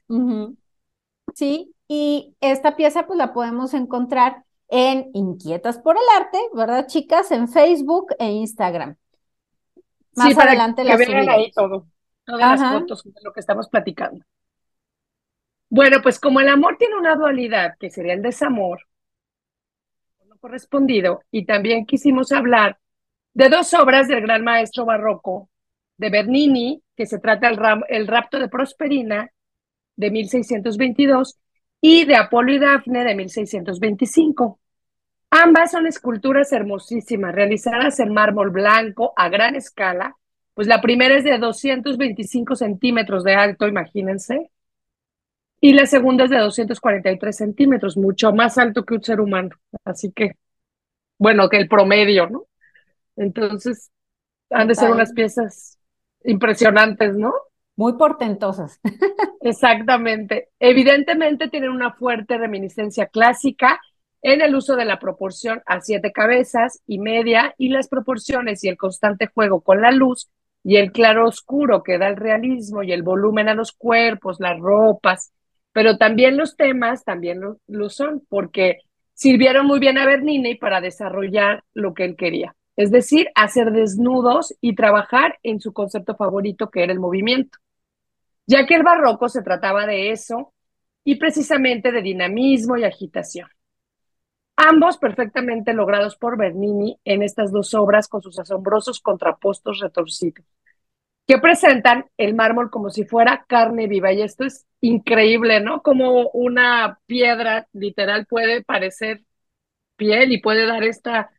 Sí, 1.33 1.75
y 1.89 2.33
esta 2.39 2.77
pieza 2.77 3.05
pues 3.05 3.17
la 3.17 3.33
podemos 3.33 3.73
encontrar 3.73 4.45
en 4.69 5.09
Inquietas 5.13 5.79
por 5.79 5.97
el 5.97 6.03
Arte, 6.17 6.39
¿verdad, 6.53 6.87
chicas? 6.87 7.29
En 7.31 7.49
Facebook 7.49 8.13
e 8.19 8.31
Instagram. 8.31 8.95
Más 10.15 10.33
sí, 10.33 10.39
adelante 10.39 10.83
para 10.83 10.97
que 10.97 11.05
vean 11.05 11.29
ahí 11.29 11.51
todo, 11.51 11.87
todas 12.25 12.59
las 12.59 12.73
fotos 12.73 13.03
de 13.03 13.11
lo 13.23 13.33
que 13.33 13.39
estamos 13.39 13.69
platicando. 13.69 14.23
Bueno, 15.69 16.01
pues 16.01 16.19
como 16.19 16.39
el 16.39 16.47
amor 16.47 16.77
tiene 16.77 16.95
una 16.95 17.15
dualidad, 17.15 17.75
que 17.79 17.89
sería 17.89 18.13
el 18.13 18.21
desamor, 18.21 18.79
no 20.27 20.37
correspondido, 20.37 21.21
y 21.31 21.45
también 21.45 21.85
quisimos 21.85 22.31
hablar 22.31 22.77
de 23.33 23.49
dos 23.49 23.73
obras 23.73 24.07
del 24.07 24.21
gran 24.21 24.43
maestro 24.43 24.85
barroco, 24.85 25.49
de 25.97 26.09
Bernini, 26.09 26.81
que 26.95 27.05
se 27.05 27.19
trata 27.19 27.49
el, 27.49 27.59
el 27.89 28.07
rapto 28.07 28.39
de 28.39 28.47
Prosperina, 28.47 29.29
de 29.95 30.11
1622, 30.11 31.37
y 31.81 32.05
de 32.05 32.15
Apolo 32.15 32.53
y 32.53 32.59
Dafne, 32.59 33.03
de 33.03 33.15
1625. 33.15 34.59
Ambas 35.37 35.71
son 35.71 35.85
esculturas 35.85 36.53
hermosísimas, 36.53 37.35
realizadas 37.35 37.99
en 37.99 38.13
mármol 38.13 38.51
blanco 38.51 39.11
a 39.17 39.27
gran 39.27 39.55
escala. 39.55 40.15
Pues 40.53 40.65
la 40.65 40.79
primera 40.79 41.17
es 41.17 41.25
de 41.25 41.37
225 41.37 42.55
centímetros 42.55 43.25
de 43.25 43.35
alto, 43.35 43.67
imagínense. 43.67 44.49
Y 45.59 45.73
la 45.73 45.87
segunda 45.87 46.23
es 46.23 46.29
de 46.29 46.37
243 46.37 47.35
centímetros, 47.35 47.97
mucho 47.97 48.31
más 48.31 48.57
alto 48.57 48.85
que 48.85 48.93
un 48.93 49.03
ser 49.03 49.19
humano. 49.19 49.49
Así 49.83 50.13
que, 50.13 50.37
bueno, 51.17 51.49
que 51.49 51.57
el 51.57 51.67
promedio, 51.67 52.29
¿no? 52.29 52.45
Entonces, 53.17 53.91
han 54.49 54.69
de 54.69 54.75
ser 54.75 54.89
unas 54.89 55.11
piezas 55.11 55.77
impresionantes, 56.23 57.17
¿no? 57.17 57.33
Muy 57.75 57.97
portentosas. 57.97 58.79
Exactamente. 59.41 60.51
Evidentemente 60.59 61.49
tienen 61.49 61.71
una 61.71 61.91
fuerte 61.91 62.37
reminiscencia 62.37 63.07
clásica 63.07 63.81
en 64.25 64.41
el 64.41 64.55
uso 64.55 64.75
de 64.75 64.85
la 64.85 64.97
proporción 64.97 65.61
a 65.67 65.81
siete 65.81 66.11
cabezas 66.11 66.81
y 66.87 66.97
media 66.97 67.53
y 67.59 67.69
las 67.69 67.87
proporciones 67.87 68.63
y 68.63 68.69
el 68.69 68.75
constante 68.75 69.27
juego 69.27 69.61
con 69.61 69.81
la 69.81 69.91
luz 69.91 70.31
y 70.63 70.77
el 70.77 70.91
claro 70.91 71.27
oscuro 71.27 71.83
que 71.83 71.99
da 71.99 72.07
el 72.07 72.15
realismo 72.15 72.81
y 72.81 72.91
el 72.91 73.03
volumen 73.03 73.49
a 73.49 73.53
los 73.53 73.71
cuerpos, 73.71 74.39
las 74.39 74.59
ropas, 74.59 75.31
pero 75.73 75.99
también 75.99 76.37
los 76.37 76.57
temas 76.57 77.03
también 77.03 77.39
lo, 77.67 77.89
son 77.89 78.25
porque 78.27 78.79
sirvieron 79.13 79.67
muy 79.67 79.77
bien 79.79 79.99
a 79.99 80.07
Bernini 80.07 80.55
para 80.55 80.81
desarrollar 80.81 81.63
lo 81.75 81.93
que 81.93 82.05
él 82.05 82.15
quería, 82.15 82.55
es 82.75 82.89
decir, 82.89 83.27
hacer 83.35 83.71
desnudos 83.71 84.55
y 84.59 84.73
trabajar 84.73 85.37
en 85.43 85.59
su 85.59 85.71
concepto 85.71 86.15
favorito 86.15 86.71
que 86.71 86.81
era 86.81 86.91
el 86.91 86.99
movimiento, 86.99 87.59
ya 88.47 88.65
que 88.65 88.73
el 88.73 88.81
barroco 88.81 89.29
se 89.29 89.43
trataba 89.43 89.85
de 89.85 90.09
eso 90.09 90.51
y 91.03 91.17
precisamente 91.17 91.91
de 91.91 92.01
dinamismo 92.01 92.75
y 92.75 92.85
agitación 92.85 93.49
ambos 94.55 94.97
perfectamente 94.97 95.73
logrados 95.73 96.15
por 96.15 96.37
Bernini 96.37 96.99
en 97.03 97.23
estas 97.23 97.51
dos 97.51 97.73
obras 97.73 98.07
con 98.07 98.21
sus 98.21 98.39
asombrosos 98.39 98.99
contrapuestos 99.01 99.79
retorcidos, 99.79 100.45
que 101.27 101.37
presentan 101.39 102.05
el 102.17 102.35
mármol 102.35 102.69
como 102.69 102.89
si 102.89 103.05
fuera 103.05 103.45
carne 103.47 103.87
viva. 103.87 104.13
Y 104.13 104.21
esto 104.21 104.45
es 104.45 104.65
increíble, 104.81 105.59
¿no? 105.59 105.81
Como 105.81 106.29
una 106.29 106.99
piedra 107.05 107.67
literal 107.73 108.25
puede 108.27 108.63
parecer 108.63 109.23
piel 109.95 110.31
y 110.31 110.41
puede 110.41 110.65
dar 110.65 110.83
esta 110.83 111.31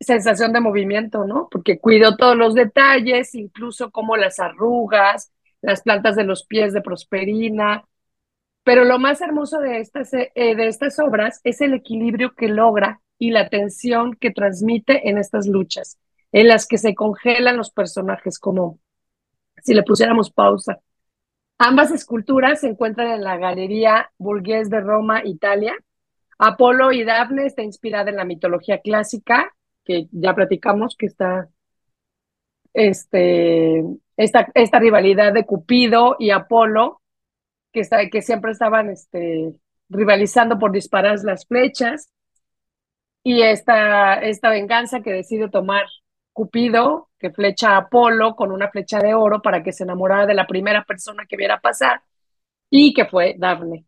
sensación 0.00 0.52
de 0.52 0.60
movimiento, 0.60 1.24
¿no? 1.24 1.48
Porque 1.50 1.78
cuidó 1.78 2.16
todos 2.16 2.36
los 2.36 2.54
detalles, 2.54 3.34
incluso 3.34 3.90
como 3.90 4.16
las 4.16 4.40
arrugas, 4.40 5.32
las 5.60 5.82
plantas 5.82 6.16
de 6.16 6.24
los 6.24 6.44
pies 6.44 6.72
de 6.72 6.82
Prosperina, 6.82 7.84
pero 8.64 8.84
lo 8.84 8.98
más 8.98 9.20
hermoso 9.20 9.58
de 9.58 9.80
estas, 9.80 10.12
eh, 10.12 10.30
de 10.34 10.66
estas 10.68 10.98
obras 10.98 11.40
es 11.44 11.60
el 11.60 11.74
equilibrio 11.74 12.34
que 12.34 12.48
logra 12.48 13.00
y 13.18 13.30
la 13.30 13.48
tensión 13.48 14.14
que 14.14 14.30
transmite 14.30 15.08
en 15.08 15.18
estas 15.18 15.46
luchas, 15.46 15.98
en 16.32 16.48
las 16.48 16.66
que 16.66 16.78
se 16.78 16.94
congelan 16.94 17.56
los 17.56 17.70
personajes, 17.70 18.38
como 18.38 18.78
si 19.62 19.74
le 19.74 19.82
pusiéramos 19.82 20.30
pausa. 20.30 20.80
Ambas 21.58 21.92
esculturas 21.92 22.60
se 22.60 22.68
encuentran 22.68 23.08
en 23.12 23.22
la 23.22 23.36
Galería 23.36 24.10
Burgués 24.18 24.70
de 24.70 24.80
Roma, 24.80 25.22
Italia. 25.24 25.74
Apolo 26.38 26.90
y 26.90 27.04
Dafne 27.04 27.46
está 27.46 27.62
inspirada 27.62 28.10
en 28.10 28.16
la 28.16 28.24
mitología 28.24 28.80
clásica, 28.80 29.54
que 29.84 30.08
ya 30.10 30.34
platicamos 30.34 30.96
que 30.96 31.06
está 31.06 31.48
este, 32.74 33.84
esta, 34.16 34.48
esta 34.54 34.78
rivalidad 34.78 35.32
de 35.32 35.44
Cupido 35.44 36.16
y 36.18 36.30
Apolo, 36.30 37.01
que, 37.72 38.22
siempre 38.22 38.52
estaban 38.52 38.90
este, 38.90 39.54
rivalizando 39.88 40.58
por 40.58 40.72
disparar 40.72 41.18
las 41.24 41.46
flechas, 41.46 42.10
y 43.24 43.42
esta, 43.42 44.14
esta 44.14 44.50
venganza 44.50 45.00
que 45.00 45.12
decide 45.12 45.48
tomar 45.48 45.86
Cupido, 46.32 47.10
que 47.18 47.30
flecha 47.30 47.72
a 47.72 47.76
Apolo 47.78 48.34
con 48.34 48.52
una 48.52 48.68
flecha 48.70 48.98
de 48.98 49.14
oro 49.14 49.42
para 49.42 49.62
que 49.62 49.72
se 49.72 49.84
enamorara 49.84 50.26
de 50.26 50.34
la 50.34 50.46
primera 50.46 50.84
persona 50.84 51.24
que 51.26 51.36
viera 51.36 51.60
pasar, 51.60 52.02
y 52.70 52.94
que 52.94 53.06
fue 53.06 53.36
Dafne. 53.38 53.84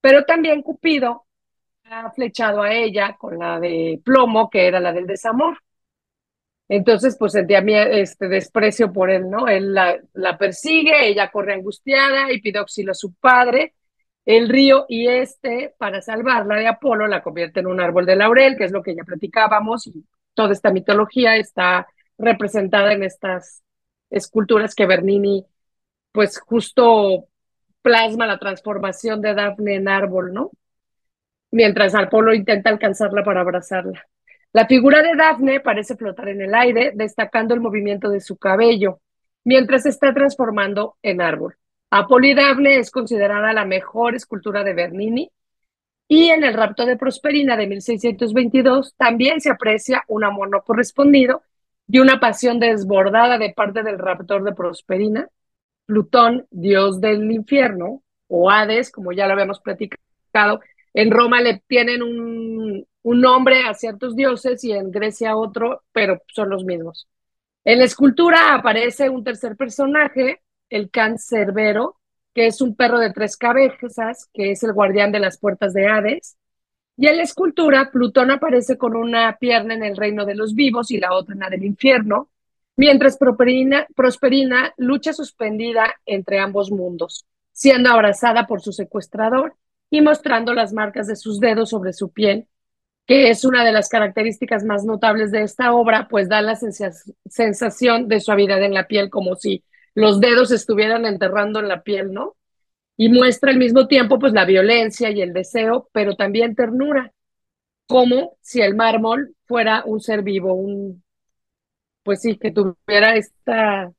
Pero 0.00 0.24
también 0.24 0.62
Cupido 0.62 1.26
ha 1.84 2.10
flechado 2.10 2.62
a 2.62 2.72
ella 2.72 3.16
con 3.18 3.38
la 3.38 3.60
de 3.60 4.00
plomo, 4.04 4.50
que 4.50 4.66
era 4.66 4.80
la 4.80 4.92
del 4.92 5.06
desamor. 5.06 5.58
Entonces, 6.74 7.16
pues 7.18 7.32
sentía 7.32 7.58
este 7.58 8.28
desprecio 8.28 8.90
por 8.94 9.10
él, 9.10 9.28
¿no? 9.28 9.46
Él 9.46 9.74
la, 9.74 10.00
la 10.14 10.38
persigue, 10.38 11.06
ella 11.06 11.30
corre 11.30 11.52
angustiada 11.52 12.32
y 12.32 12.40
pide 12.40 12.60
auxilio 12.60 12.92
a 12.92 12.94
su 12.94 13.12
padre. 13.12 13.74
El 14.24 14.48
río 14.48 14.86
y 14.88 15.06
este, 15.06 15.74
para 15.76 16.00
salvarla 16.00 16.56
de 16.56 16.66
Apolo, 16.66 17.06
la 17.06 17.22
convierte 17.22 17.60
en 17.60 17.66
un 17.66 17.78
árbol 17.78 18.06
de 18.06 18.16
laurel, 18.16 18.56
que 18.56 18.64
es 18.64 18.72
lo 18.72 18.82
que 18.82 18.94
ya 18.96 19.04
platicábamos, 19.04 19.86
y 19.88 20.06
toda 20.32 20.54
esta 20.54 20.70
mitología 20.70 21.36
está 21.36 21.86
representada 22.16 22.94
en 22.94 23.02
estas 23.02 23.62
esculturas 24.08 24.74
que 24.74 24.86
Bernini, 24.86 25.44
pues 26.10 26.38
justo 26.40 27.26
plasma 27.82 28.26
la 28.26 28.38
transformación 28.38 29.20
de 29.20 29.34
Dafne 29.34 29.74
en 29.74 29.88
árbol, 29.88 30.32
¿no? 30.32 30.50
Mientras 31.50 31.94
Apolo 31.94 32.32
intenta 32.32 32.70
alcanzarla 32.70 33.22
para 33.24 33.42
abrazarla. 33.42 34.06
La 34.52 34.66
figura 34.66 35.02
de 35.02 35.16
Dafne 35.16 35.60
parece 35.60 35.96
flotar 35.96 36.28
en 36.28 36.42
el 36.42 36.54
aire, 36.54 36.92
destacando 36.94 37.54
el 37.54 37.60
movimiento 37.60 38.10
de 38.10 38.20
su 38.20 38.36
cabello, 38.36 39.00
mientras 39.44 39.84
se 39.84 39.88
está 39.88 40.12
transformando 40.12 40.96
en 41.02 41.22
árbol. 41.22 41.56
Apolo 41.90 42.34
Dafne 42.34 42.78
es 42.78 42.90
considerada 42.90 43.52
la 43.52 43.64
mejor 43.64 44.14
escultura 44.14 44.62
de 44.62 44.74
Bernini, 44.74 45.30
y 46.06 46.28
en 46.28 46.44
el 46.44 46.52
rapto 46.52 46.84
de 46.84 46.98
Prosperina 46.98 47.56
de 47.56 47.66
1622 47.66 48.94
también 48.96 49.40
se 49.40 49.50
aprecia 49.50 50.04
un 50.08 50.24
amor 50.24 50.50
no 50.50 50.60
correspondido 50.62 51.42
y 51.88 52.00
una 52.00 52.20
pasión 52.20 52.60
desbordada 52.60 53.38
de 53.38 53.54
parte 53.54 53.82
del 53.82 53.98
raptor 53.98 54.44
de 54.44 54.54
Prosperina, 54.54 55.28
Plutón, 55.86 56.46
dios 56.50 57.00
del 57.00 57.30
infierno, 57.30 58.02
o 58.28 58.50
Hades, 58.50 58.90
como 58.90 59.12
ya 59.12 59.26
lo 59.26 59.32
habíamos 59.32 59.60
platicado. 59.60 60.60
En 60.94 61.10
Roma 61.10 61.40
le 61.40 61.62
tienen 61.66 62.02
un, 62.02 62.86
un 63.02 63.20
nombre 63.20 63.64
a 63.64 63.74
ciertos 63.74 64.14
dioses 64.14 64.62
y 64.64 64.72
en 64.72 64.90
Grecia 64.90 65.36
otro, 65.36 65.82
pero 65.92 66.22
son 66.28 66.50
los 66.50 66.64
mismos. 66.64 67.08
En 67.64 67.78
la 67.78 67.84
escultura 67.84 68.54
aparece 68.54 69.08
un 69.08 69.24
tercer 69.24 69.56
personaje, 69.56 70.42
el 70.70 70.90
cancerbero, 70.90 71.96
que 72.34 72.46
es 72.46 72.60
un 72.60 72.74
perro 72.74 72.98
de 72.98 73.12
tres 73.12 73.36
cabezas, 73.36 74.28
que 74.32 74.52
es 74.52 74.62
el 74.62 74.72
guardián 74.72 75.12
de 75.12 75.20
las 75.20 75.38
puertas 75.38 75.72
de 75.74 75.86
Hades. 75.86 76.36
Y 76.96 77.06
en 77.06 77.16
la 77.18 77.22
escultura, 77.22 77.90
Plutón 77.92 78.30
aparece 78.30 78.78
con 78.78 78.96
una 78.96 79.36
pierna 79.38 79.74
en 79.74 79.84
el 79.84 79.96
reino 79.96 80.24
de 80.24 80.34
los 80.34 80.54
vivos 80.54 80.90
y 80.90 80.98
la 80.98 81.12
otra 81.12 81.34
en 81.34 81.40
la 81.40 81.50
del 81.50 81.64
infierno, 81.64 82.30
mientras 82.76 83.18
Prosperina 83.18 84.74
lucha 84.76 85.12
suspendida 85.12 85.94
entre 86.06 86.38
ambos 86.38 86.70
mundos, 86.70 87.26
siendo 87.52 87.90
abrazada 87.90 88.46
por 88.46 88.60
su 88.60 88.72
secuestrador 88.72 89.54
y 89.90 90.00
mostrando 90.00 90.54
las 90.54 90.72
marcas 90.72 91.06
de 91.06 91.16
sus 91.16 91.38
dedos 91.38 91.70
sobre 91.70 91.92
su 91.92 92.10
piel 92.10 92.48
que 93.06 93.30
es 93.30 93.44
una 93.44 93.64
de 93.64 93.72
las 93.72 93.88
características 93.88 94.64
más 94.64 94.84
notables 94.84 95.30
de 95.32 95.42
esta 95.42 95.74
obra, 95.74 96.08
pues 96.08 96.28
da 96.28 96.40
la 96.40 96.56
sensación 96.56 98.08
de 98.08 98.20
suavidad 98.20 98.62
en 98.62 98.74
la 98.74 98.86
piel, 98.86 99.10
como 99.10 99.36
si 99.36 99.64
los 99.94 100.20
dedos 100.20 100.50
estuvieran 100.52 101.04
enterrando 101.06 101.60
en 101.60 101.68
la 101.68 101.82
piel, 101.82 102.12
¿no? 102.12 102.36
Y 102.96 103.08
muestra 103.08 103.50
al 103.50 103.58
mismo 103.58 103.88
tiempo, 103.88 104.18
pues, 104.18 104.32
la 104.32 104.44
violencia 104.44 105.10
y 105.10 105.20
el 105.22 105.32
deseo, 105.32 105.88
pero 105.92 106.14
también 106.14 106.54
ternura, 106.54 107.12
como 107.86 108.36
si 108.40 108.60
el 108.62 108.74
mármol 108.76 109.34
fuera 109.46 109.82
un 109.84 110.00
ser 110.00 110.22
vivo, 110.22 110.54
un, 110.54 111.02
pues 112.02 112.22
sí, 112.22 112.38
que 112.38 112.52
tuviera 112.52 113.16
esta, 113.16 113.92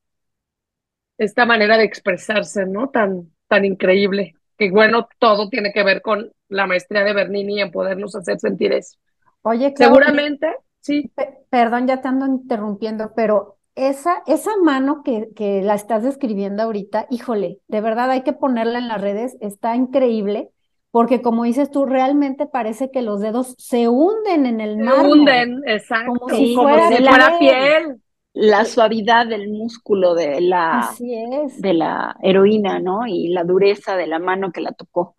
esta 1.18 1.46
manera 1.46 1.76
de 1.76 1.84
expresarse, 1.84 2.66
¿no? 2.66 2.88
Tan, 2.90 3.32
tan 3.48 3.64
increíble 3.64 4.34
que 4.58 4.70
bueno, 4.70 5.08
todo 5.18 5.48
tiene 5.48 5.72
que 5.72 5.82
ver 5.82 6.00
con 6.02 6.32
la 6.54 6.66
maestría 6.66 7.04
de 7.04 7.12
Bernini 7.12 7.60
en 7.60 7.70
podernos 7.70 8.14
hacer 8.14 8.38
sentir 8.38 8.72
eso. 8.72 8.96
Oye, 9.42 9.74
seguramente, 9.76 10.46
sí. 10.80 11.10
perdón, 11.50 11.86
ya 11.86 12.00
te 12.00 12.08
ando 12.08 12.26
interrumpiendo, 12.26 13.12
pero 13.14 13.58
esa, 13.74 14.22
esa 14.26 14.56
mano 14.62 15.02
que, 15.02 15.28
que 15.34 15.62
la 15.62 15.74
estás 15.74 16.02
describiendo 16.02 16.62
ahorita, 16.62 17.06
híjole, 17.10 17.58
de 17.68 17.80
verdad 17.80 18.10
hay 18.10 18.22
que 18.22 18.32
ponerla 18.32 18.78
en 18.78 18.88
las 18.88 19.00
redes, 19.00 19.36
está 19.40 19.76
increíble, 19.76 20.50
porque 20.90 21.20
como 21.20 21.44
dices 21.44 21.70
tú, 21.70 21.84
realmente 21.86 22.46
parece 22.46 22.90
que 22.90 23.02
los 23.02 23.20
dedos 23.20 23.56
se 23.58 23.88
hunden 23.88 24.46
en 24.46 24.60
el 24.60 24.78
mar. 24.78 25.00
Se 25.00 25.06
hunden, 25.06 25.62
exacto, 25.66 26.12
como 26.14 26.34
si 26.34 26.54
fuera, 26.54 27.38
piel 27.38 28.00
la 28.34 28.64
suavidad 28.64 29.28
del 29.28 29.48
músculo 29.48 30.14
de 30.14 30.40
la, 30.40 30.90
de 30.98 31.72
la 31.72 32.16
heroína, 32.20 32.80
¿no? 32.80 33.06
Y 33.06 33.28
la 33.28 33.44
dureza 33.44 33.96
de 33.96 34.08
la 34.08 34.18
mano 34.18 34.50
que 34.50 34.60
la 34.60 34.72
tocó. 34.72 35.14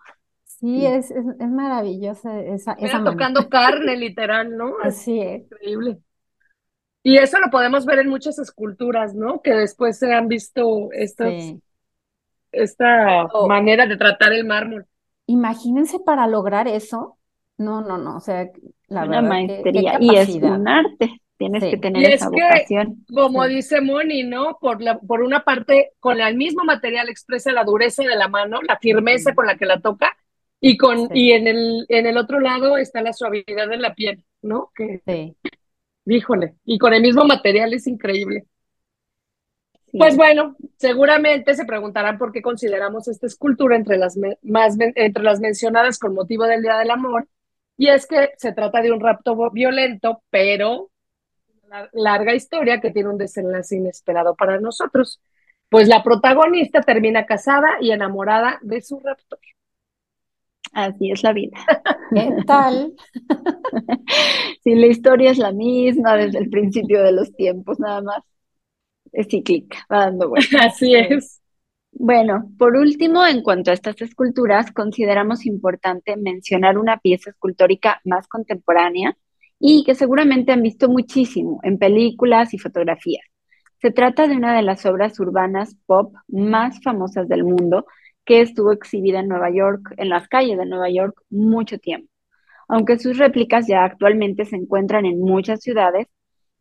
Sí, 0.66 0.84
es, 0.84 1.12
es, 1.12 1.26
es 1.40 1.50
maravillosa 1.50 2.40
esa, 2.42 2.74
esa 2.74 3.04
tocando 3.04 3.48
carne, 3.50 3.96
literal, 3.98 4.58
¿no? 4.58 4.74
Así 4.82 5.20
es. 5.22 5.44
Increíble. 5.44 6.00
Y 7.04 7.18
eso 7.18 7.38
lo 7.40 7.52
podemos 7.52 7.86
ver 7.86 8.00
en 8.00 8.10
muchas 8.10 8.40
esculturas, 8.40 9.14
¿no? 9.14 9.42
Que 9.44 9.54
después 9.54 10.00
se 10.00 10.12
han 10.12 10.28
visto 10.28 10.90
estas, 10.92 11.54
esta 12.52 13.28
manera 13.48 13.86
de 13.86 13.96
tratar 13.96 14.34
el 14.34 14.44
mármol. 14.44 14.88
Imagínense 15.28 16.00
para 16.00 16.26
lograr 16.26 16.68
eso. 16.68 17.20
No, 17.58 17.82
no, 17.82 18.00
no, 18.00 18.18
o 18.18 18.20
sea, 18.20 18.50
la 18.88 19.04
Una 19.04 19.22
verdad. 19.22 19.30
maestría 19.30 19.98
y 20.00 20.16
es 20.16 20.36
un 20.36 20.68
arte. 20.68 21.22
Tienes 21.38 21.64
que 21.64 21.78
tener 21.78 22.02
y 22.02 22.06
esa 22.14 22.26
es 22.26 22.32
vocación. 22.32 23.06
Que, 23.08 23.14
como 23.14 23.46
dice 23.46 23.82
Moni, 23.82 24.24
¿no? 24.24 24.58
Por, 24.60 24.82
la, 24.82 24.98
por 24.98 25.22
una 25.22 25.44
parte, 25.44 25.92
con 26.00 26.20
el 26.20 26.36
mismo 26.36 26.64
material 26.64 27.10
expresa 27.10 27.52
la 27.52 27.64
dureza 27.66 28.04
de 28.04 28.16
la 28.16 28.30
mano, 28.30 28.62
la 28.68 28.78
firmeza 28.78 29.36
con 29.36 29.46
la 29.46 29.58
que 29.58 29.66
la 29.66 29.80
toca, 29.80 30.16
y, 30.68 30.78
con, 30.78 31.16
y 31.16 31.34
en, 31.34 31.46
el, 31.46 31.86
en 31.90 32.08
el 32.08 32.18
otro 32.18 32.40
lado 32.40 32.76
está 32.78 33.00
la 33.04 33.14
suavidad 33.14 33.68
de 33.70 33.78
la 33.78 33.94
piel, 33.94 34.24
¿no? 34.42 34.72
Que, 34.76 35.00
sí. 35.06 35.36
Híjole, 36.08 36.56
y 36.66 36.80
con 36.80 36.92
el 36.92 37.04
mismo 37.04 37.24
material 37.24 37.72
es 37.76 37.86
increíble. 37.86 38.46
Pues 39.92 40.18
bueno, 40.18 40.56
seguramente 40.78 41.54
se 41.54 41.66
preguntarán 41.66 42.18
por 42.18 42.32
qué 42.32 42.42
consideramos 42.42 43.08
esta 43.08 43.28
escultura 43.28 43.76
entre 43.76 44.00
las, 44.00 44.18
más, 44.42 44.76
entre 44.80 45.24
las 45.24 45.40
mencionadas 45.40 46.00
con 46.00 46.16
motivo 46.16 46.46
del 46.46 46.64
Día 46.64 46.80
del 46.80 46.90
Amor. 46.90 47.28
Y 47.78 47.90
es 47.90 48.08
que 48.08 48.32
se 48.38 48.52
trata 48.52 48.82
de 48.82 48.92
un 48.92 49.02
rapto 49.02 49.52
violento, 49.52 50.24
pero 50.32 50.90
larga 51.94 52.34
historia 52.34 52.82
que 52.82 52.90
tiene 52.90 53.10
un 53.10 53.20
desenlace 53.20 53.76
inesperado 53.76 54.34
para 54.34 54.60
nosotros, 54.60 55.22
pues 55.70 55.88
la 55.88 56.02
protagonista 56.02 56.82
termina 56.82 57.28
casada 57.28 57.78
y 57.80 57.92
enamorada 57.92 58.58
de 58.64 58.82
su 58.82 59.00
raptor. 59.00 59.40
Así 60.76 61.10
es 61.10 61.24
la 61.24 61.32
vida. 61.32 61.58
¿Qué 62.14 62.36
tal? 62.46 62.94
sí, 64.64 64.76
la 64.76 64.88
historia 64.88 65.32
es 65.32 65.38
la 65.38 65.54
misma 65.54 66.18
desde 66.18 66.38
el 66.40 66.50
principio 66.50 67.02
de 67.02 67.14
los 67.14 67.34
tiempos, 67.34 67.80
nada 67.80 68.02
más. 68.02 68.22
Es 69.14 69.28
cíclica, 69.30 69.78
va 69.90 70.00
dando 70.00 70.28
vueltas. 70.28 70.66
Así 70.66 70.94
es. 70.94 71.42
Bueno, 71.94 72.52
por 72.60 72.76
último, 72.76 73.26
en 73.26 73.42
cuanto 73.42 73.72
a 73.72 73.74
estas 73.74 74.02
esculturas, 74.02 74.74
consideramos 74.74 75.46
importante 75.46 76.18
mencionar 76.18 76.78
una 76.78 76.98
pieza 76.98 77.30
escultórica 77.30 78.02
más 78.04 78.28
contemporánea 78.28 79.16
y 79.58 79.86
que 79.86 79.96
seguramente 79.96 80.52
han 80.52 80.62
visto 80.62 80.90
muchísimo 80.90 81.62
en 81.64 81.78
películas 81.78 82.54
y 82.54 82.58
fotografías. 82.58 83.24
Se 83.82 83.92
trata 83.92 84.28
de 84.28 84.36
una 84.36 84.54
de 84.54 84.62
las 84.62 84.86
obras 84.86 85.18
urbanas 85.22 85.78
pop 85.86 86.14
más 86.28 86.82
famosas 86.84 87.30
del 87.30 87.46
mundo 87.46 87.86
que 88.26 88.42
estuvo 88.42 88.72
exhibida 88.72 89.20
en 89.20 89.28
Nueva 89.30 89.52
York, 89.52 89.94
en 89.98 90.10
las 90.10 90.28
calles 90.28 90.58
de 90.58 90.66
Nueva 90.66 90.90
York, 90.90 91.22
mucho 91.30 91.78
tiempo, 91.80 92.10
aunque 92.68 93.00
sus 93.00 93.18
réplicas 93.18 93.68
ya 93.68 93.84
actualmente 93.84 94.46
se 94.46 94.56
encuentran 94.56 95.06
en 95.06 95.20
muchas 95.20 95.62
ciudades, 95.62 96.08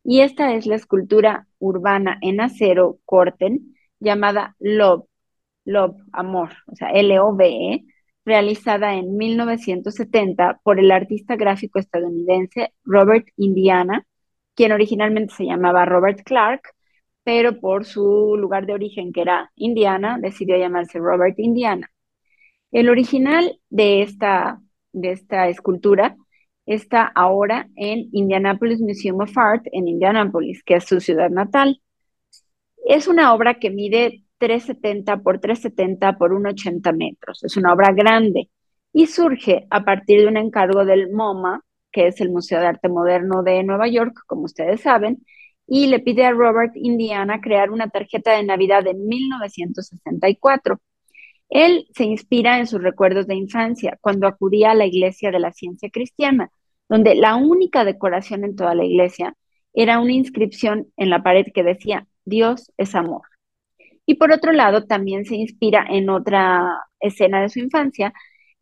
y 0.05 0.20
esta 0.20 0.55
es 0.55 0.66
la 0.66 0.77
escultura 0.77 1.46
urbana 1.59 2.18
en 2.20 2.40
acero 2.40 2.98
Corten 3.07 3.74
llamada 4.00 4.55
Love, 4.61 5.07
Love, 5.64 5.96
Amor, 6.12 6.50
o 6.66 6.77
sea, 6.77 6.90
L-O-V-E, 6.90 7.85
realizada 8.24 8.94
en 8.94 9.16
1970 9.16 10.61
por 10.62 10.79
el 10.79 10.90
artista 10.90 11.37
gráfico 11.37 11.79
estadounidense 11.79 12.72
Robert 12.85 13.27
Indiana, 13.37 14.07
quien 14.55 14.72
originalmente 14.72 15.35
se 15.35 15.44
llamaba 15.44 15.85
Robert 15.85 16.20
Clark, 16.24 16.62
pero 17.25 17.59
por 17.61 17.87
su 17.87 18.37
lugar 18.39 18.67
de 18.67 18.75
origen, 18.75 19.13
que 19.13 19.23
era 19.23 19.51
Indiana, 19.57 20.19
decidió 20.21 20.57
llamarse 20.57 20.99
Robert 20.99 21.39
Indiana. 21.39 21.91
El 22.71 22.89
original 22.91 23.59
de 23.71 24.03
esta, 24.03 24.61
de 24.93 25.13
esta 25.13 25.49
escultura 25.49 26.17
está 26.67 27.05
ahora 27.05 27.69
en 27.77 28.09
Indianapolis 28.13 28.81
Museum 28.81 29.21
of 29.21 29.37
Art 29.37 29.65
en 29.73 29.89
Indianapolis, 29.89 30.63
que 30.65 30.75
es 30.77 30.85
su 30.85 31.01
ciudad 31.01 31.31
natal. 31.31 31.81
Es 32.87 33.09
una 33.09 33.33
obra 33.35 33.55
que 33.55 33.71
mide 33.71 34.25
370 34.39 35.23
por 35.23 35.41
370 35.41 36.19
por 36.19 36.31
180 36.31 36.93
metros. 36.93 37.45
Es 37.45 37.57
una 37.57 37.73
obra 37.73 37.93
grande 37.93 38.51
y 38.93 39.07
surge 39.07 39.67
a 39.71 39.85
partir 39.85 40.21
de 40.21 40.29
un 40.29 40.37
encargo 40.37 40.85
del 40.85 41.11
MoMA, 41.11 41.63
que 41.91 42.09
es 42.09 42.21
el 42.21 42.31
Museo 42.31 42.61
de 42.61 42.67
Arte 42.67 42.89
Moderno 42.89 43.43
de 43.43 43.63
Nueva 43.63 43.89
York, 43.89 44.25
como 44.27 44.43
ustedes 44.43 44.81
saben, 44.83 45.25
y 45.66 45.87
le 45.87 46.00
pide 46.00 46.24
a 46.24 46.33
Robert 46.33 46.72
Indiana 46.77 47.40
crear 47.40 47.70
una 47.70 47.88
tarjeta 47.88 48.33
de 48.33 48.44
Navidad 48.44 48.85
de 48.85 48.94
1964. 48.94 50.81
Él 51.48 51.87
se 51.94 52.05
inspira 52.05 52.59
en 52.59 52.66
sus 52.66 52.83
recuerdos 52.83 53.27
de 53.27 53.35
infancia, 53.37 53.98
cuando 54.00 54.27
acudía 54.27 54.72
a 54.72 54.74
la 54.74 54.87
iglesia 54.87 55.31
de 55.31 55.38
la 55.38 55.53
ciencia 55.53 55.90
cristiana, 55.90 56.50
donde 56.88 57.14
la 57.14 57.37
única 57.37 57.85
decoración 57.85 58.44
en 58.44 58.57
toda 58.57 58.74
la 58.74 58.85
iglesia 58.85 59.35
era 59.72 60.00
una 60.00 60.12
inscripción 60.12 60.88
en 60.96 61.11
la 61.11 61.22
pared 61.22 61.46
que 61.55 61.62
decía, 61.62 62.07
Dios 62.24 62.72
es 62.77 62.94
amor. 62.94 63.22
Y 64.07 64.16
por 64.16 64.33
otro 64.33 64.53
lado, 64.53 64.85
también 64.85 65.24
se 65.24 65.37
inspira 65.37 65.87
en 65.88 66.11
otra 66.11 66.85
escena 67.00 67.40
de 67.40 67.48
su 67.48 67.59
infancia, 67.59 68.12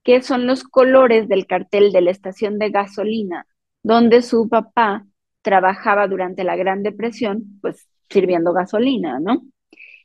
que 0.05 0.23
son 0.23 0.47
los 0.47 0.65
colores 0.65 1.29
del 1.29 1.47
cartel 1.47 1.93
de 1.93 2.01
la 2.01 2.11
estación 2.11 2.59
de 2.59 2.71
gasolina, 2.71 3.47
donde 3.83 4.23
su 4.23 4.49
papá 4.49 5.07
trabajaba 5.43 6.09
durante 6.09 6.45
la 6.45 6.57
Gran 6.57 6.83
Depresión, 6.83 7.59
pues 7.61 7.89
sirviendo 8.11 8.53
gasolina, 8.53 9.21
¿no? 9.21 9.43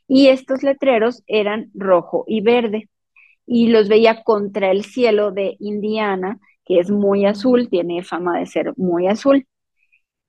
Y 0.08 0.28
estos 0.30 0.64
letreros 0.64 1.24
eran 1.28 1.72
rojo 1.74 2.24
y 2.28 2.42
verde, 2.42 2.90
y 3.46 3.68
los 3.70 3.90
veía 3.90 4.24
contra 4.24 4.72
el 4.72 4.84
cielo 4.86 5.32
de 5.32 5.56
Indiana, 5.60 6.40
que 6.66 6.80
es 6.80 6.92
muy 6.92 7.26
azul, 7.26 7.70
tiene 7.70 8.04
fama 8.04 8.40
de 8.40 8.46
ser 8.46 8.74
muy 8.78 9.08
azul. 9.08 9.48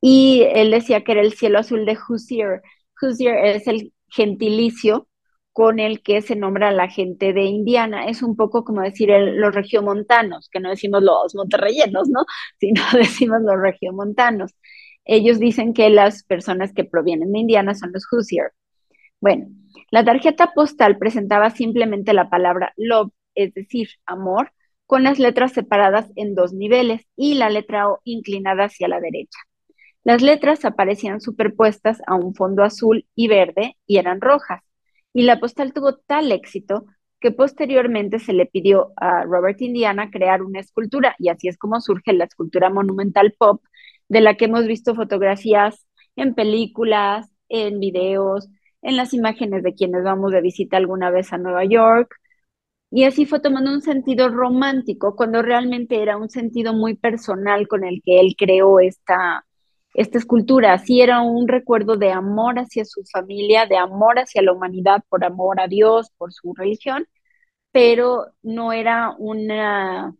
Y 0.00 0.42
él 0.54 0.70
decía 0.70 1.02
que 1.04 1.12
era 1.12 1.22
el 1.22 1.32
cielo 1.34 1.58
azul 1.58 1.84
de 1.86 1.96
Hoosier. 1.96 2.62
Hoosier 3.00 3.36
es 3.46 3.66
el 3.66 3.92
gentilicio 4.08 5.08
con 5.52 5.80
el 5.80 6.02
que 6.02 6.22
se 6.22 6.36
nombra 6.36 6.70
la 6.70 6.88
gente 6.88 7.32
de 7.32 7.44
Indiana. 7.44 8.06
Es 8.06 8.22
un 8.22 8.36
poco 8.36 8.64
como 8.64 8.82
decir 8.82 9.10
los 9.10 9.54
regiomontanos, 9.54 10.48
que 10.50 10.60
no 10.60 10.70
decimos 10.70 11.02
los 11.02 11.34
monterreyenos, 11.34 12.08
¿no? 12.08 12.24
Sino 12.60 12.82
decimos 12.94 13.40
los 13.42 13.60
regiomontanos. 13.60 14.54
Ellos 15.08 15.40
dicen 15.40 15.72
que 15.72 15.88
las 15.88 16.22
personas 16.22 16.74
que 16.74 16.84
provienen 16.84 17.32
de 17.32 17.38
Indiana 17.40 17.74
son 17.74 17.92
los 17.92 18.06
Hoosier. 18.12 18.52
Bueno, 19.20 19.46
la 19.90 20.04
tarjeta 20.04 20.52
postal 20.54 20.98
presentaba 20.98 21.48
simplemente 21.50 22.12
la 22.12 22.28
palabra 22.28 22.74
love, 22.76 23.10
es 23.34 23.54
decir, 23.54 23.88
amor, 24.04 24.52
con 24.86 25.02
las 25.02 25.18
letras 25.18 25.52
separadas 25.52 26.12
en 26.14 26.34
dos 26.34 26.52
niveles 26.52 27.06
y 27.16 27.34
la 27.34 27.48
letra 27.48 27.88
O 27.88 28.00
inclinada 28.04 28.64
hacia 28.64 28.86
la 28.86 29.00
derecha. 29.00 29.38
Las 30.04 30.20
letras 30.20 30.66
aparecían 30.66 31.22
superpuestas 31.22 32.02
a 32.06 32.14
un 32.14 32.34
fondo 32.34 32.62
azul 32.62 33.06
y 33.14 33.28
verde 33.28 33.76
y 33.86 33.96
eran 33.96 34.20
rojas. 34.20 34.62
Y 35.14 35.22
la 35.22 35.40
postal 35.40 35.72
tuvo 35.72 35.96
tal 35.96 36.32
éxito 36.32 36.84
que 37.18 37.32
posteriormente 37.32 38.18
se 38.18 38.34
le 38.34 38.44
pidió 38.44 38.92
a 38.96 39.24
Robert 39.24 39.60
Indiana 39.62 40.10
crear 40.10 40.42
una 40.42 40.60
escultura 40.60 41.16
y 41.18 41.30
así 41.30 41.48
es 41.48 41.56
como 41.56 41.80
surge 41.80 42.12
la 42.12 42.24
escultura 42.24 42.68
monumental 42.70 43.34
pop 43.38 43.62
de 44.08 44.20
la 44.20 44.36
que 44.36 44.46
hemos 44.46 44.66
visto 44.66 44.94
fotografías 44.94 45.86
en 46.16 46.34
películas, 46.34 47.30
en 47.48 47.80
videos, 47.80 48.48
en 48.82 48.96
las 48.96 49.14
imágenes 49.14 49.62
de 49.62 49.74
quienes 49.74 50.04
vamos 50.04 50.32
de 50.32 50.40
visita 50.40 50.76
alguna 50.76 51.10
vez 51.10 51.32
a 51.32 51.38
Nueva 51.38 51.64
York. 51.64 52.14
Y 52.90 53.04
así 53.04 53.26
fue 53.26 53.40
tomando 53.40 53.70
un 53.70 53.82
sentido 53.82 54.28
romántico, 54.30 55.14
cuando 55.16 55.42
realmente 55.42 56.02
era 56.02 56.16
un 56.16 56.30
sentido 56.30 56.72
muy 56.74 56.94
personal 56.96 57.68
con 57.68 57.84
el 57.84 58.02
que 58.02 58.20
él 58.20 58.34
creó 58.38 58.80
esta, 58.80 59.44
esta 59.94 60.18
escultura. 60.18 60.72
Así 60.74 61.00
era 61.02 61.20
un 61.22 61.48
recuerdo 61.48 61.96
de 61.96 62.12
amor 62.12 62.58
hacia 62.58 62.84
su 62.84 63.02
familia, 63.12 63.66
de 63.66 63.76
amor 63.76 64.18
hacia 64.18 64.42
la 64.42 64.52
humanidad, 64.52 65.02
por 65.08 65.24
amor 65.24 65.60
a 65.60 65.68
Dios, 65.68 66.10
por 66.16 66.32
su 66.32 66.54
religión, 66.54 67.06
pero 67.72 68.26
no 68.42 68.72
era 68.72 69.14
una 69.18 70.14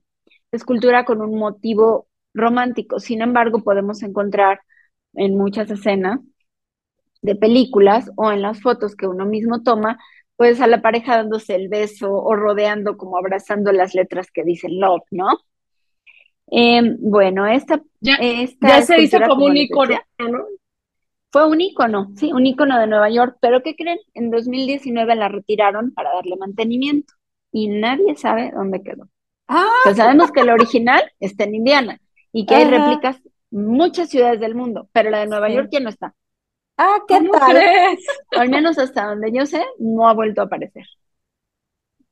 escultura 0.53 1.05
con 1.05 1.23
un 1.23 1.39
motivo 1.39 2.08
romántico. 2.35 3.01
Sin 3.01 3.23
embargo, 3.23 3.63
podemos 3.63 4.03
encontrar 4.03 4.61
en 5.15 5.37
muchas 5.37 5.71
escenas 5.71 6.21
de 7.23 7.35
películas 7.35 8.11
o 8.17 8.31
en 8.33 8.43
las 8.43 8.61
fotos 8.61 8.95
que 8.95 9.07
uno 9.07 9.27
mismo 9.27 9.63
toma, 9.63 9.99
pues 10.37 10.61
a 10.61 10.67
la 10.67 10.81
pareja 10.83 11.17
dándose 11.17 11.55
el 11.55 11.69
beso 11.69 12.13
o 12.13 12.37
rodeando 12.37 12.97
como 12.97 13.19
abrazando 13.19 13.73
las 13.73 13.95
letras 13.95 14.31
que 14.31 14.45
dicen 14.45 14.79
love, 14.79 15.03
¿no? 15.11 15.27
Em, 16.51 16.97
bueno, 17.01 17.47
esta, 17.47 17.83
ya, 18.01 18.19
ya 18.61 18.83
se 18.83 19.03
hizo 19.03 19.19
como, 19.27 19.47
un 19.47 19.57
icono, 19.57 19.99
¿no? 20.19 20.47
Fue 21.31 21.47
un 21.47 21.61
icono, 21.61 22.11
sí, 22.17 22.33
un 22.33 22.47
icono 22.47 22.79
de 22.79 22.87
Nueva 22.87 23.11
York, 23.11 23.37
pero 23.41 23.63
¿qué 23.63 23.77
creen? 23.77 23.99
En 24.15 24.31
2019 24.31 25.15
la 25.15 25.29
retiraron 25.29 25.93
para 25.93 26.15
darle 26.15 26.37
mantenimiento 26.37 27.13
y 27.53 27.69
nadie 27.69 28.17
sabe 28.17 28.51
dónde 28.55 28.83
quedó. 28.83 29.09
Ah. 29.47 29.69
sabemos 29.95 30.31
que 30.31 30.41
el 30.41 30.51
original 30.51 31.03
está 31.21 31.45
en 31.45 31.55
Indiana, 31.55 32.01
y 32.39 32.47
que 32.47 32.55
hay 32.55 32.65
réplicas 32.67 33.21
en 33.51 33.67
muchas 33.67 34.11
ciudades 34.11 34.39
del 34.39 34.55
mundo, 34.55 34.89
pero 34.93 35.11
la 35.11 35.19
de 35.19 35.27
Nueva 35.27 35.49
York 35.51 35.71
ya 35.73 35.81
no 35.81 35.89
está. 35.89 36.15
Ah, 36.77 37.01
¿qué 37.09 37.15
tal? 37.33 37.51
Crees? 37.51 38.07
Al 38.31 38.49
menos 38.49 38.79
hasta 38.79 39.07
donde 39.07 39.33
yo 39.33 39.45
sé, 39.45 39.65
no 39.81 40.09
ha 40.09 40.15
vuelto 40.15 40.43
a 40.43 40.45
aparecer. 40.45 40.85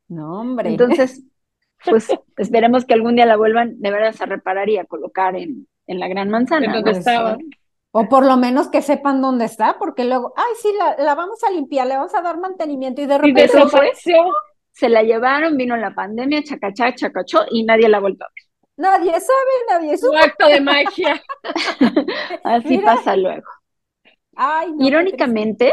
No, 0.09 0.41
hombre. 0.41 0.71
Entonces, 0.71 1.23
pues 1.85 2.09
esperemos 2.37 2.85
que 2.87 2.95
algún 2.95 3.15
día 3.15 3.25
la 3.25 3.37
vuelvan 3.37 3.81
de 3.81 3.91
veras 3.93 4.21
a 4.21 4.27
reparar 4.27 4.69
y 4.69 4.79
a 4.79 4.85
colocar 4.85 5.37
en, 5.37 5.69
en 5.87 6.01
la 6.01 6.09
Gran 6.09 6.29
Manzana. 6.29 6.75
donde 6.75 6.91
estaba. 6.91 7.39
O 7.93 8.09
por 8.09 8.27
lo 8.27 8.37
menos 8.37 8.69
que 8.69 8.83
sepan 8.83 9.23
dónde 9.23 9.45
está, 9.45 9.79
porque 9.79 10.05
luego, 10.05 10.35
ay, 10.37 10.55
sí, 10.61 10.71
la, 10.77 10.97
la 11.05 11.15
vamos 11.15 11.39
a 11.45 11.53
limpiar, 11.53 11.87
le 11.87 11.99
vamos 11.99 12.17
a 12.17 12.21
dar 12.21 12.41
mantenimiento 12.41 13.01
y 13.01 13.07
de 13.07 13.19
repente. 13.19 13.43
Y 13.43 13.45
desapareció. 13.45 14.17
Se 14.73 14.89
la 14.89 15.05
llevaron, 15.05 15.57
vino 15.57 15.77
la 15.77 15.95
pandemia, 15.95 16.43
chacachá, 16.43 16.97
chacachó 16.97 17.45
y 17.49 17.62
nadie 17.62 17.89
la 17.89 17.99
ha 17.99 18.01
vuelto 18.01 18.25
a 18.25 18.29
ver. 18.35 18.46
Nadie 18.77 19.12
sabe, 19.12 19.55
nadie 19.71 19.97
sabe. 19.97 20.17
Un 20.17 20.23
acto 20.23 20.49
de 20.49 20.61
magia. 20.61 21.23
Así 22.45 22.79
pasa 22.79 23.17
luego. 23.17 23.47
Irónicamente, 24.81 25.73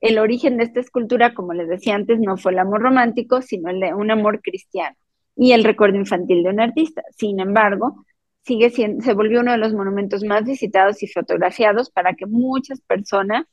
el 0.00 0.18
origen 0.18 0.56
de 0.56 0.64
esta 0.64 0.80
escultura, 0.80 1.34
como 1.34 1.52
les 1.52 1.68
decía 1.68 1.94
antes, 1.94 2.18
no 2.20 2.36
fue 2.36 2.52
el 2.52 2.58
amor 2.58 2.80
romántico, 2.80 3.42
sino 3.42 3.68
el 3.68 3.80
de 3.80 3.92
un 3.94 4.10
amor 4.10 4.40
cristiano 4.40 4.96
y 5.36 5.52
el 5.52 5.62
recuerdo 5.62 5.98
infantil 5.98 6.42
de 6.42 6.50
un 6.50 6.60
artista. 6.60 7.02
Sin 7.16 7.38
embargo, 7.38 8.06
sigue 8.44 8.70
siendo, 8.70 9.04
se 9.04 9.12
volvió 9.12 9.40
uno 9.40 9.52
de 9.52 9.58
los 9.58 9.74
monumentos 9.74 10.24
más 10.24 10.44
visitados 10.44 11.02
y 11.02 11.06
fotografiados 11.06 11.90
para 11.90 12.14
que 12.14 12.24
muchas 12.26 12.80
personas 12.80 13.46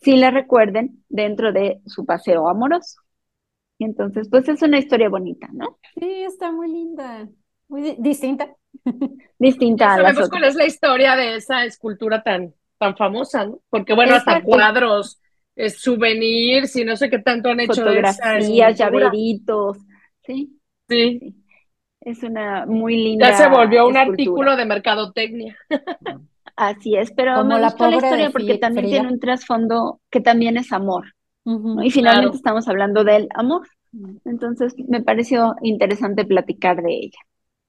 sí 0.00 0.16
la 0.16 0.32
recuerden 0.32 1.04
dentro 1.08 1.52
de 1.52 1.80
su 1.86 2.04
paseo 2.04 2.48
amoroso. 2.48 3.00
Entonces, 3.78 4.28
pues 4.28 4.48
es 4.48 4.62
una 4.62 4.78
historia 4.78 5.08
bonita, 5.08 5.48
¿no? 5.52 5.78
Sí, 5.94 6.24
está 6.24 6.50
muy 6.50 6.70
linda 6.70 7.28
muy 7.72 7.96
distinta. 7.98 8.54
distinta. 9.38 9.96
sabemos 9.96 10.28
cuál 10.28 10.44
es 10.44 10.54
la 10.54 10.66
historia 10.66 11.16
de 11.16 11.36
esa 11.36 11.64
escultura 11.64 12.22
tan, 12.22 12.54
tan 12.78 12.96
famosa, 12.96 13.46
¿no? 13.46 13.60
Porque 13.70 13.94
bueno, 13.94 14.14
hasta 14.14 14.42
cuadros, 14.42 15.20
es 15.56 15.80
souvenirs 15.80 16.76
y 16.76 16.84
no 16.84 16.96
sé 16.96 17.08
qué 17.08 17.18
tanto 17.18 17.48
han 17.48 17.60
hecho 17.60 17.82
Fotografías, 17.82 18.78
llaveritos, 18.78 19.78
¿sí? 20.22 20.60
Sí. 20.88 21.34
Es 22.00 22.22
una 22.22 22.66
muy 22.66 22.96
linda. 22.96 23.30
Ya 23.30 23.36
se 23.36 23.48
volvió 23.48 23.86
un 23.86 23.96
artículo 23.96 24.56
de 24.56 24.66
mercadotecnia. 24.66 25.56
Así 26.56 26.96
es, 26.96 27.10
pero 27.12 27.36
Como 27.36 27.54
me 27.54 27.60
la 27.60 27.68
gustó 27.68 27.88
la 27.88 27.96
historia 27.96 28.30
porque 28.30 28.58
también 28.58 28.86
tiene 28.86 29.08
un 29.08 29.20
trasfondo 29.20 30.00
que 30.10 30.20
también 30.20 30.58
es 30.58 30.72
amor. 30.72 31.14
Y 31.82 31.90
finalmente 31.90 32.36
estamos 32.36 32.68
hablando 32.68 33.02
del 33.02 33.28
amor. 33.34 33.66
Entonces 34.24 34.74
me 34.88 35.02
pareció 35.02 35.54
interesante 35.62 36.24
platicar 36.24 36.82
de 36.82 36.92
ella. 36.92 37.18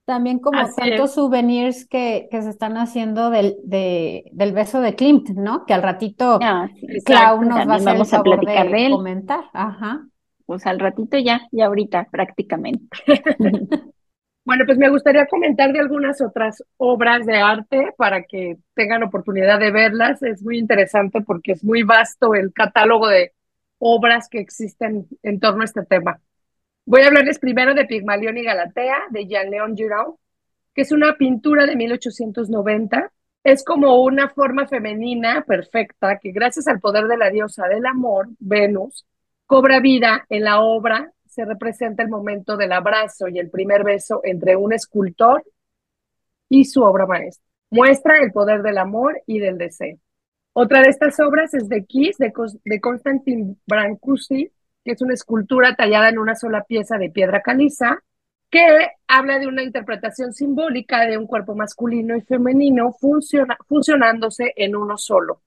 También 0.05 0.39
como 0.39 0.59
tantos 0.75 1.13
souvenirs 1.13 1.87
que, 1.87 2.27
que, 2.29 2.41
se 2.41 2.49
están 2.49 2.75
haciendo 2.75 3.29
del, 3.29 3.55
de, 3.63 4.25
del 4.33 4.51
beso 4.51 4.81
de 4.81 4.95
Klimt, 4.95 5.29
¿no? 5.29 5.65
Que 5.65 5.73
al 5.73 5.81
ratito 5.81 6.39
ah, 6.41 6.67
Clau 7.05 7.43
nos 7.43 7.65
va 7.67 7.73
a 7.73 7.75
hacer 7.77 7.93
vamos 7.93 8.13
a 8.13 8.21
platicar 8.21 8.69
de, 8.69 8.89
comentar. 8.89 9.45
Ajá. 9.53 10.05
Pues 10.45 10.65
al 10.65 10.79
ratito 10.79 11.17
ya, 11.17 11.47
ya 11.53 11.67
ahorita 11.67 12.09
prácticamente. 12.11 12.85
bueno, 14.43 14.65
pues 14.65 14.77
me 14.77 14.89
gustaría 14.89 15.25
comentar 15.27 15.71
de 15.71 15.79
algunas 15.79 16.19
otras 16.21 16.61
obras 16.75 17.25
de 17.25 17.37
arte 17.37 17.93
para 17.95 18.23
que 18.23 18.57
tengan 18.73 19.03
oportunidad 19.03 19.57
de 19.57 19.71
verlas. 19.71 20.21
Es 20.21 20.43
muy 20.43 20.57
interesante 20.57 21.21
porque 21.21 21.53
es 21.53 21.63
muy 21.63 21.83
vasto 21.83 22.35
el 22.35 22.51
catálogo 22.51 23.07
de 23.07 23.31
obras 23.79 24.27
que 24.27 24.39
existen 24.39 25.07
en 25.21 25.39
torno 25.39 25.61
a 25.61 25.65
este 25.65 25.85
tema. 25.85 26.19
Voy 26.85 27.01
a 27.01 27.07
hablarles 27.07 27.39
primero 27.39 27.73
de 27.73 27.85
Pigmalión 27.85 28.37
y 28.37 28.43
Galatea, 28.43 29.05
de 29.09 29.25
Jean-Léon 29.25 29.75
Giraud, 29.75 30.15
que 30.73 30.81
es 30.81 30.91
una 30.91 31.15
pintura 31.15 31.65
de 31.65 31.75
1890. 31.77 33.11
Es 33.43 33.63
como 33.63 34.03
una 34.03 34.29
forma 34.29 34.67
femenina 34.67 35.43
perfecta 35.47 36.19
que 36.19 36.31
gracias 36.31 36.67
al 36.67 36.81
poder 36.81 37.05
de 37.05 37.17
la 37.17 37.29
diosa 37.29 37.67
del 37.67 37.85
amor, 37.85 38.27
Venus, 38.39 39.05
cobra 39.45 39.79
vida 39.79 40.25
en 40.29 40.43
la 40.43 40.61
obra. 40.61 41.11
Se 41.25 41.45
representa 41.45 42.03
el 42.03 42.09
momento 42.09 42.57
del 42.57 42.73
abrazo 42.73 43.27
y 43.27 43.39
el 43.39 43.49
primer 43.49 43.83
beso 43.83 44.19
entre 44.23 44.55
un 44.55 44.73
escultor 44.73 45.43
y 46.49 46.65
su 46.65 46.83
obra 46.83 47.05
maestra. 47.05 47.45
Muestra 47.69 48.19
el 48.19 48.31
poder 48.31 48.61
del 48.61 48.77
amor 48.77 49.21
y 49.25 49.39
del 49.39 49.57
deseo. 49.57 49.97
Otra 50.51 50.81
de 50.81 50.89
estas 50.89 51.19
obras 51.19 51.53
es 51.53 51.67
de 51.67 51.85
Kiss, 51.85 52.17
de, 52.17 52.31
de 52.65 52.79
Constantin 52.79 53.59
Brancusi, 53.65 54.51
que 54.83 54.91
es 54.91 55.01
una 55.01 55.13
escultura 55.13 55.75
tallada 55.75 56.09
en 56.09 56.19
una 56.19 56.35
sola 56.35 56.63
pieza 56.63 56.97
de 56.97 57.09
piedra 57.09 57.41
caliza, 57.41 58.03
que 58.49 58.61
habla 59.07 59.39
de 59.39 59.47
una 59.47 59.63
interpretación 59.63 60.31
simbólica 60.33 61.05
de 61.05 61.17
un 61.17 61.25
cuerpo 61.25 61.55
masculino 61.55 62.15
y 62.15 62.21
femenino 62.21 62.95
funcionándose 63.67 64.53
en 64.55 64.75
uno 64.75 64.97
solo. 64.97 65.41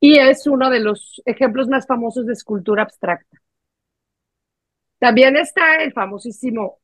Y 0.00 0.18
es 0.18 0.46
uno 0.46 0.70
de 0.70 0.80
los 0.80 1.22
ejemplos 1.24 1.68
más 1.68 1.86
famosos 1.86 2.26
de 2.26 2.32
escultura 2.32 2.82
abstracta. 2.82 3.38
También 4.98 5.36
está 5.36 5.76
el 5.76 5.92
famosísimo, 5.92 6.78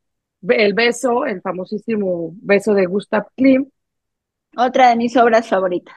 el 0.49 0.73
beso, 0.75 1.25
el 1.27 1.41
famosísimo 1.41 2.33
beso 2.37 2.75
de 2.75 2.87
Gustav 2.87 3.27
Klimt. 3.37 3.69
Otra 4.57 4.91
de 4.91 4.97
mis 4.97 5.17
obras 5.17 5.49
favoritas. 5.49 5.97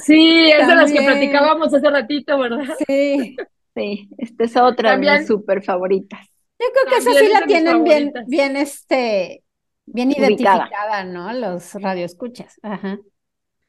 Sí, 0.00 0.50
es 0.50 0.66
de 0.66 0.74
las 0.74 0.90
que 0.90 1.02
platicábamos 1.02 1.72
hace 1.72 1.88
ratito, 1.88 2.36
¿verdad? 2.38 2.74
Sí. 2.88 3.36
Sí, 3.74 4.08
esta 4.18 4.44
es 4.44 4.56
otra 4.56 4.96
de 4.96 4.98
mis 4.98 5.26
súper 5.26 5.62
favoritas. 5.62 6.20
Yo 6.58 6.66
creo 6.72 6.92
que 6.92 6.98
esa 6.98 7.18
sí 7.18 7.32
la 7.32 7.46
tienen 7.46 7.84
bien, 7.84 8.12
bien, 8.26 8.56
este, 8.56 9.42
bien 9.86 10.12
identificada, 10.12 11.04
¿no? 11.04 11.32
Los 11.32 11.74
radioescuchas. 11.74 12.58
Ajá. 12.62 12.98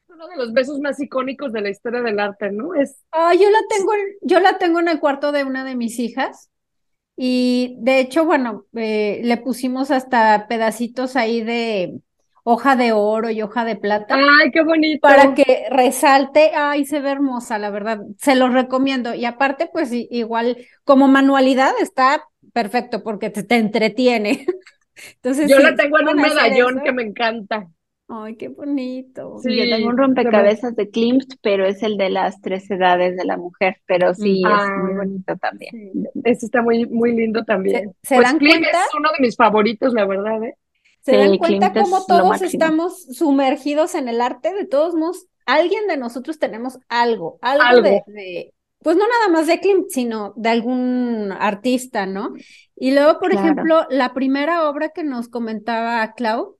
Uno 0.08 0.28
de 0.28 0.36
los 0.36 0.52
besos 0.52 0.78
más 0.78 1.00
icónicos 1.00 1.52
de 1.52 1.60
la 1.60 1.70
historia 1.70 2.02
del 2.02 2.20
arte, 2.20 2.52
¿no? 2.52 2.74
Es. 2.74 3.02
Oh, 3.12 3.32
yo 3.32 3.50
la 3.50 3.58
tengo, 3.68 3.92
yo 4.22 4.40
la 4.40 4.58
tengo 4.58 4.78
en 4.78 4.88
el 4.88 5.00
cuarto 5.00 5.32
de 5.32 5.44
una 5.44 5.64
de 5.64 5.74
mis 5.74 5.98
hijas. 5.98 6.50
Y 7.16 7.76
de 7.78 8.00
hecho, 8.00 8.24
bueno, 8.24 8.66
eh, 8.74 9.20
le 9.24 9.36
pusimos 9.38 9.90
hasta 9.90 10.46
pedacitos 10.48 11.16
ahí 11.16 11.42
de, 11.42 12.00
hoja 12.44 12.76
de 12.76 12.92
oro 12.92 13.30
y 13.30 13.42
hoja 13.42 13.64
de 13.64 13.74
plata. 13.74 14.16
Ay, 14.16 14.50
qué 14.52 14.62
bonito. 14.62 15.00
Para 15.00 15.34
que 15.34 15.66
resalte, 15.70 16.52
ay, 16.54 16.84
se 16.84 17.00
ve 17.00 17.10
hermosa, 17.10 17.58
la 17.58 17.70
verdad. 17.70 18.00
Se 18.18 18.36
los 18.36 18.52
recomiendo. 18.52 19.14
Y 19.14 19.24
aparte, 19.24 19.68
pues 19.72 19.90
igual 19.92 20.58
como 20.84 21.08
manualidad 21.08 21.72
está 21.80 22.22
perfecto 22.52 23.02
porque 23.02 23.30
te, 23.30 23.42
te 23.42 23.56
entretiene. 23.56 24.46
Entonces, 25.16 25.50
yo 25.50 25.58
la 25.58 25.74
tengo 25.74 25.98
en 25.98 26.08
un 26.08 26.16
medallón 26.16 26.80
que 26.84 26.92
me 26.92 27.02
encanta. 27.02 27.66
Ay, 28.06 28.36
qué 28.36 28.48
bonito. 28.48 29.38
Sí, 29.42 29.56
yo 29.56 29.64
tengo 29.64 29.88
un 29.88 29.96
rompecabezas 29.96 30.76
de 30.76 30.90
Klimt, 30.90 31.24
pero 31.40 31.66
es 31.66 31.82
el 31.82 31.96
de 31.96 32.10
las 32.10 32.40
tres 32.42 32.70
edades 32.70 33.16
de 33.16 33.24
la 33.24 33.38
mujer, 33.38 33.78
pero 33.86 34.12
sí, 34.12 34.42
es 34.44 34.52
ah, 34.52 34.76
muy 34.82 34.94
bonito 34.94 35.36
también. 35.38 35.72
Ese 36.22 36.46
está 36.46 36.60
muy, 36.60 36.84
muy 36.84 37.16
lindo 37.16 37.42
también. 37.44 37.94
¿Se, 38.02 38.16
pues 38.16 38.34
Klimt 38.34 38.66
es 38.66 38.94
uno 38.96 39.08
de 39.10 39.22
mis 39.22 39.34
favoritos, 39.34 39.94
la 39.94 40.04
verdad, 40.04 40.44
¿eh? 40.44 40.54
¿Se 41.04 41.16
dan 41.18 41.36
cuenta 41.36 41.72
cómo 41.72 42.06
todos 42.06 42.40
estamos 42.40 43.04
sumergidos 43.14 43.94
en 43.94 44.08
el 44.08 44.22
arte? 44.22 44.54
De 44.54 44.64
todos 44.64 44.94
modos, 44.94 45.26
alguien 45.44 45.86
de 45.86 45.98
nosotros 45.98 46.38
tenemos 46.38 46.78
algo, 46.88 47.38
algo, 47.42 47.82
De, 47.82 48.54
pues 48.78 48.96
no 48.96 49.04
nada 49.06 49.28
más 49.30 49.46
de 49.46 49.60
Klimt, 49.60 49.90
sino 49.90 50.32
de 50.36 50.48
algún 50.48 51.30
artista, 51.38 52.06
¿no? 52.06 52.32
Y 52.74 52.92
luego, 52.92 53.18
por 53.18 53.32
ejemplo, 53.32 53.86
la 53.90 54.14
primera 54.14 54.68
obra 54.68 54.90
que 54.90 55.04
nos 55.04 55.28
comentaba 55.28 56.12
Clau, 56.14 56.56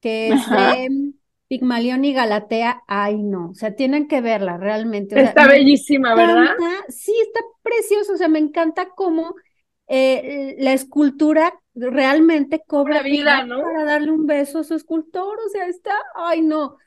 que 0.00 0.28
es 0.28 0.50
de 0.50 1.12
Pigmalión 1.48 2.04
y 2.06 2.14
Galatea, 2.14 2.82
ay 2.88 3.22
no, 3.22 3.50
o 3.50 3.54
sea, 3.54 3.74
tienen 3.74 4.08
que 4.08 4.22
verla 4.22 4.56
realmente. 4.56 5.20
está 5.20 5.46
bellísima, 5.46 6.14
¿verdad? 6.14 6.54
Sí, 6.88 7.14
está 7.22 7.40
precioso, 7.62 8.14
o 8.14 8.16
sea, 8.16 8.28
me 8.28 8.38
encanta 8.38 8.88
cómo 8.94 9.34
eh, 9.94 10.56
la 10.58 10.72
escultura 10.72 11.52
realmente 11.74 12.62
cobra 12.66 13.02
vida, 13.02 13.44
¿no? 13.44 13.60
Para 13.60 13.84
darle 13.84 14.10
un 14.10 14.26
beso 14.26 14.60
a 14.60 14.64
su 14.64 14.74
escultor, 14.74 15.38
o 15.38 15.48
sea, 15.50 15.66
está, 15.66 15.92
ay 16.14 16.40
no. 16.40 16.78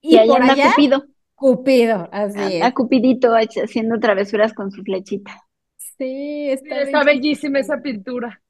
Y, 0.00 0.18
por 0.26 0.42
allá, 0.42 0.70
Cupido. 0.70 1.04
Cupido, 1.36 2.08
así 2.10 2.60
A 2.60 2.72
Cupidito 2.72 3.32
haciendo 3.34 4.00
travesuras 4.00 4.52
con 4.54 4.72
su 4.72 4.82
flechita. 4.82 5.40
Sí, 5.76 6.48
está, 6.50 6.80
está 6.80 7.04
bellísima 7.04 7.60
esa 7.60 7.80
pintura. 7.80 8.42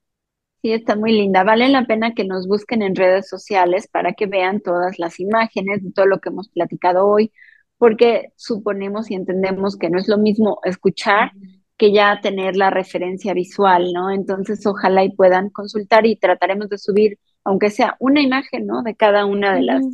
Sí, 0.63 0.73
está 0.73 0.97
muy 0.97 1.13
linda. 1.13 1.45
Vale 1.45 1.69
la 1.69 1.85
pena 1.85 2.15
que 2.15 2.25
nos 2.25 2.49
busquen 2.49 2.81
en 2.81 2.97
redes 2.97 3.29
sociales 3.29 3.89
para 3.89 4.15
que 4.15 4.25
vean 4.25 4.61
todas 4.61 4.99
las 4.99 5.21
imágenes 5.21 5.85
de 5.85 5.93
todo 5.93 6.07
lo 6.07 6.19
que 6.21 6.31
hemos 6.31 6.49
platicado 6.49 7.07
hoy, 7.07 7.31
porque 7.77 8.33
suponemos 8.37 9.11
y 9.11 9.17
entendemos 9.17 9.77
que 9.77 9.91
no 9.91 9.99
es 9.99 10.09
lo 10.09 10.17
mismo 10.17 10.61
escuchar 10.65 11.33
que 11.79 11.93
ya 11.93 12.21
tener 12.21 12.57
la 12.57 12.71
referencia 12.71 13.33
visual, 13.33 13.93
¿no? 13.95 14.11
Entonces, 14.11 14.67
ojalá 14.67 15.05
y 15.05 15.15
puedan 15.15 15.49
consultar 15.49 16.05
y 16.07 16.17
trataremos 16.17 16.69
de 16.69 16.77
subir, 16.77 17.19
aunque 17.45 17.71
sea 17.71 17.97
una 18.01 18.21
imagen, 18.21 18.67
¿no? 18.67 18.83
De 18.83 18.97
cada 18.97 19.25
una 19.25 19.55
de 19.55 19.63
las, 19.63 19.85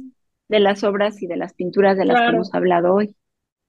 de 0.49 0.61
las 0.61 0.82
obras 0.82 1.22
y 1.22 1.26
de 1.26 1.37
las 1.37 1.53
pinturas 1.53 1.99
de 1.99 2.07
las 2.07 2.18
que 2.18 2.35
hemos 2.35 2.55
hablado 2.55 2.95
hoy. 2.95 3.14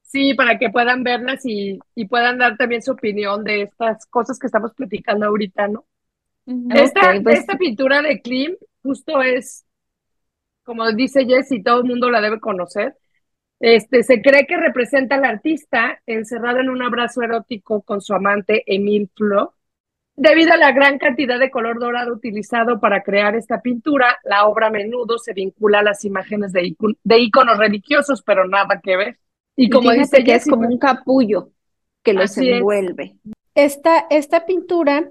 Sí, 0.02 0.34
para 0.34 0.58
que 0.58 0.70
puedan 0.70 1.04
verlas 1.04 1.42
y, 1.44 1.80
puedan 2.10 2.38
dar 2.38 2.56
también 2.56 2.82
su 2.82 2.92
opinión 2.92 3.44
de 3.44 3.64
estas 3.64 4.06
cosas 4.06 4.40
que 4.40 4.48
estamos 4.48 4.74
platicando 4.74 5.26
ahorita, 5.26 5.68
¿no? 5.68 5.86
esta, 6.74 7.20
pues 7.24 7.40
esta 7.40 7.58
pintura 7.58 8.04
de 8.04 8.22
Klim 8.22 8.56
justo 8.84 9.22
es, 9.24 9.66
como 10.64 10.90
dice 10.92 11.26
Jessy, 11.26 11.62
todo 11.64 11.80
el 11.80 11.86
mundo 11.86 12.12
la 12.12 12.22
debe 12.22 12.40
conocer, 12.40 12.96
este, 13.60 14.04
se 14.04 14.22
cree 14.22 14.46
que 14.46 14.58
representa 14.58 15.16
al 15.16 15.26
artista 15.26 16.02
encerrado 16.06 16.60
en 16.60 16.70
un 16.70 16.82
abrazo 16.82 17.22
erótico 17.22 17.82
con 17.82 18.02
su 18.02 18.14
amante 18.14 18.64
Emile 18.66 19.10
Flo. 19.16 19.54
Debido 20.18 20.54
a 20.54 20.58
la 20.58 20.72
gran 20.72 20.98
cantidad 20.98 21.38
de 21.40 21.52
color 21.52 21.80
dorado 21.80 22.14
utilizado 22.14 22.80
para 22.80 23.04
crear 23.04 23.36
esta 23.36 23.62
pintura, 23.62 24.18
la 24.24 24.46
obra 24.46 24.68
a 24.68 24.72
menudo 24.72 25.18
se 25.18 25.34
vincula 25.34 25.80
a 25.80 25.84
las 25.84 26.06
imágenes 26.06 26.54
de, 26.54 26.76
iconos 27.18 27.58
religiosos, 27.58 28.22
pero 28.22 28.48
nada 28.48 28.80
que 28.82 28.96
ver. 28.96 29.20
Y 29.58 29.70
como 29.70 29.92
dice 29.92 30.24
que 30.24 30.36
es 30.36 30.46
como 30.48 30.68
un 30.68 30.78
capullo 30.78 31.50
que 32.02 32.14
los 32.14 32.38
envuelve. 32.38 33.16
Esta, 33.56 34.06
esta 34.10 34.46
pintura 34.46 35.10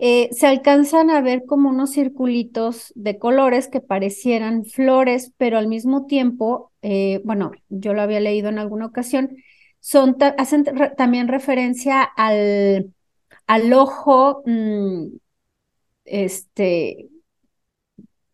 eh, 0.00 0.30
se 0.32 0.46
alcanzan 0.46 1.10
a 1.10 1.20
ver 1.20 1.44
como 1.46 1.68
unos 1.70 1.92
circulitos 1.92 2.92
de 2.96 3.18
colores 3.18 3.68
que 3.68 3.80
parecieran 3.80 4.64
flores, 4.64 5.32
pero 5.36 5.58
al 5.58 5.68
mismo 5.68 6.06
tiempo, 6.06 6.72
eh, 6.82 7.20
bueno, 7.24 7.52
yo 7.68 7.94
lo 7.94 8.02
había 8.02 8.20
leído 8.20 8.48
en 8.48 8.58
alguna 8.58 8.86
ocasión, 8.86 9.36
son 9.80 10.16
hacen 10.38 10.64
también 10.96 11.28
referencia 11.28 12.02
al, 12.02 12.92
al 13.46 13.72
ojo 13.74 14.42
mm, 14.46 15.06
este, 16.04 17.08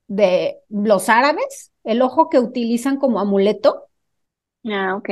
de 0.09 0.59
los 0.69 1.09
árabes, 1.09 1.73
el 1.85 2.03
ojo 2.03 2.29
que 2.29 2.39
utilizan 2.39 2.99
como 2.99 3.21
amuleto, 3.21 3.86
Ah, 4.67 4.97
ok. 4.97 5.09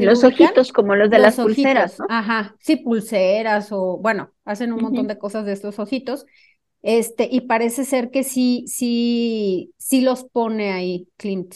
los 0.00 0.24
ojitos 0.24 0.72
como 0.72 0.96
los 0.96 1.10
de 1.10 1.18
las 1.18 1.36
pulseras, 1.36 1.98
¿no? 1.98 2.06
Ajá, 2.08 2.56
sí, 2.58 2.76
pulseras 2.76 3.70
o, 3.70 3.98
bueno, 3.98 4.32
hacen 4.44 4.72
un 4.72 4.82
montón 4.82 5.06
de 5.06 5.18
cosas 5.18 5.46
de 5.46 5.52
estos 5.52 5.78
ojitos. 5.78 6.26
Este, 6.82 7.28
y 7.30 7.42
parece 7.42 7.84
ser 7.84 8.10
que 8.10 8.22
sí, 8.22 8.64
sí, 8.66 9.72
sí 9.78 10.00
los 10.00 10.24
pone 10.24 10.72
ahí 10.72 11.08
Clint. 11.16 11.54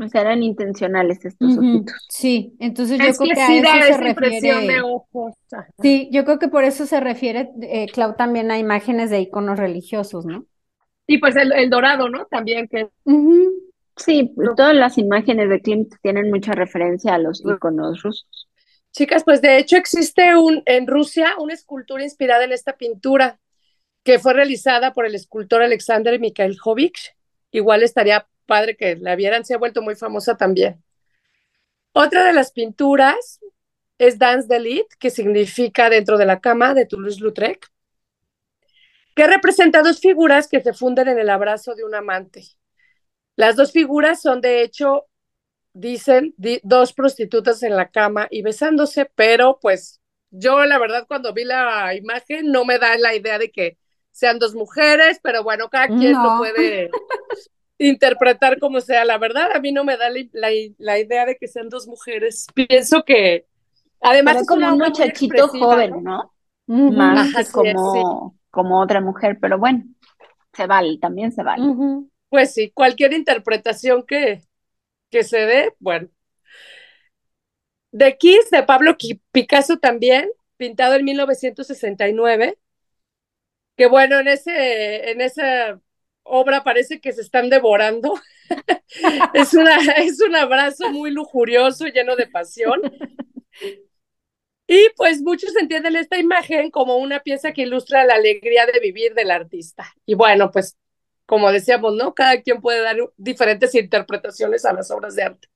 O 0.00 0.08
sea, 0.08 0.20
eran 0.20 0.42
intencionales 0.42 1.24
estos 1.24 1.56
ojitos. 1.56 2.06
Sí, 2.08 2.54
entonces 2.60 2.98
yo 2.98 3.12
creo 3.16 3.34
que, 3.34 3.40
a 3.40 3.88
eso 3.88 3.94
se 3.94 4.14
refiere. 4.14 4.66
De 4.66 4.80
ojos. 4.80 5.34
Sí, 5.80 6.08
yo 6.12 6.24
creo 6.24 6.38
que 6.38 6.48
por 6.48 6.64
eso 6.64 6.86
se 6.86 7.00
refiere, 7.00 7.50
eh, 7.62 7.86
Clau, 7.92 8.14
también 8.14 8.50
a 8.50 8.58
imágenes 8.58 9.10
de 9.10 9.20
iconos 9.20 9.58
religiosos, 9.58 10.24
¿no? 10.24 10.46
Y 11.06 11.18
pues 11.18 11.34
el, 11.36 11.70
dorado, 11.70 12.08
¿no? 12.08 12.26
También 12.26 12.68
que. 12.68 12.88
Sí, 13.98 14.32
todas 14.56 14.74
las 14.74 14.96
imágenes 14.96 15.48
de 15.48 15.60
Klimt 15.60 15.94
tienen 16.02 16.30
mucha 16.30 16.52
referencia 16.52 17.14
a 17.14 17.18
los 17.18 17.42
iconos 17.44 18.02
rusos. 18.02 18.48
Chicas, 18.92 19.24
pues 19.24 19.42
de 19.42 19.58
hecho 19.58 19.76
existe 19.76 20.36
un, 20.36 20.62
en 20.66 20.86
Rusia 20.86 21.34
una 21.38 21.54
escultura 21.54 22.02
inspirada 22.02 22.44
en 22.44 22.52
esta 22.52 22.76
pintura 22.76 23.38
que 24.04 24.18
fue 24.18 24.32
realizada 24.32 24.92
por 24.92 25.04
el 25.04 25.14
escultor 25.14 25.62
Alexander 25.62 26.18
Mikhailovich. 26.18 27.14
Igual 27.50 27.82
estaría 27.82 28.26
padre 28.46 28.76
que 28.76 28.96
la 28.96 29.16
vieran, 29.16 29.44
se 29.44 29.54
ha 29.54 29.58
vuelto 29.58 29.82
muy 29.82 29.94
famosa 29.94 30.36
también. 30.36 30.82
Otra 31.92 32.24
de 32.24 32.32
las 32.32 32.52
pinturas 32.52 33.40
es 33.98 34.18
Dance 34.18 34.48
de 34.48 34.60
Lit, 34.60 34.86
que 34.98 35.10
significa 35.10 35.90
dentro 35.90 36.16
de 36.16 36.26
la 36.26 36.40
cama 36.40 36.72
de 36.72 36.86
Toulouse-Lautrec, 36.86 37.66
que 39.14 39.26
representa 39.26 39.82
dos 39.82 40.00
figuras 40.00 40.48
que 40.48 40.62
se 40.62 40.72
funden 40.72 41.08
en 41.08 41.18
el 41.18 41.28
abrazo 41.28 41.74
de 41.74 41.84
un 41.84 41.94
amante. 41.94 42.44
Las 43.38 43.54
dos 43.54 43.70
figuras 43.70 44.20
son, 44.20 44.40
de 44.40 44.64
hecho, 44.64 45.04
dicen 45.72 46.34
dos 46.64 46.92
prostitutas 46.92 47.62
en 47.62 47.76
la 47.76 47.88
cama 47.88 48.26
y 48.32 48.42
besándose, 48.42 49.08
pero 49.14 49.60
pues 49.62 50.00
yo 50.32 50.64
la 50.64 50.76
verdad 50.76 51.04
cuando 51.06 51.32
vi 51.32 51.44
la 51.44 51.94
imagen 51.94 52.50
no 52.50 52.64
me 52.64 52.80
da 52.80 52.98
la 52.98 53.14
idea 53.14 53.38
de 53.38 53.52
que 53.52 53.78
sean 54.10 54.40
dos 54.40 54.56
mujeres, 54.56 55.20
pero 55.22 55.44
bueno, 55.44 55.68
cada 55.68 55.86
quien 55.86 56.14
lo 56.14 56.38
puede 56.38 56.90
interpretar 57.78 58.58
como 58.58 58.80
sea. 58.80 59.04
La 59.04 59.18
verdad, 59.18 59.52
a 59.54 59.60
mí 59.60 59.70
no 59.70 59.84
me 59.84 59.96
da 59.96 60.08
la, 60.32 60.98
idea 60.98 61.24
de 61.24 61.36
que 61.36 61.46
sean 61.46 61.68
dos 61.68 61.86
mujeres. 61.86 62.48
Pienso 62.54 63.04
que, 63.04 63.46
además, 64.00 64.40
es 64.40 64.48
como 64.48 64.66
un 64.66 64.78
muchachito 64.78 65.46
joven, 65.46 66.02
¿no? 66.02 66.34
Más 66.66 67.32
que 67.36 67.52
como, 67.52 68.34
como 68.50 68.80
otra 68.80 69.00
mujer, 69.00 69.38
pero 69.40 69.58
bueno, 69.60 69.84
se 70.52 70.66
vale, 70.66 70.98
también 70.98 71.30
se 71.30 71.44
vale. 71.44 71.62
Pues 72.28 72.54
sí, 72.54 72.70
cualquier 72.70 73.12
interpretación 73.12 74.04
que, 74.06 74.42
que 75.10 75.24
se 75.24 75.38
dé, 75.40 75.74
bueno. 75.80 76.10
De 77.92 78.16
Kiss, 78.18 78.50
de 78.50 78.62
Pablo 78.62 78.96
Picasso 79.32 79.78
también, 79.78 80.28
pintado 80.56 80.94
en 80.94 81.04
1969, 81.04 82.58
que 83.76 83.86
bueno, 83.86 84.18
en, 84.18 84.28
ese, 84.28 85.10
en 85.10 85.20
esa 85.20 85.80
obra 86.24 86.64
parece 86.64 87.00
que 87.00 87.12
se 87.12 87.22
están 87.22 87.48
devorando. 87.50 88.14
es, 89.34 89.54
una, 89.54 89.76
es 89.98 90.20
un 90.20 90.36
abrazo 90.36 90.90
muy 90.90 91.10
lujurioso, 91.10 91.86
lleno 91.86 92.16
de 92.16 92.26
pasión. 92.26 92.82
Y 94.66 94.90
pues 94.96 95.22
muchos 95.22 95.56
entienden 95.56 95.96
esta 95.96 96.18
imagen 96.18 96.70
como 96.70 96.96
una 96.98 97.20
pieza 97.20 97.52
que 97.52 97.62
ilustra 97.62 98.04
la 98.04 98.14
alegría 98.14 98.66
de 98.66 98.80
vivir 98.80 99.14
del 99.14 99.30
artista. 99.30 99.94
Y 100.04 100.14
bueno, 100.14 100.50
pues 100.50 100.76
como 101.28 101.52
decíamos, 101.52 101.94
¿no? 101.94 102.14
Cada 102.14 102.40
quien 102.40 102.62
puede 102.62 102.80
dar 102.80 102.96
diferentes 103.18 103.74
interpretaciones 103.74 104.64
a 104.64 104.72
las 104.72 104.90
obras 104.90 105.14
de 105.14 105.24
arte. 105.24 105.48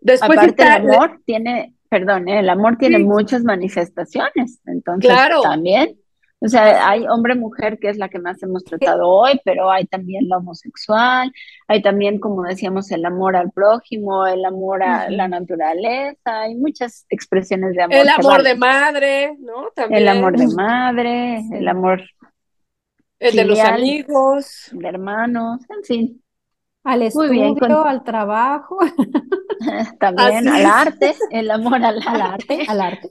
Después 0.00 0.36
Aparte, 0.36 0.64
el 0.64 0.68
amor 0.68 1.20
tiene, 1.24 1.74
perdón, 1.88 2.28
¿eh? 2.28 2.40
el 2.40 2.50
amor 2.50 2.76
tiene 2.76 2.98
muchas 2.98 3.44
manifestaciones, 3.44 4.60
entonces 4.66 5.12
también, 5.44 5.96
o 6.40 6.48
sea, 6.48 6.88
hay 6.88 7.06
hombre-mujer 7.06 7.78
que 7.78 7.88
es 7.88 7.98
la 7.98 8.08
que 8.08 8.18
más 8.18 8.42
hemos 8.42 8.64
tratado 8.64 9.08
hoy, 9.08 9.40
pero 9.44 9.70
hay 9.70 9.86
también 9.86 10.28
la 10.28 10.38
homosexual, 10.38 11.32
hay 11.68 11.80
también, 11.80 12.18
como 12.18 12.42
decíamos, 12.42 12.90
el 12.90 13.04
amor 13.04 13.36
al 13.36 13.52
prójimo, 13.52 14.26
el 14.26 14.44
amor 14.44 14.82
a 14.82 15.08
la 15.08 15.28
naturaleza, 15.28 16.40
hay 16.40 16.56
muchas 16.56 17.06
expresiones 17.10 17.74
de 17.74 17.82
amor. 17.82 17.96
El 17.96 18.08
amor 18.08 18.42
de 18.42 18.56
madre, 18.56 19.36
¿no? 19.38 19.70
También. 19.72 20.02
El 20.02 20.08
amor 20.08 20.36
de 20.36 20.48
madre, 20.48 21.44
el 21.52 21.68
amor 21.68 22.02
el 23.18 23.36
de 23.36 23.44
los 23.44 23.58
amigos, 23.58 24.68
de 24.72 24.88
hermanos, 24.88 25.60
en 25.68 25.84
fin. 25.84 26.24
Al 26.84 27.02
estudio, 27.02 27.56
al 27.84 28.04
trabajo. 28.04 28.78
También 30.00 30.48
al 30.48 30.64
arte, 30.64 31.14
el 31.30 31.50
amor 31.50 31.84
al, 31.84 32.00
arte. 32.02 32.64
Al 32.66 32.80
arte. 32.80 33.10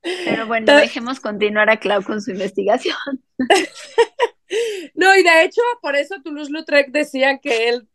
Pero 0.00 0.46
bueno, 0.46 0.76
dejemos 0.76 1.20
continuar 1.20 1.70
a 1.70 1.78
Clau 1.78 2.02
con 2.02 2.20
su 2.20 2.32
investigación. 2.32 2.96
no, 4.94 5.16
y 5.16 5.22
de 5.22 5.44
hecho, 5.44 5.62
por 5.80 5.96
eso 5.96 6.16
Toulouse-Lautrec 6.22 6.90
decía 6.90 7.38
que 7.38 7.70
él 7.70 7.88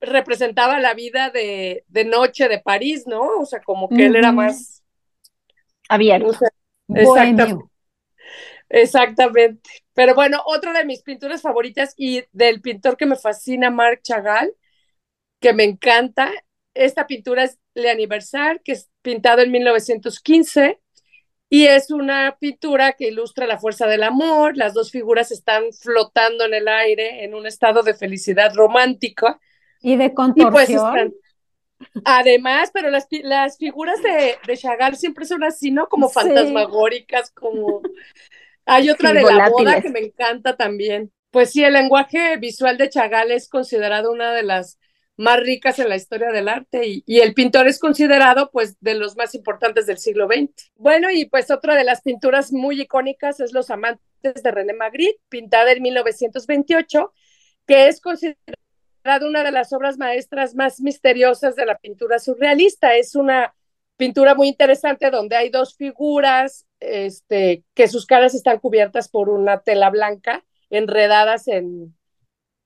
representaba 0.00 0.80
la 0.80 0.94
vida 0.94 1.30
de, 1.30 1.84
de, 1.88 2.04
noche 2.04 2.48
de 2.48 2.58
París, 2.58 3.04
¿no? 3.06 3.22
O 3.38 3.46
sea, 3.46 3.60
como 3.62 3.88
que 3.88 4.06
él 4.06 4.16
era 4.16 4.32
más 4.32 4.82
abierto. 5.88 6.32
exactamente. 6.88 7.73
Exactamente. 8.74 9.62
Pero 9.92 10.16
bueno, 10.16 10.42
otra 10.46 10.72
de 10.72 10.84
mis 10.84 11.02
pinturas 11.02 11.42
favoritas 11.42 11.94
y 11.96 12.24
del 12.32 12.60
pintor 12.60 12.96
que 12.96 13.06
me 13.06 13.14
fascina, 13.14 13.70
Marc 13.70 14.02
Chagall, 14.02 14.52
que 15.40 15.52
me 15.52 15.62
encanta. 15.62 16.32
Esta 16.74 17.06
pintura 17.06 17.44
es 17.44 17.58
Le 17.74 17.90
Anniversaire, 17.90 18.60
que 18.64 18.72
es 18.72 18.90
pintado 19.00 19.42
en 19.42 19.52
1915 19.52 20.80
y 21.48 21.66
es 21.66 21.92
una 21.92 22.36
pintura 22.40 22.94
que 22.94 23.06
ilustra 23.06 23.46
la 23.46 23.58
fuerza 23.58 23.86
del 23.86 24.02
amor. 24.02 24.56
Las 24.56 24.74
dos 24.74 24.90
figuras 24.90 25.30
están 25.30 25.72
flotando 25.72 26.44
en 26.44 26.54
el 26.54 26.66
aire 26.66 27.22
en 27.22 27.32
un 27.32 27.46
estado 27.46 27.84
de 27.84 27.94
felicidad 27.94 28.52
romántica. 28.56 29.38
Y 29.80 29.94
de 29.94 30.10
pues 30.10 30.16
contorsión. 30.16 31.14
Además, 32.04 32.70
pero 32.74 32.90
las, 32.90 33.06
las 33.22 33.56
figuras 33.56 34.02
de, 34.02 34.36
de, 34.44 34.56
Chagall 34.56 34.96
siempre 34.96 35.26
son 35.26 35.44
así, 35.44 35.70
¿no? 35.70 35.88
Como 35.88 36.08
fantasmagóricas, 36.08 37.30
como 37.30 37.82
hay 38.66 38.90
otra 38.90 39.12
de 39.12 39.22
la 39.22 39.48
boda 39.48 39.80
que 39.80 39.90
me 39.90 40.00
encanta 40.00 40.56
también. 40.56 41.12
Pues 41.30 41.50
sí, 41.50 41.64
el 41.64 41.72
lenguaje 41.72 42.36
visual 42.36 42.78
de 42.78 42.88
Chagall 42.88 43.32
es 43.32 43.48
considerado 43.48 44.12
una 44.12 44.32
de 44.32 44.44
las 44.44 44.78
más 45.16 45.40
ricas 45.40 45.78
en 45.78 45.88
la 45.88 45.96
historia 45.96 46.30
del 46.30 46.48
arte 46.48 46.86
y, 46.86 47.04
y, 47.06 47.20
el 47.20 47.34
pintor 47.34 47.68
es 47.68 47.78
considerado 47.78 48.50
pues 48.50 48.76
de 48.80 48.94
los 48.94 49.16
más 49.16 49.34
importantes 49.34 49.86
del 49.86 49.98
siglo 49.98 50.26
XX. 50.26 50.72
Bueno, 50.76 51.10
y 51.10 51.26
pues 51.26 51.50
otra 51.50 51.76
de 51.76 51.84
las 51.84 52.02
pinturas 52.02 52.52
muy 52.52 52.80
icónicas 52.80 53.38
es 53.40 53.52
Los 53.52 53.70
amantes 53.70 54.00
de 54.42 54.50
René 54.50 54.72
Magritte, 54.72 55.20
pintada 55.28 55.72
en 55.72 55.82
1928, 55.82 57.12
que 57.66 57.88
es 57.88 58.00
considerada 58.00 58.36
una 59.22 59.44
de 59.44 59.52
las 59.52 59.72
obras 59.72 59.98
maestras 59.98 60.54
más 60.54 60.80
misteriosas 60.80 61.54
de 61.56 61.66
la 61.66 61.78
pintura 61.78 62.18
surrealista. 62.18 62.96
Es 62.96 63.14
una 63.14 63.54
pintura 63.96 64.34
muy 64.34 64.48
interesante 64.48 65.10
donde 65.10 65.36
hay 65.36 65.50
dos 65.50 65.76
figuras 65.76 66.66
este, 66.80 67.64
que 67.74 67.88
sus 67.88 68.06
caras 68.06 68.34
están 68.34 68.58
cubiertas 68.58 69.08
por 69.08 69.28
una 69.28 69.60
tela 69.60 69.90
blanca, 69.90 70.44
enredadas 70.70 71.48
en, 71.48 71.96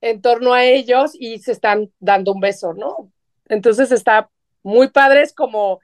en 0.00 0.22
torno 0.22 0.54
a 0.54 0.64
ellos 0.64 1.12
y 1.14 1.38
se 1.40 1.52
están 1.52 1.92
dando 1.98 2.32
un 2.32 2.40
beso, 2.40 2.74
¿no? 2.74 3.12
Entonces 3.48 3.92
está 3.92 4.30
muy 4.62 4.88
padre, 4.90 5.22
es 5.22 5.34
como 5.34 5.80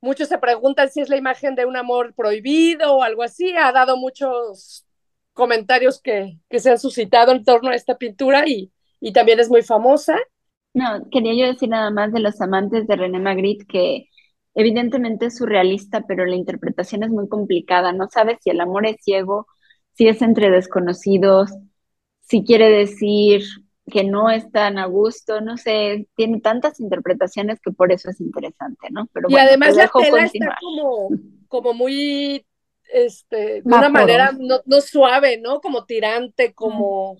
muchos 0.00 0.28
se 0.28 0.38
preguntan 0.38 0.90
si 0.90 1.00
es 1.00 1.08
la 1.08 1.16
imagen 1.16 1.54
de 1.54 1.64
un 1.66 1.76
amor 1.76 2.14
prohibido 2.14 2.96
o 2.96 3.02
algo 3.02 3.22
así, 3.22 3.54
ha 3.56 3.72
dado 3.72 3.96
muchos 3.96 4.86
comentarios 5.32 6.00
que, 6.02 6.38
que 6.50 6.60
se 6.60 6.70
han 6.70 6.78
suscitado 6.78 7.32
en 7.32 7.44
torno 7.44 7.70
a 7.70 7.74
esta 7.74 7.96
pintura 7.96 8.46
y, 8.46 8.72
y 9.00 9.12
también 9.12 9.40
es 9.40 9.48
muy 9.48 9.62
famosa. 9.62 10.18
No, 10.74 11.08
quería 11.10 11.34
yo 11.34 11.52
decir 11.52 11.68
nada 11.68 11.90
más 11.90 12.12
de 12.12 12.20
los 12.20 12.40
amantes 12.40 12.86
de 12.86 12.96
René 12.96 13.18
Magritte 13.20 13.66
que 13.66 14.08
evidentemente 14.54 15.26
es 15.26 15.36
surrealista, 15.36 16.04
pero 16.06 16.26
la 16.26 16.36
interpretación 16.36 17.02
es 17.02 17.10
muy 17.10 17.28
complicada. 17.28 17.92
No 17.92 18.08
sabes 18.10 18.38
si 18.42 18.50
el 18.50 18.60
amor 18.60 18.86
es 18.86 18.96
ciego, 19.02 19.46
si 19.94 20.08
es 20.08 20.22
entre 20.22 20.50
desconocidos, 20.50 21.50
si 22.20 22.44
quiere 22.44 22.70
decir 22.70 23.42
que 23.90 24.04
no 24.04 24.30
es 24.30 24.50
tan 24.50 24.78
a 24.78 24.86
gusto, 24.86 25.40
no 25.40 25.56
sé, 25.56 26.08
tiene 26.14 26.40
tantas 26.40 26.80
interpretaciones 26.80 27.60
que 27.60 27.72
por 27.72 27.92
eso 27.92 28.10
es 28.10 28.20
interesante, 28.20 28.88
¿no? 28.90 29.08
Pero 29.12 29.28
y 29.28 29.36
además 29.36 29.76
la 29.76 29.90
tela 29.90 30.24
está 30.24 30.56
como, 30.60 31.08
como 31.48 31.74
muy, 31.74 32.46
este, 32.92 33.36
de 33.36 33.62
una 33.64 33.88
manera 33.88 34.32
no, 34.38 34.60
no, 34.64 34.80
suave, 34.80 35.38
¿no? 35.38 35.60
Como 35.60 35.84
tirante, 35.84 36.54
como... 36.54 37.16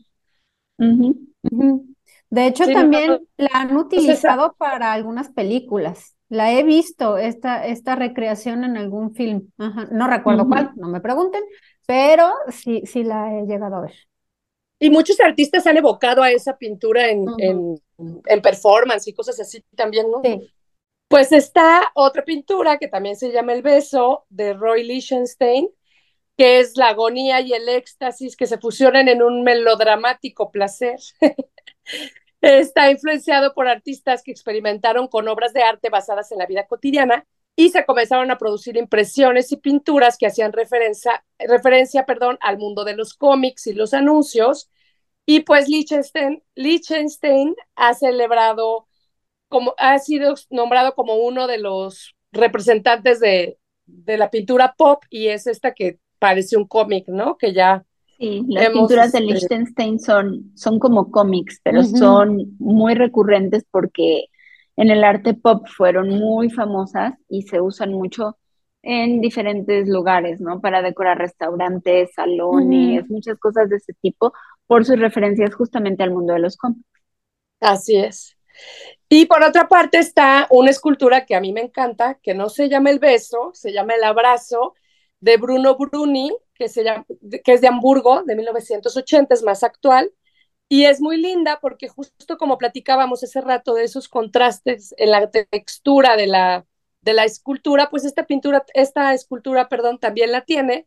De 2.31 2.47
hecho, 2.47 2.65
también 2.65 3.29
la 3.37 3.51
han 3.53 3.69
pues 3.69 3.85
utilizado 3.85 4.55
para 4.57 4.93
algunas 4.93 5.29
películas. 5.29 6.17
La 6.33 6.51
he 6.51 6.63
visto, 6.63 7.19
esta, 7.19 7.67
esta 7.67 7.95
recreación 7.95 8.65
en 8.65 8.79
algún 8.79 9.15
film. 9.15 9.53
No 9.91 10.09
recuerdo 10.09 10.49
cuál, 10.49 10.71
no 10.77 10.89
me 10.89 11.03
pregunten, 11.03 11.43
pero 11.85 12.33
sí, 12.49 12.85
sí 12.87 13.05
la 13.05 13.37
he 13.37 13.45
llegado 13.45 13.77
a 13.77 13.81
ver. 13.83 13.93
Y 14.79 14.89
muchos 14.89 15.21
artistas 15.21 15.67
han 15.67 15.77
evocado 15.77 16.23
a 16.23 16.31
esa 16.31 16.57
pintura 16.57 17.11
en, 17.11 17.27
en, 17.37 18.41
performance 18.41 19.09
y 19.09 19.13
cosas 19.13 19.41
así 19.41 19.63
también, 19.77 20.11
¿no? 20.11 20.23
Sí. 20.25 20.51
Pues 21.07 21.33
está 21.33 21.93
otra 21.95 22.25
pintura 22.25 22.79
que 22.79 22.89
también 22.89 23.17
se 23.17 23.31
llama 23.31 23.53
El 23.53 23.61
beso 23.61 24.25
de 24.31 24.55
Roy 24.55 24.85
Lichtenstein, 24.85 25.69
que 26.39 26.61
es 26.61 26.79
la 26.79 26.89
agonía 26.89 27.43
y 27.43 27.53
el 27.53 27.69
éxtasis 27.69 28.37
que 28.37 28.47
se 28.47 28.57
fusionan 28.57 29.07
en 29.09 29.23
un 29.23 29.43
melodramático 29.43 30.51
placer. 30.51 30.99
Está 32.43 32.91
influenciado 32.91 33.55
por 33.55 33.69
artistas 33.69 34.23
que 34.25 34.33
experimentaron 34.33 35.07
con 35.07 35.29
obras 35.29 35.53
de 35.53 35.63
arte 35.63 35.91
basadas 35.91 36.33
en 36.33 36.39
la 36.39 36.47
vida 36.47 36.67
cotidiana 36.67 37.25
y 37.55 37.69
se 37.71 37.85
comenzaron 37.87 38.33
a 38.33 38.39
producir 38.39 38.77
impresiones 38.77 39.53
y 39.53 39.59
pinturas 39.59 40.19
que 40.19 40.27
hacían 40.27 40.53
referencia, 40.53 41.25
referencia 41.39 42.05
perdón, 42.05 42.39
al 42.41 42.59
mundo 42.59 42.85
de 42.85 42.97
los 42.97 43.15
cómics 43.15 43.69
y 43.69 43.75
los 43.75 43.95
anuncios. 43.95 44.69
Y 45.25 45.41
pues 45.41 45.69
Lichtenstein, 45.69 46.43
Lichtenstein 46.57 47.55
ha 47.77 47.95
celebrado, 47.95 48.89
como, 49.49 49.75
ha 49.79 50.01
sido 50.01 50.35
nombrado 50.51 50.97
como 50.97 51.15
uno 51.15 51.47
de 51.47 51.59
los 51.59 52.17
representantes 52.33 53.21
de, 53.21 53.59
de 53.87 54.17
la 54.17 54.31
pintura 54.31 54.75
pop 54.77 55.05
y 55.11 55.29
es 55.29 55.47
esta 55.47 55.75
que 55.75 56.01
parece 56.19 56.57
un 56.57 56.67
cómic, 56.67 57.07
¿no? 57.07 57.37
Que 57.39 57.53
ya 57.53 57.85
Sí, 58.23 58.45
las 58.47 58.71
pinturas 58.71 59.11
de 59.11 59.19
este, 59.19 59.33
Liechtenstein 59.33 59.99
son, 59.99 60.53
son 60.55 60.79
como 60.79 61.11
cómics, 61.11 61.61
pero 61.65 61.83
son 61.83 62.55
muy 62.61 62.95
recurrentes 62.95 63.67
porque 63.69 64.27
en 64.77 64.91
el 64.93 65.03
arte 65.03 65.35
pop 65.35 65.67
fueron 65.67 66.09
muy 66.09 66.49
famosas 66.49 67.15
y 67.29 67.43
se 67.43 67.61
usan 67.61 67.93
mucho 67.93 68.39
en 68.83 69.21
diferentes 69.21 69.89
lugares, 69.89 70.41
¿no? 70.41 70.61
Para 70.61 70.83
decorar 70.83 71.19
restaurantes, 71.19 72.13
salones, 72.15 73.11
muchas 73.11 73.41
cosas 73.41 73.69
de 73.69 73.79
ese 73.79 73.93
tipo, 73.95 74.33
por 74.69 74.85
sus 74.85 75.01
referencias 75.01 75.53
justamente 75.53 76.05
al 76.05 76.13
mundo 76.13 76.35
de 76.35 76.39
los 76.39 76.57
cómics. 76.57 76.87
Así 77.59 77.97
es. 77.97 78.37
Y 79.09 79.27
por 79.27 79.43
otra 79.43 79.67
parte 79.67 79.99
está 79.99 80.47
una 80.49 80.71
escultura 80.71 81.27
que 81.27 81.35
a 81.35 81.41
mí 81.41 81.53
me 81.53 81.63
encanta, 81.63 82.21
que 82.23 82.35
no 82.35 82.51
se 82.51 82.69
llama 82.69 82.91
El 82.91 83.01
Beso, 83.01 83.51
se 83.53 83.73
llama 83.73 83.95
El 83.95 84.05
Abrazo, 84.05 84.75
de 85.19 85.39
Bruno 85.39 85.77
Bruni, 85.77 86.31
que, 86.63 86.69
se 86.69 86.85
llama, 86.85 87.05
que 87.45 87.53
es 87.53 87.61
de 87.61 87.67
Hamburgo, 87.67 88.23
de 88.23 88.37
1980, 88.37 89.35
es 89.35 89.43
más 89.43 89.65
actual, 89.65 90.13
y 90.69 90.85
es 90.85 91.01
muy 91.01 91.17
linda 91.17 91.59
porque 91.61 91.89
justo 91.89 92.39
como 92.39 92.57
platicábamos 92.57 93.25
ese 93.25 93.41
rato 93.41 93.75
de 93.75 93.83
esos 93.83 94.09
contrastes 94.09 94.95
en 94.97 95.11
la 95.11 95.29
textura 95.29 96.17
de 96.17 96.29
la, 96.29 96.65
de 97.01 97.15
la 97.15 97.25
escultura, 97.25 97.91
pues 97.91 98.05
esta 98.05 98.27
pintura, 98.27 98.65
esta 98.75 99.13
escultura, 99.13 99.69
perdón, 99.69 99.99
también 99.99 100.31
la 100.31 100.43
tiene, 100.43 100.87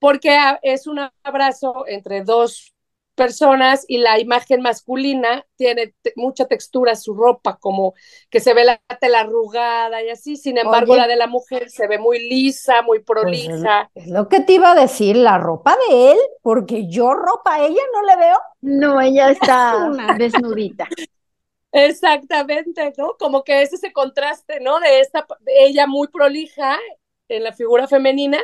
porque 0.00 0.36
es 0.62 0.88
un 0.88 0.98
abrazo 1.22 1.84
entre 1.86 2.24
dos 2.24 2.74
personas 3.14 3.84
y 3.88 3.98
la 3.98 4.18
imagen 4.18 4.62
masculina 4.62 5.44
tiene 5.56 5.94
mucha 6.16 6.46
textura 6.46 6.96
su 6.96 7.14
ropa, 7.14 7.58
como 7.58 7.94
que 8.30 8.40
se 8.40 8.54
ve 8.54 8.64
la 8.64 8.80
tela 9.00 9.20
arrugada 9.20 10.02
y 10.02 10.08
así, 10.08 10.36
sin 10.36 10.58
embargo 10.58 10.96
la 10.96 11.06
de 11.06 11.16
la 11.16 11.26
mujer 11.26 11.70
se 11.70 11.86
ve 11.86 11.98
muy 11.98 12.28
lisa, 12.28 12.82
muy 12.82 13.00
pues, 13.00 13.20
prolija. 13.20 13.90
es 13.94 14.08
lo 14.08 14.28
que 14.28 14.40
te 14.40 14.54
iba 14.54 14.72
a 14.72 14.80
decir, 14.80 15.16
la 15.16 15.38
ropa 15.38 15.76
de 15.88 16.12
él, 16.12 16.18
porque 16.42 16.88
yo 16.88 17.12
ropa 17.14 17.56
a 17.56 17.66
ella 17.66 17.82
no 17.92 18.02
le 18.02 18.16
veo. 18.16 18.38
No, 18.62 19.00
ella 19.00 19.30
está 19.30 19.90
desnudita. 20.16 20.88
Exactamente, 21.72 22.92
¿no? 22.98 23.16
Como 23.18 23.44
que 23.44 23.62
es 23.62 23.72
ese 23.72 23.92
contraste, 23.92 24.60
¿no? 24.60 24.78
De 24.80 25.00
esta, 25.00 25.26
de 25.40 25.64
ella 25.64 25.86
muy 25.86 26.08
prolija 26.08 26.78
en 27.28 27.44
la 27.44 27.52
figura 27.52 27.88
femenina, 27.88 28.38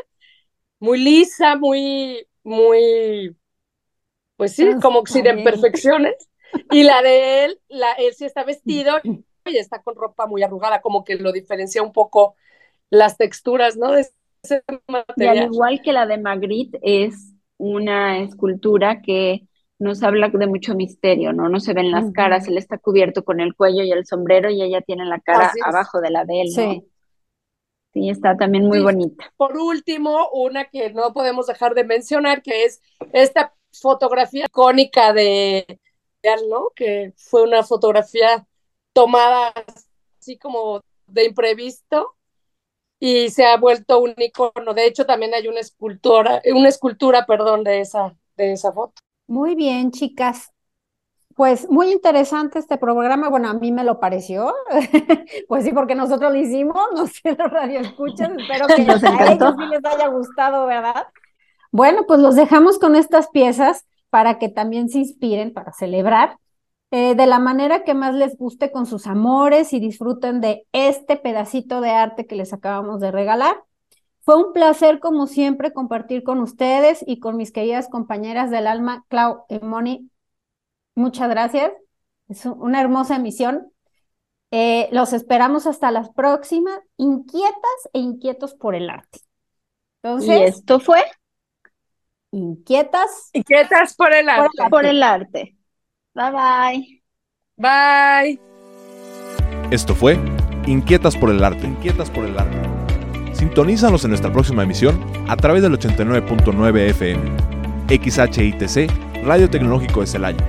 muy 0.79 0.99
lisa, 0.99 1.57
muy, 1.57 2.27
muy 2.43 3.37
pues 4.39 4.55
sí, 4.55 4.71
como 4.81 5.05
sin 5.05 5.27
imperfecciones. 5.27 6.15
Y 6.71 6.85
la 6.85 7.03
de 7.03 7.45
él, 7.45 7.61
la, 7.69 7.93
él 7.95 8.15
sí 8.15 8.25
está 8.25 8.45
vestido 8.45 8.97
y 9.05 9.57
está 9.57 9.83
con 9.83 9.97
ropa 9.97 10.27
muy 10.27 10.43
arrugada, 10.43 10.81
como 10.81 11.05
que 11.05 11.17
lo 11.17 11.33
diferencia 11.33 11.83
un 11.83 11.93
poco 11.93 12.37
las 12.89 13.19
texturas, 13.19 13.77
¿no? 13.77 13.93
De 13.93 14.07
ese 14.43 14.63
material. 14.87 15.37
Y 15.37 15.39
al 15.41 15.53
igual 15.53 15.83
que 15.83 15.93
la 15.93 16.07
de 16.07 16.19
Magritte, 16.19 16.79
es 16.83 17.35
una 17.59 18.21
escultura 18.21 19.03
que 19.03 19.43
nos 19.81 20.05
habla 20.05 20.29
de 20.29 20.47
mucho 20.47 20.77
misterio, 20.77 21.33
¿no? 21.33 21.49
No 21.49 21.59
se 21.59 21.75
ven 21.75 21.91
las 21.91 22.11
caras, 22.13 22.47
él 22.47 22.59
está 22.59 22.79
cubierto 22.79 23.25
con 23.25 23.41
el 23.41 23.57
cuello 23.57 23.83
y 23.83 23.91
el 23.91 24.07
sombrero 24.07 24.51
y 24.51 24.63
ella 24.63 24.81
tiene 24.83 25.05
la 25.05 25.19
cara 25.19 25.53
abajo 25.65 26.01
de 26.01 26.11
la 26.11 26.25
de 26.25 26.43
él, 26.43 26.49
¿no? 26.57 26.73
Sí. 26.73 26.85
Sí, 27.95 28.11
está 28.11 28.37
también 28.37 28.67
muy 28.67 28.81
bonita. 28.81 29.33
Por 29.37 29.57
último, 29.57 30.29
una 30.33 30.67
que 30.67 30.93
no 30.93 31.13
podemos 31.13 31.47
dejar 31.47 31.75
de 31.75 31.85
mencionar, 31.85 32.43
que 32.43 32.65
es 32.65 32.83
esta 33.13 33.55
fotografía 33.73 34.47
icónica 34.47 35.13
de, 35.13 35.79
¿no? 36.49 36.71
Que 36.75 37.13
fue 37.17 37.43
una 37.43 37.63
fotografía 37.63 38.47
tomada 38.93 39.53
así 40.21 40.37
como 40.39 40.83
de 41.07 41.25
imprevisto 41.27 42.17
y 43.01 43.31
se 43.31 43.47
ha 43.47 43.57
vuelto 43.57 44.01
un 44.01 44.15
icono. 44.17 44.75
De 44.75 44.87
hecho, 44.87 45.07
también 45.07 45.35
hay 45.35 45.49
una 45.49 45.61
escultura, 45.61 46.43
una 46.53 46.69
escultura, 46.69 47.27
perdón, 47.27 47.65
de 47.65 47.81
esa, 47.81 48.17
de 48.37 48.53
esa 48.53 48.73
foto. 48.73 49.01
Muy 49.27 49.55
bien, 49.55 49.91
chicas. 49.91 50.53
Pues 51.37 51.71
muy 51.71 51.93
interesante 51.93 52.59
este 52.59 52.79
programa. 52.79 53.29
Bueno, 53.29 53.49
a 53.49 53.55
mí 53.55 53.71
me 53.71 53.85
lo 53.85 54.01
pareció. 54.01 54.53
pues 55.49 55.65
sí, 55.65 55.71
porque 55.73 55.95
nosotros 55.95 56.33
lo 56.33 56.39
hicimos, 56.39 56.77
no 56.95 57.07
sé, 57.07 57.37
los 57.37 57.51
radioescuchas. 57.51 58.31
Espero 58.37 58.67
que 58.67 58.83
a 59.07 59.33
ellos 59.33 59.55
sí 59.57 59.67
les 59.71 59.85
haya 59.85 60.09
gustado, 60.09 60.67
¿verdad? 60.67 61.07
Bueno, 61.71 62.05
pues 62.07 62.21
los 62.21 62.35
dejamos 62.35 62.79
con 62.79 62.97
estas 62.97 63.29
piezas 63.29 63.87
para 64.11 64.39
que 64.39 64.49
también 64.49 64.89
se 64.89 64.99
inspiren 64.99 65.53
para 65.53 65.73
celebrar 65.73 66.39
eh, 66.91 67.15
de 67.15 67.27
la 67.27 67.39
manera 67.39 67.85
que 67.85 67.93
más 67.93 68.15
les 68.15 68.37
guste 68.39 68.73
con 68.73 68.87
sus 68.87 69.07
amores 69.07 69.75
y 69.75 69.81
disfruten 69.81 70.41
de 70.41 70.67
este 70.73 71.17
pedacito 71.17 71.83
de 71.83 71.91
arte 71.91 72.27
que 72.27 72.37
les 72.37 72.55
acabamos 72.55 73.01
de 73.01 73.11
regalar. 73.11 73.63
Fue 74.21 74.37
un 74.37 74.53
placer, 74.53 74.99
como 74.99 75.27
siempre, 75.27 75.73
compartir 75.73 76.23
con 76.23 76.41
ustedes 76.41 77.05
y 77.07 77.19
con 77.19 77.37
mis 77.37 77.53
queridas 77.53 77.89
compañeras 77.89 78.51
del 78.51 78.67
alma, 78.67 79.05
Clau 79.09 79.45
y 79.49 79.59
Moni. 79.59 80.11
Muchas 80.95 81.29
gracias. 81.29 81.73
Es 82.29 82.45
una 82.47 82.81
hermosa 82.81 83.17
emisión. 83.17 83.71
Eh, 84.51 84.89
los 84.93 85.13
esperamos 85.13 85.67
hasta 85.67 85.91
las 85.91 86.11
próximas, 86.11 86.79
inquietas 86.97 87.89
e 87.93 87.99
inquietos 87.99 88.55
por 88.55 88.75
el 88.75 88.89
arte. 88.89 89.21
Entonces, 90.03 90.41
y 90.41 90.43
esto 90.45 90.81
fue 90.81 91.03
Inquietas. 92.31 93.31
Inquietas 93.33 93.95
por 93.95 94.13
el 94.13 94.29
arte. 94.29 94.69
Por 94.71 94.87
el 94.87 95.03
arte. 95.03 95.57
Bye 96.15 96.31
bye. 96.31 97.03
Bye. 97.57 98.41
Esto 99.71 99.95
fue 99.95 100.19
Inquietas 100.67 101.17
por 101.17 101.31
el 101.31 101.43
arte. 101.43 101.67
Inquietas 101.67 102.11
por 102.11 102.27
el 102.27 102.39
arte. 102.39 102.57
Sintonízanos 103.33 104.05
en 104.05 104.11
nuestra 104.11 104.33
próxima 104.33 104.63
emisión 104.65 105.01
a 105.29 105.37
través 105.37 105.63
del 105.63 105.79
89.9 105.79 106.79
FM. 106.91 107.23
XHITC, 107.89 109.25
Radio 109.25 109.49
Tecnológico 109.49 110.01
de 110.01 110.07
Celaya. 110.07 110.45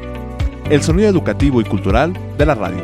El 0.70 0.82
sonido 0.82 1.08
educativo 1.08 1.62
y 1.62 1.64
cultural 1.64 2.14
de 2.38 2.46
la 2.46 2.56
radio. 2.56 2.84